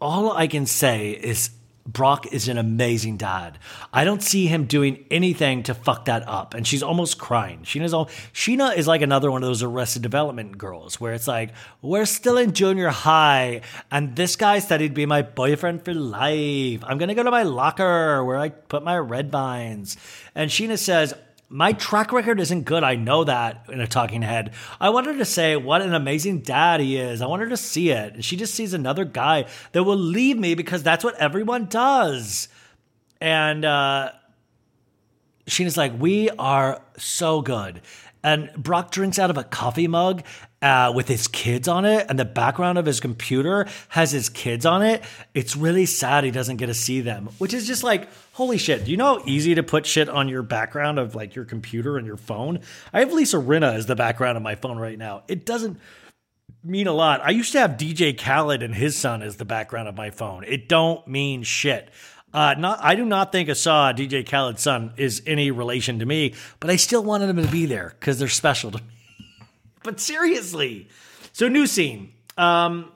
[0.00, 1.48] All I can say is
[1.86, 3.58] Brock is an amazing dad.
[3.92, 6.54] I don't see him doing anything to fuck that up.
[6.54, 7.60] And she's almost crying.
[7.60, 11.50] Scheana's all Scheana is like another one of those arrested development girls where it's like,
[11.82, 16.82] we're still in junior high, and this guy said he'd be my boyfriend for life.
[16.84, 19.98] I'm gonna go to my locker where I put my red vines.
[20.34, 21.12] And Scheana says,
[21.48, 22.82] my track record isn't good.
[22.82, 24.52] I know that in a talking head.
[24.80, 27.22] I want her to say what an amazing dad he is.
[27.22, 28.14] I want her to see it.
[28.14, 32.48] And she just sees another guy that will leave me because that's what everyone does.
[33.20, 34.12] And uh,
[35.46, 37.82] Scheana's like, we are so good.
[38.24, 40.24] And Brock drinks out of a coffee mug
[40.62, 44.64] uh, with his kids on it, and the background of his computer has his kids
[44.64, 45.04] on it.
[45.34, 48.86] It's really sad he doesn't get to see them, which is just like, holy shit.
[48.86, 51.98] Do you know how easy to put shit on your background of like your computer
[51.98, 52.60] and your phone?
[52.94, 55.24] I have Lisa Rinna as the background of my phone right now.
[55.28, 55.78] It doesn't
[56.64, 57.20] mean a lot.
[57.22, 60.44] I used to have DJ Khaled and his son as the background of my phone.
[60.44, 61.90] It don't mean shit.
[62.34, 66.34] Uh, not, I do not think Asahd, DJ Khaled's son, is any relation to me,
[66.58, 68.84] but I still wanted him to be there because they're special to me.
[69.84, 70.88] but seriously,
[71.32, 72.12] so new scene.
[72.36, 72.90] Um,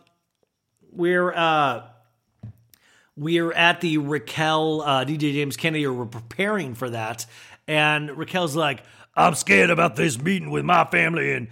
[0.90, 1.84] we're uh,
[3.16, 7.24] we're at the Raquel uh, DJ James Kennedy, or we're preparing for that,
[7.68, 8.82] and Raquel's like,
[9.14, 11.46] "I'm scared about this meeting with my family and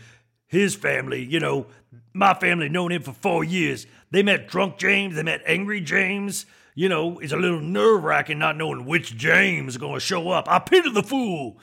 [0.49, 1.23] his family.
[1.23, 1.67] You know,
[2.13, 3.87] my family known him for four years.
[4.11, 6.47] They met drunk James, they met angry James."
[6.78, 10.28] You know, it's a little nerve wracking not knowing which James is going to show
[10.28, 10.47] up.
[10.47, 11.57] I pity the fool.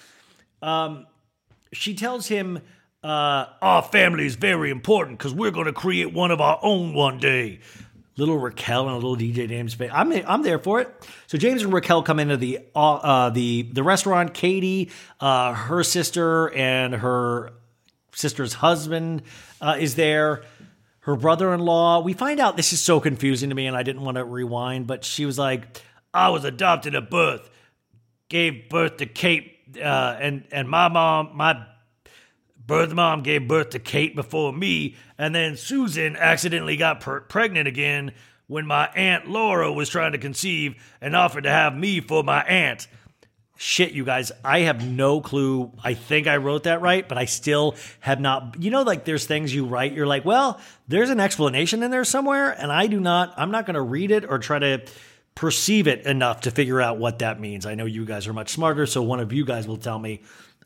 [0.59, 1.05] Um,
[1.71, 2.59] she tells him,
[3.03, 6.95] uh, Our family is very important because we're going to create one of our own
[6.95, 7.59] one day.
[8.17, 9.77] Little Raquel and a little DJ James.
[9.91, 10.89] I'm I'm there for it.
[11.27, 14.33] So James and Raquel come into the uh, uh, the the restaurant.
[14.33, 17.51] Katie, uh, her sister, and her
[18.13, 19.23] sister's husband
[19.61, 20.43] uh, is there.
[21.03, 21.99] Her brother-in-law.
[22.01, 24.87] We find out this is so confusing to me, and I didn't want to rewind.
[24.87, 25.81] But she was like,
[26.13, 27.49] "I was adopted at birth,
[28.29, 31.61] gave birth to Kate, uh, and and my mom, my
[32.65, 37.67] birth mom gave birth to Kate before me, and then Susan accidentally got per- pregnant
[37.67, 38.13] again
[38.47, 42.43] when my aunt Laura was trying to conceive and offered to have me for my
[42.43, 42.87] aunt."
[43.65, 45.71] Shit, you guys, I have no clue.
[45.81, 48.57] I think I wrote that right, but I still have not.
[48.59, 50.59] You know, like there's things you write, you're like, well,
[50.89, 54.11] there's an explanation in there somewhere, and I do not, I'm not going to read
[54.11, 54.81] it or try to
[55.33, 57.65] perceive it enough to figure out what that means.
[57.65, 60.19] I know you guys are much smarter, so one of you guys will tell me.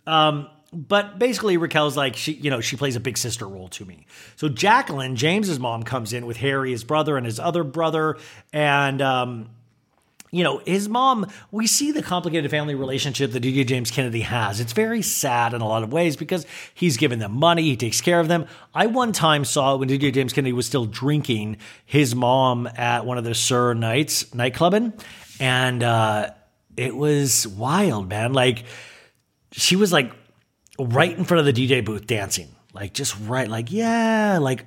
[0.08, 3.86] Um, but basically, Raquel's like she, you know, she plays a big sister role to
[3.86, 4.08] me.
[4.38, 8.18] So Jacqueline, James's mom, comes in with Harry, his brother, and his other brother,
[8.52, 9.50] and um,
[10.32, 14.60] you know, his mom, we see the complicated family relationship that DJ James Kennedy has.
[14.60, 18.02] It's very sad in a lot of ways because he's giving them money, he takes
[18.02, 18.46] care of them.
[18.74, 23.18] I one time saw when DJ James Kennedy was still drinking his mom at one
[23.18, 25.00] of the SUR nights, nightclubbing,
[25.40, 26.32] and uh,
[26.76, 28.34] it was wild, man.
[28.34, 28.66] Like,
[29.54, 30.12] she was like
[30.78, 34.66] right in front of the DJ booth dancing, like just right, like, yeah, like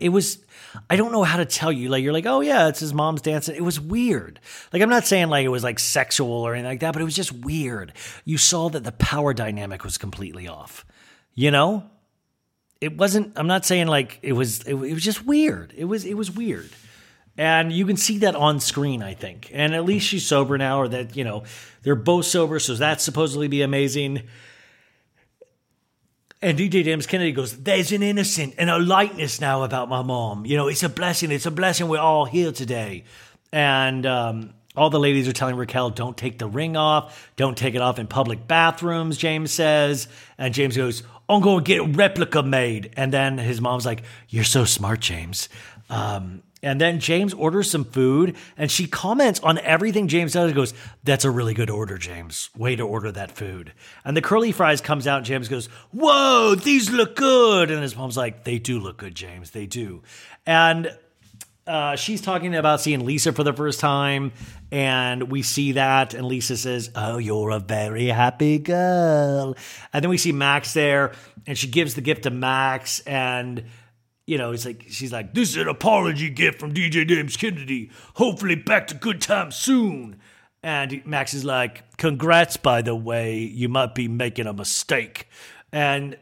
[0.00, 0.41] it was
[0.88, 3.20] i don't know how to tell you like you're like oh yeah it's his mom's
[3.22, 3.54] dancing.
[3.54, 4.40] It was weird.
[4.72, 7.04] Like i'm not saying like it was like sexual or anything like that but it
[7.04, 7.92] was just weird.
[8.24, 10.84] You saw that the power dynamic was completely off
[11.34, 11.84] you know?
[12.80, 15.72] It wasn't i'm not saying like it was it, it was just weird.
[15.76, 16.70] It was it was weird.
[17.38, 19.50] And you can see that on screen i think.
[19.52, 21.44] And at least she's sober now or that you know
[21.82, 24.22] they're both sober so that's supposedly be amazing
[26.42, 30.44] and DJ James Kennedy goes, There's an innocent and a lightness now about my mom.
[30.44, 31.30] You know, it's a blessing.
[31.30, 33.04] It's a blessing we're all here today.
[33.52, 37.30] And um, all the ladies are telling Raquel, Don't take the ring off.
[37.36, 40.08] Don't take it off in public bathrooms, James says.
[40.36, 42.92] And James goes, I'm going to get a replica made.
[42.96, 45.48] And then his mom's like, You're so smart, James.
[45.88, 50.46] Um, and then James orders some food and she comments on everything James does.
[50.46, 52.50] and goes, That's a really good order, James.
[52.56, 53.72] Way to order that food.
[54.04, 57.70] And the curly fries comes out and James goes, Whoa, these look good.
[57.70, 59.50] And his mom's like, They do look good, James.
[59.50, 60.02] They do.
[60.46, 60.96] And
[61.66, 64.32] uh, she's talking about seeing Lisa for the first time,
[64.72, 69.54] and we see that, and Lisa says, "Oh, you're a very happy girl."
[69.92, 71.12] And then we see Max there,
[71.46, 73.62] and she gives the gift to Max, and
[74.26, 77.90] you know, it's like she's like, "This is an apology gift from DJ James Kennedy.
[78.14, 80.16] Hopefully, back to good times soon."
[80.62, 83.38] And Max is like, "Congrats, by the way.
[83.38, 85.28] You might be making a mistake."
[85.72, 86.16] And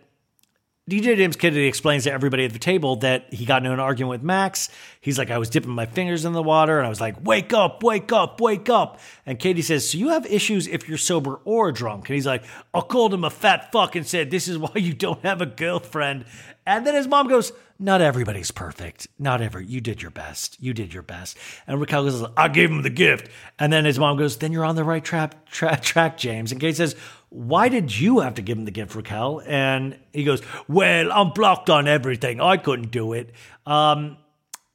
[0.90, 4.10] DJ James Kennedy explains to everybody at the table that he got into an argument
[4.10, 4.70] with Max.
[5.00, 7.52] He's like, I was dipping my fingers in the water and I was like, wake
[7.52, 8.98] up, wake up, wake up.
[9.24, 12.08] And Katie says, So you have issues if you're sober or drunk?
[12.08, 12.42] And he's like,
[12.74, 15.46] I called him a fat fuck and said, This is why you don't have a
[15.46, 16.24] girlfriend.
[16.66, 19.06] And then his mom goes, Not everybody's perfect.
[19.16, 19.60] Not ever.
[19.60, 20.60] You did your best.
[20.60, 21.38] You did your best.
[21.68, 23.30] And Raquel goes, I gave him the gift.
[23.60, 26.50] And then his mom goes, Then you're on the right trap, tra- track, James.
[26.50, 26.96] And Katie says,
[27.30, 29.40] why did you have to give him the gift, Raquel?
[29.46, 32.40] And he goes, Well, I'm blocked on everything.
[32.40, 33.32] I couldn't do it.
[33.64, 34.18] Um,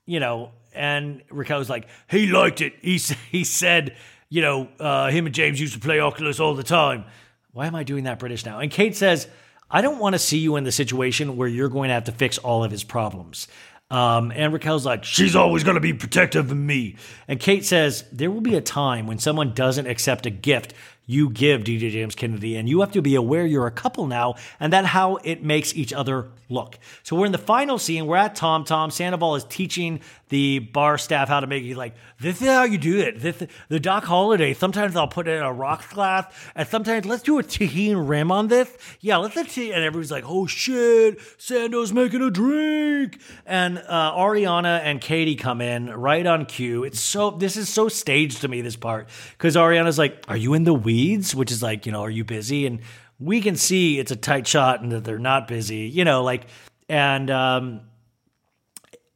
[0.06, 2.74] you know, and Raquel was like, He liked it.
[2.82, 2.98] He,
[3.30, 3.96] he said,
[4.30, 7.06] you know, uh, him and James used to play Oculus all the time.
[7.52, 8.60] Why am I doing that British now?
[8.60, 9.28] And Kate says,
[9.70, 12.12] I don't want to see you in the situation where you're going to have to
[12.12, 13.48] fix all of his problems.
[13.92, 16.96] Um, and Raquel's like, she's always going to be protective of me.
[17.28, 20.74] And Kate says, there will be a time when someone doesn't accept a gift
[21.06, 24.36] you give DJ James Kennedy, and you have to be aware you're a couple now,
[24.60, 26.78] and that how it makes each other look.
[27.04, 28.06] So we're in the final scene.
[28.06, 28.92] We're at Tom Tom.
[28.92, 30.00] Sandoval is teaching
[30.30, 33.20] the bar staff how to make it like this is how you do it.
[33.20, 34.54] This the Doc Holiday.
[34.54, 36.26] Sometimes I'll put it in a rocks glass,
[36.56, 38.76] and sometimes let's do a Tajín rim on this.
[39.00, 44.80] Yeah, let's let and everybody's like, oh shit, Sando's making a drink, and uh, Ariana
[44.82, 46.84] and Katie come in right on cue.
[46.84, 50.54] It's so this is so staged to me this part because Ariana's like, are you
[50.54, 51.36] in the weeds?
[51.36, 52.66] Which is like, you know, are you busy?
[52.66, 52.80] And
[53.20, 56.48] we can see it's a tight shot and that they're not busy, you know, like,
[56.88, 57.82] and um,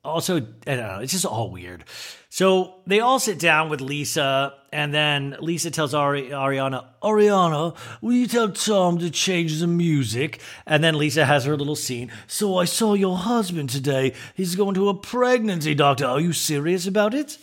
[0.03, 1.83] also, I don't know, it's just all weird.
[2.29, 8.13] So they all sit down with Lisa, and then Lisa tells Ari- Ariana, Ariana, will
[8.13, 10.39] you tell Tom to change the music?
[10.65, 12.11] And then Lisa has her little scene.
[12.27, 14.13] So I saw your husband today.
[14.35, 16.05] He's going to a pregnancy doctor.
[16.05, 17.37] Are you serious about it?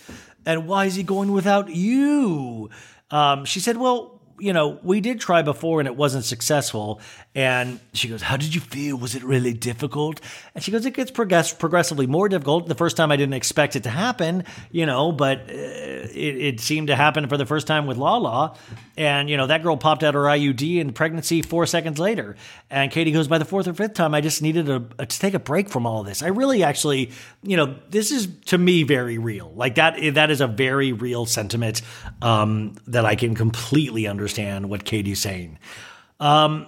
[0.47, 2.71] And why is he going without you?
[3.11, 7.01] Um, she said, Well, you know, we did try before and it wasn't successful.
[7.35, 8.97] And she goes, How did you feel?
[8.97, 10.21] Was it really difficult?
[10.55, 12.67] And she goes, It gets progress- progressively more difficult.
[12.67, 16.61] The first time I didn't expect it to happen, you know, but uh, it, it
[16.61, 18.57] seemed to happen for the first time with Lala.
[18.97, 22.37] And, you know, that girl popped out her IUD in pregnancy four seconds later.
[22.71, 25.19] And Katie goes, By the fourth or fifth time, I just needed a, a- to
[25.21, 26.23] take a break from all this.
[26.23, 27.11] I really actually,
[27.43, 29.53] you know, this is to me very real.
[29.55, 31.83] Like that, that is a very real sentiment
[32.23, 34.26] um, that I can completely understand
[34.69, 35.59] what Katie's saying.
[36.21, 36.67] Um,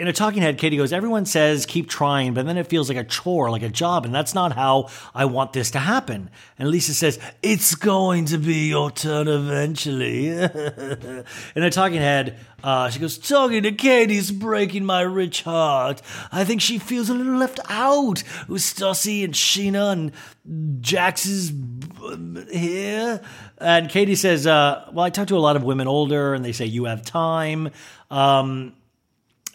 [0.00, 2.98] in a talking head, Katie goes, Everyone says keep trying, but then it feels like
[2.98, 6.30] a chore, like a job, and that's not how I want this to happen.
[6.58, 10.28] And Lisa says, It's going to be your turn eventually.
[10.30, 11.24] in
[11.56, 16.02] a talking head, uh, she goes, Talking to Katie's breaking my rich heart.
[16.32, 22.44] I think she feels a little left out with Stassi and Scheana and Jax's um,
[22.52, 23.22] here.
[23.64, 26.52] And Katie says, uh, Well, I talk to a lot of women older, and they
[26.52, 27.70] say, You have time.
[28.10, 28.74] Um,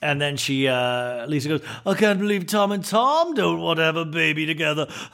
[0.01, 3.83] and then she, uh, Lisa goes, I can't believe Tom and Tom don't want to
[3.83, 4.87] have a baby together.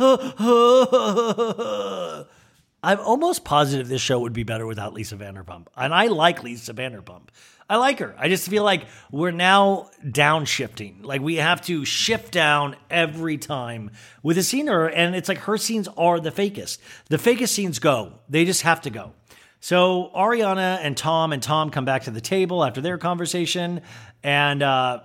[2.84, 5.68] I'm almost positive this show would be better without Lisa Vanderpump.
[5.76, 7.30] And I like Lisa Vanderpump.
[7.68, 8.16] I like her.
[8.20, 11.04] I just feel like we're now downshifting.
[11.04, 15.40] Like we have to shift down every time with a scene, or and it's like
[15.40, 16.78] her scenes are the fakest.
[17.10, 18.20] The fakest scenes go.
[18.30, 19.14] They just have to go.
[19.62, 23.82] So Ariana and Tom and Tom come back to the table after their conversation,
[24.22, 25.00] and uh,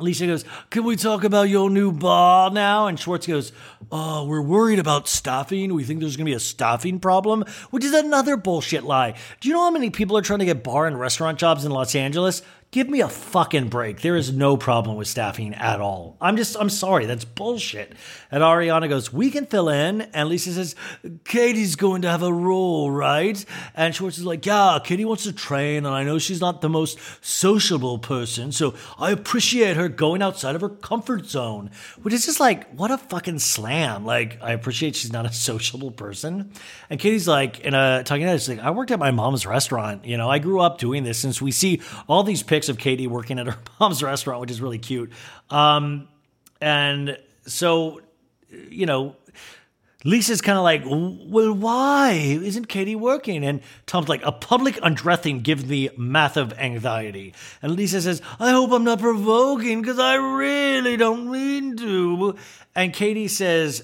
[0.00, 2.86] Lisa goes, Can we talk about your new bar now?
[2.86, 3.50] And Schwartz goes,
[3.90, 5.74] Oh, we're worried about staffing.
[5.74, 9.16] We think there's going to be a staffing problem, which is another bullshit lie.
[9.40, 11.72] Do you know how many people are trying to get bar and restaurant jobs in
[11.72, 12.42] Los Angeles?
[12.70, 14.02] Give me a fucking break.
[14.02, 16.18] There is no problem with staffing at all.
[16.20, 17.06] I'm just, I'm sorry.
[17.06, 17.94] That's bullshit.
[18.30, 20.02] And Ariana goes, We can fill in.
[20.02, 20.76] And Lisa says,
[21.24, 23.42] Katie's going to have a role, right?
[23.74, 25.86] And Schwartz is like, Yeah, Katie wants to train.
[25.86, 28.52] And I know she's not the most sociable person.
[28.52, 31.70] So I appreciate her going outside of her comfort zone,
[32.02, 34.04] which is just like, what a fucking slam.
[34.04, 36.52] Like, I appreciate she's not a sociable person.
[36.90, 40.04] And Katie's like, in a talking us, she's like, I worked at my mom's restaurant.
[40.04, 43.06] You know, I grew up doing this since we see all these pics of Katie
[43.06, 45.12] working at her mom's restaurant, which is really cute.
[45.50, 46.08] Um,
[46.60, 48.00] and so
[48.50, 49.16] you know,
[50.04, 53.44] Lisa's kind of like, well, why isn't Katie working?
[53.44, 57.34] And Tom's like, a public undressing gives me massive anxiety.
[57.62, 62.36] And Lisa says, I hope I'm not provoking because I really don't mean to.
[62.74, 63.82] And Katie says,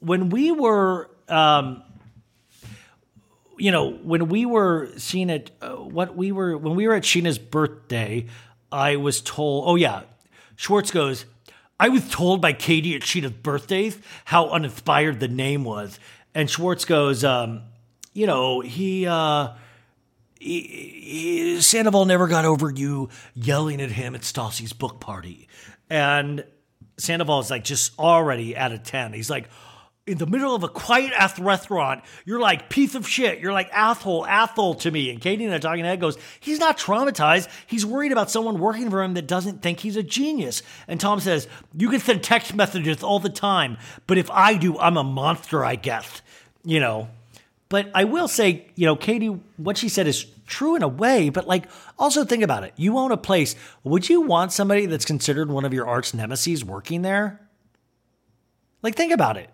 [0.00, 1.82] when we were, um,
[3.58, 7.02] you know, when we were seeing it, uh, what we were, when we were at
[7.02, 8.26] Scheana's birthday,
[8.70, 10.02] I was told, oh yeah,
[10.56, 11.24] Schwartz goes,
[11.78, 15.98] I was told by Katie at Scheana's birthdays how uninspired the name was.
[16.34, 17.62] And Schwartz goes, um,
[18.12, 19.54] you know, he, uh,
[20.38, 25.48] he, he, Sandoval never got over you yelling at him at Stassi's book party.
[25.88, 26.44] And
[26.98, 29.12] Sandoval is like just already at a 10.
[29.12, 29.48] He's like,
[30.06, 33.40] in the middle of a quiet ass restaurant, you're like piece of shit.
[33.40, 35.10] You're like asshole, asshole to me.
[35.10, 37.48] And Katie and I talking head goes, he's not traumatized.
[37.66, 40.62] He's worried about someone working for him that doesn't think he's a genius.
[40.86, 44.78] And Tom says, you can send text messages all the time, but if I do,
[44.78, 46.22] I'm a monster, I guess.
[46.64, 47.08] You know.
[47.68, 51.30] But I will say, you know, Katie, what she said is true in a way,
[51.30, 51.64] but like
[51.98, 52.72] also think about it.
[52.76, 53.56] You own a place.
[53.82, 57.40] Would you want somebody that's considered one of your arch nemesis working there?
[58.82, 59.50] Like think about it.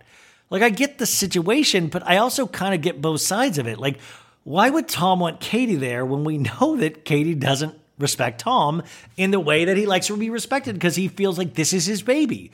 [0.52, 3.78] Like, I get the situation, but I also kind of get both sides of it.
[3.78, 3.98] Like,
[4.44, 8.82] why would Tom want Katie there when we know that Katie doesn't respect Tom
[9.16, 11.86] in the way that he likes to be respected because he feels like this is
[11.86, 12.52] his baby?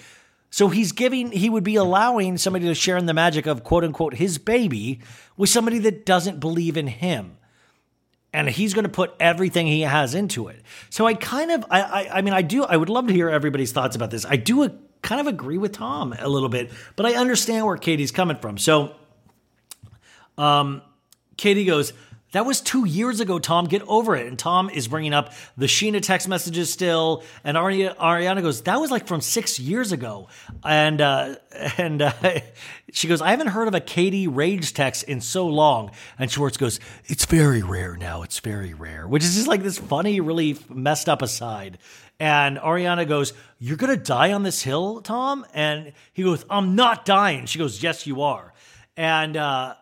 [0.51, 3.83] So he's giving, he would be allowing somebody to share in the magic of quote
[3.83, 5.01] unquote his baby
[5.37, 7.37] with somebody that doesn't believe in him.
[8.33, 10.63] And he's going to put everything he has into it.
[10.89, 13.29] So I kind of, I, I, I mean, I do, I would love to hear
[13.29, 14.25] everybody's thoughts about this.
[14.25, 14.63] I do
[15.03, 18.59] kind of agree with Tom a little bit, but I understand where Katie's coming from.
[18.59, 18.95] So,
[20.37, 20.83] um,
[21.37, 21.93] Katie goes,
[22.33, 23.67] that was two years ago, Tom.
[23.67, 24.27] Get over it.
[24.27, 27.23] And Tom is bringing up the Scheana text messages still.
[27.43, 30.29] And Ari- Ariana goes, that was like from six years ago.
[30.63, 31.37] And uh,
[31.79, 32.13] and uh,
[32.93, 35.91] she goes, I haven't heard of a Katie rage text in so long.
[36.19, 38.23] And Schwartz goes, it's very rare now.
[38.23, 41.79] It's very rare, which is just like this funny, really messed up aside.
[42.21, 45.45] And Ariana goes, You're going to die on this hill, Tom?
[45.53, 47.47] And he goes, I'm not dying.
[47.47, 48.53] She goes, Yes, you are.
[48.97, 49.75] And uh,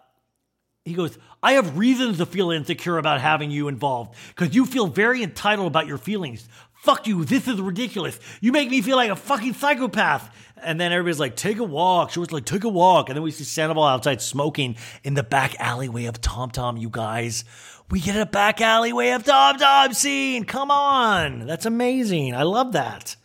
[0.85, 4.87] he goes, I have reasons to feel insecure about having you involved because you feel
[4.87, 6.49] very entitled about your feelings.
[6.83, 7.25] Fuck you.
[7.25, 8.19] This is ridiculous.
[8.41, 10.35] You make me feel like a fucking psychopath.
[10.63, 12.11] And then everybody's like, take a walk.
[12.11, 13.09] She was like, take a walk.
[13.09, 16.89] And then we see Sandoval outside smoking in the back alleyway of Tom Tom, you
[16.89, 17.45] guys.
[17.91, 20.45] We get a back alleyway of Tom Tom scene.
[20.45, 21.47] Come on.
[21.47, 22.35] That's amazing.
[22.35, 23.17] I love that.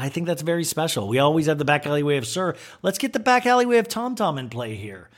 [0.00, 1.08] I think that's very special.
[1.08, 2.56] We always have the back alleyway of SUR.
[2.80, 5.10] Let's get the back alleyway of Tom Tom in play here.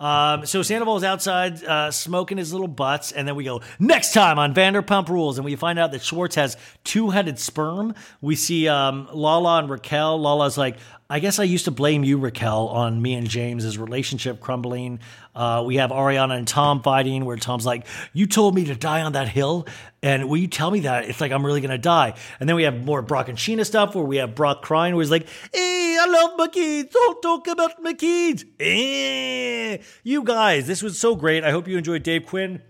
[0.00, 4.40] Um, so Sandoval's outside uh, smoking his little butts, and then we go next time
[4.40, 7.94] on Vanderpump Rules, and we find out that Schwartz has two-headed sperm.
[8.20, 10.20] We see um, Lala and Raquel.
[10.20, 10.78] Lala's like,
[11.10, 15.00] I guess I used to blame you, Raquel, on me and James's relationship crumbling.
[15.34, 19.02] Uh, we have Ariana and Tom fighting, where Tom's like, "You told me to die
[19.02, 19.66] on that hill,
[20.02, 21.04] and will you tell me that?
[21.04, 23.94] It's like I'm really gonna die." And then we have more Brock and Scheana stuff,
[23.94, 26.90] where we have Brock crying, where he's like, "Hey, I love my kids.
[26.92, 29.78] Don't talk about my kids." Eh.
[30.04, 31.44] You guys, this was so great.
[31.44, 32.62] I hope you enjoyed Dave Quinn.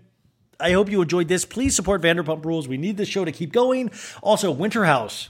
[0.59, 1.45] I hope you enjoyed this.
[1.45, 2.67] Please support Vanderpump Rules.
[2.67, 3.91] We need this show to keep going.
[4.21, 5.29] Also, Winter House.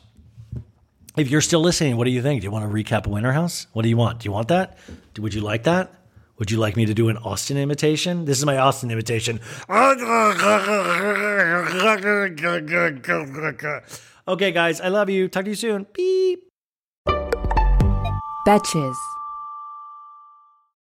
[1.17, 2.41] If you're still listening, what do you think?
[2.41, 3.67] Do you want to recap Winter House?
[3.71, 4.19] What do you want?
[4.19, 4.77] Do you want that?
[5.17, 5.93] Would you like that?
[6.37, 8.25] Would you like me to do an Austin imitation?
[8.25, 9.39] This is my Austin imitation.
[14.27, 15.29] Okay, guys, I love you.
[15.29, 15.87] Talk to you soon.
[15.93, 16.49] Beep.
[18.45, 18.95] Betches.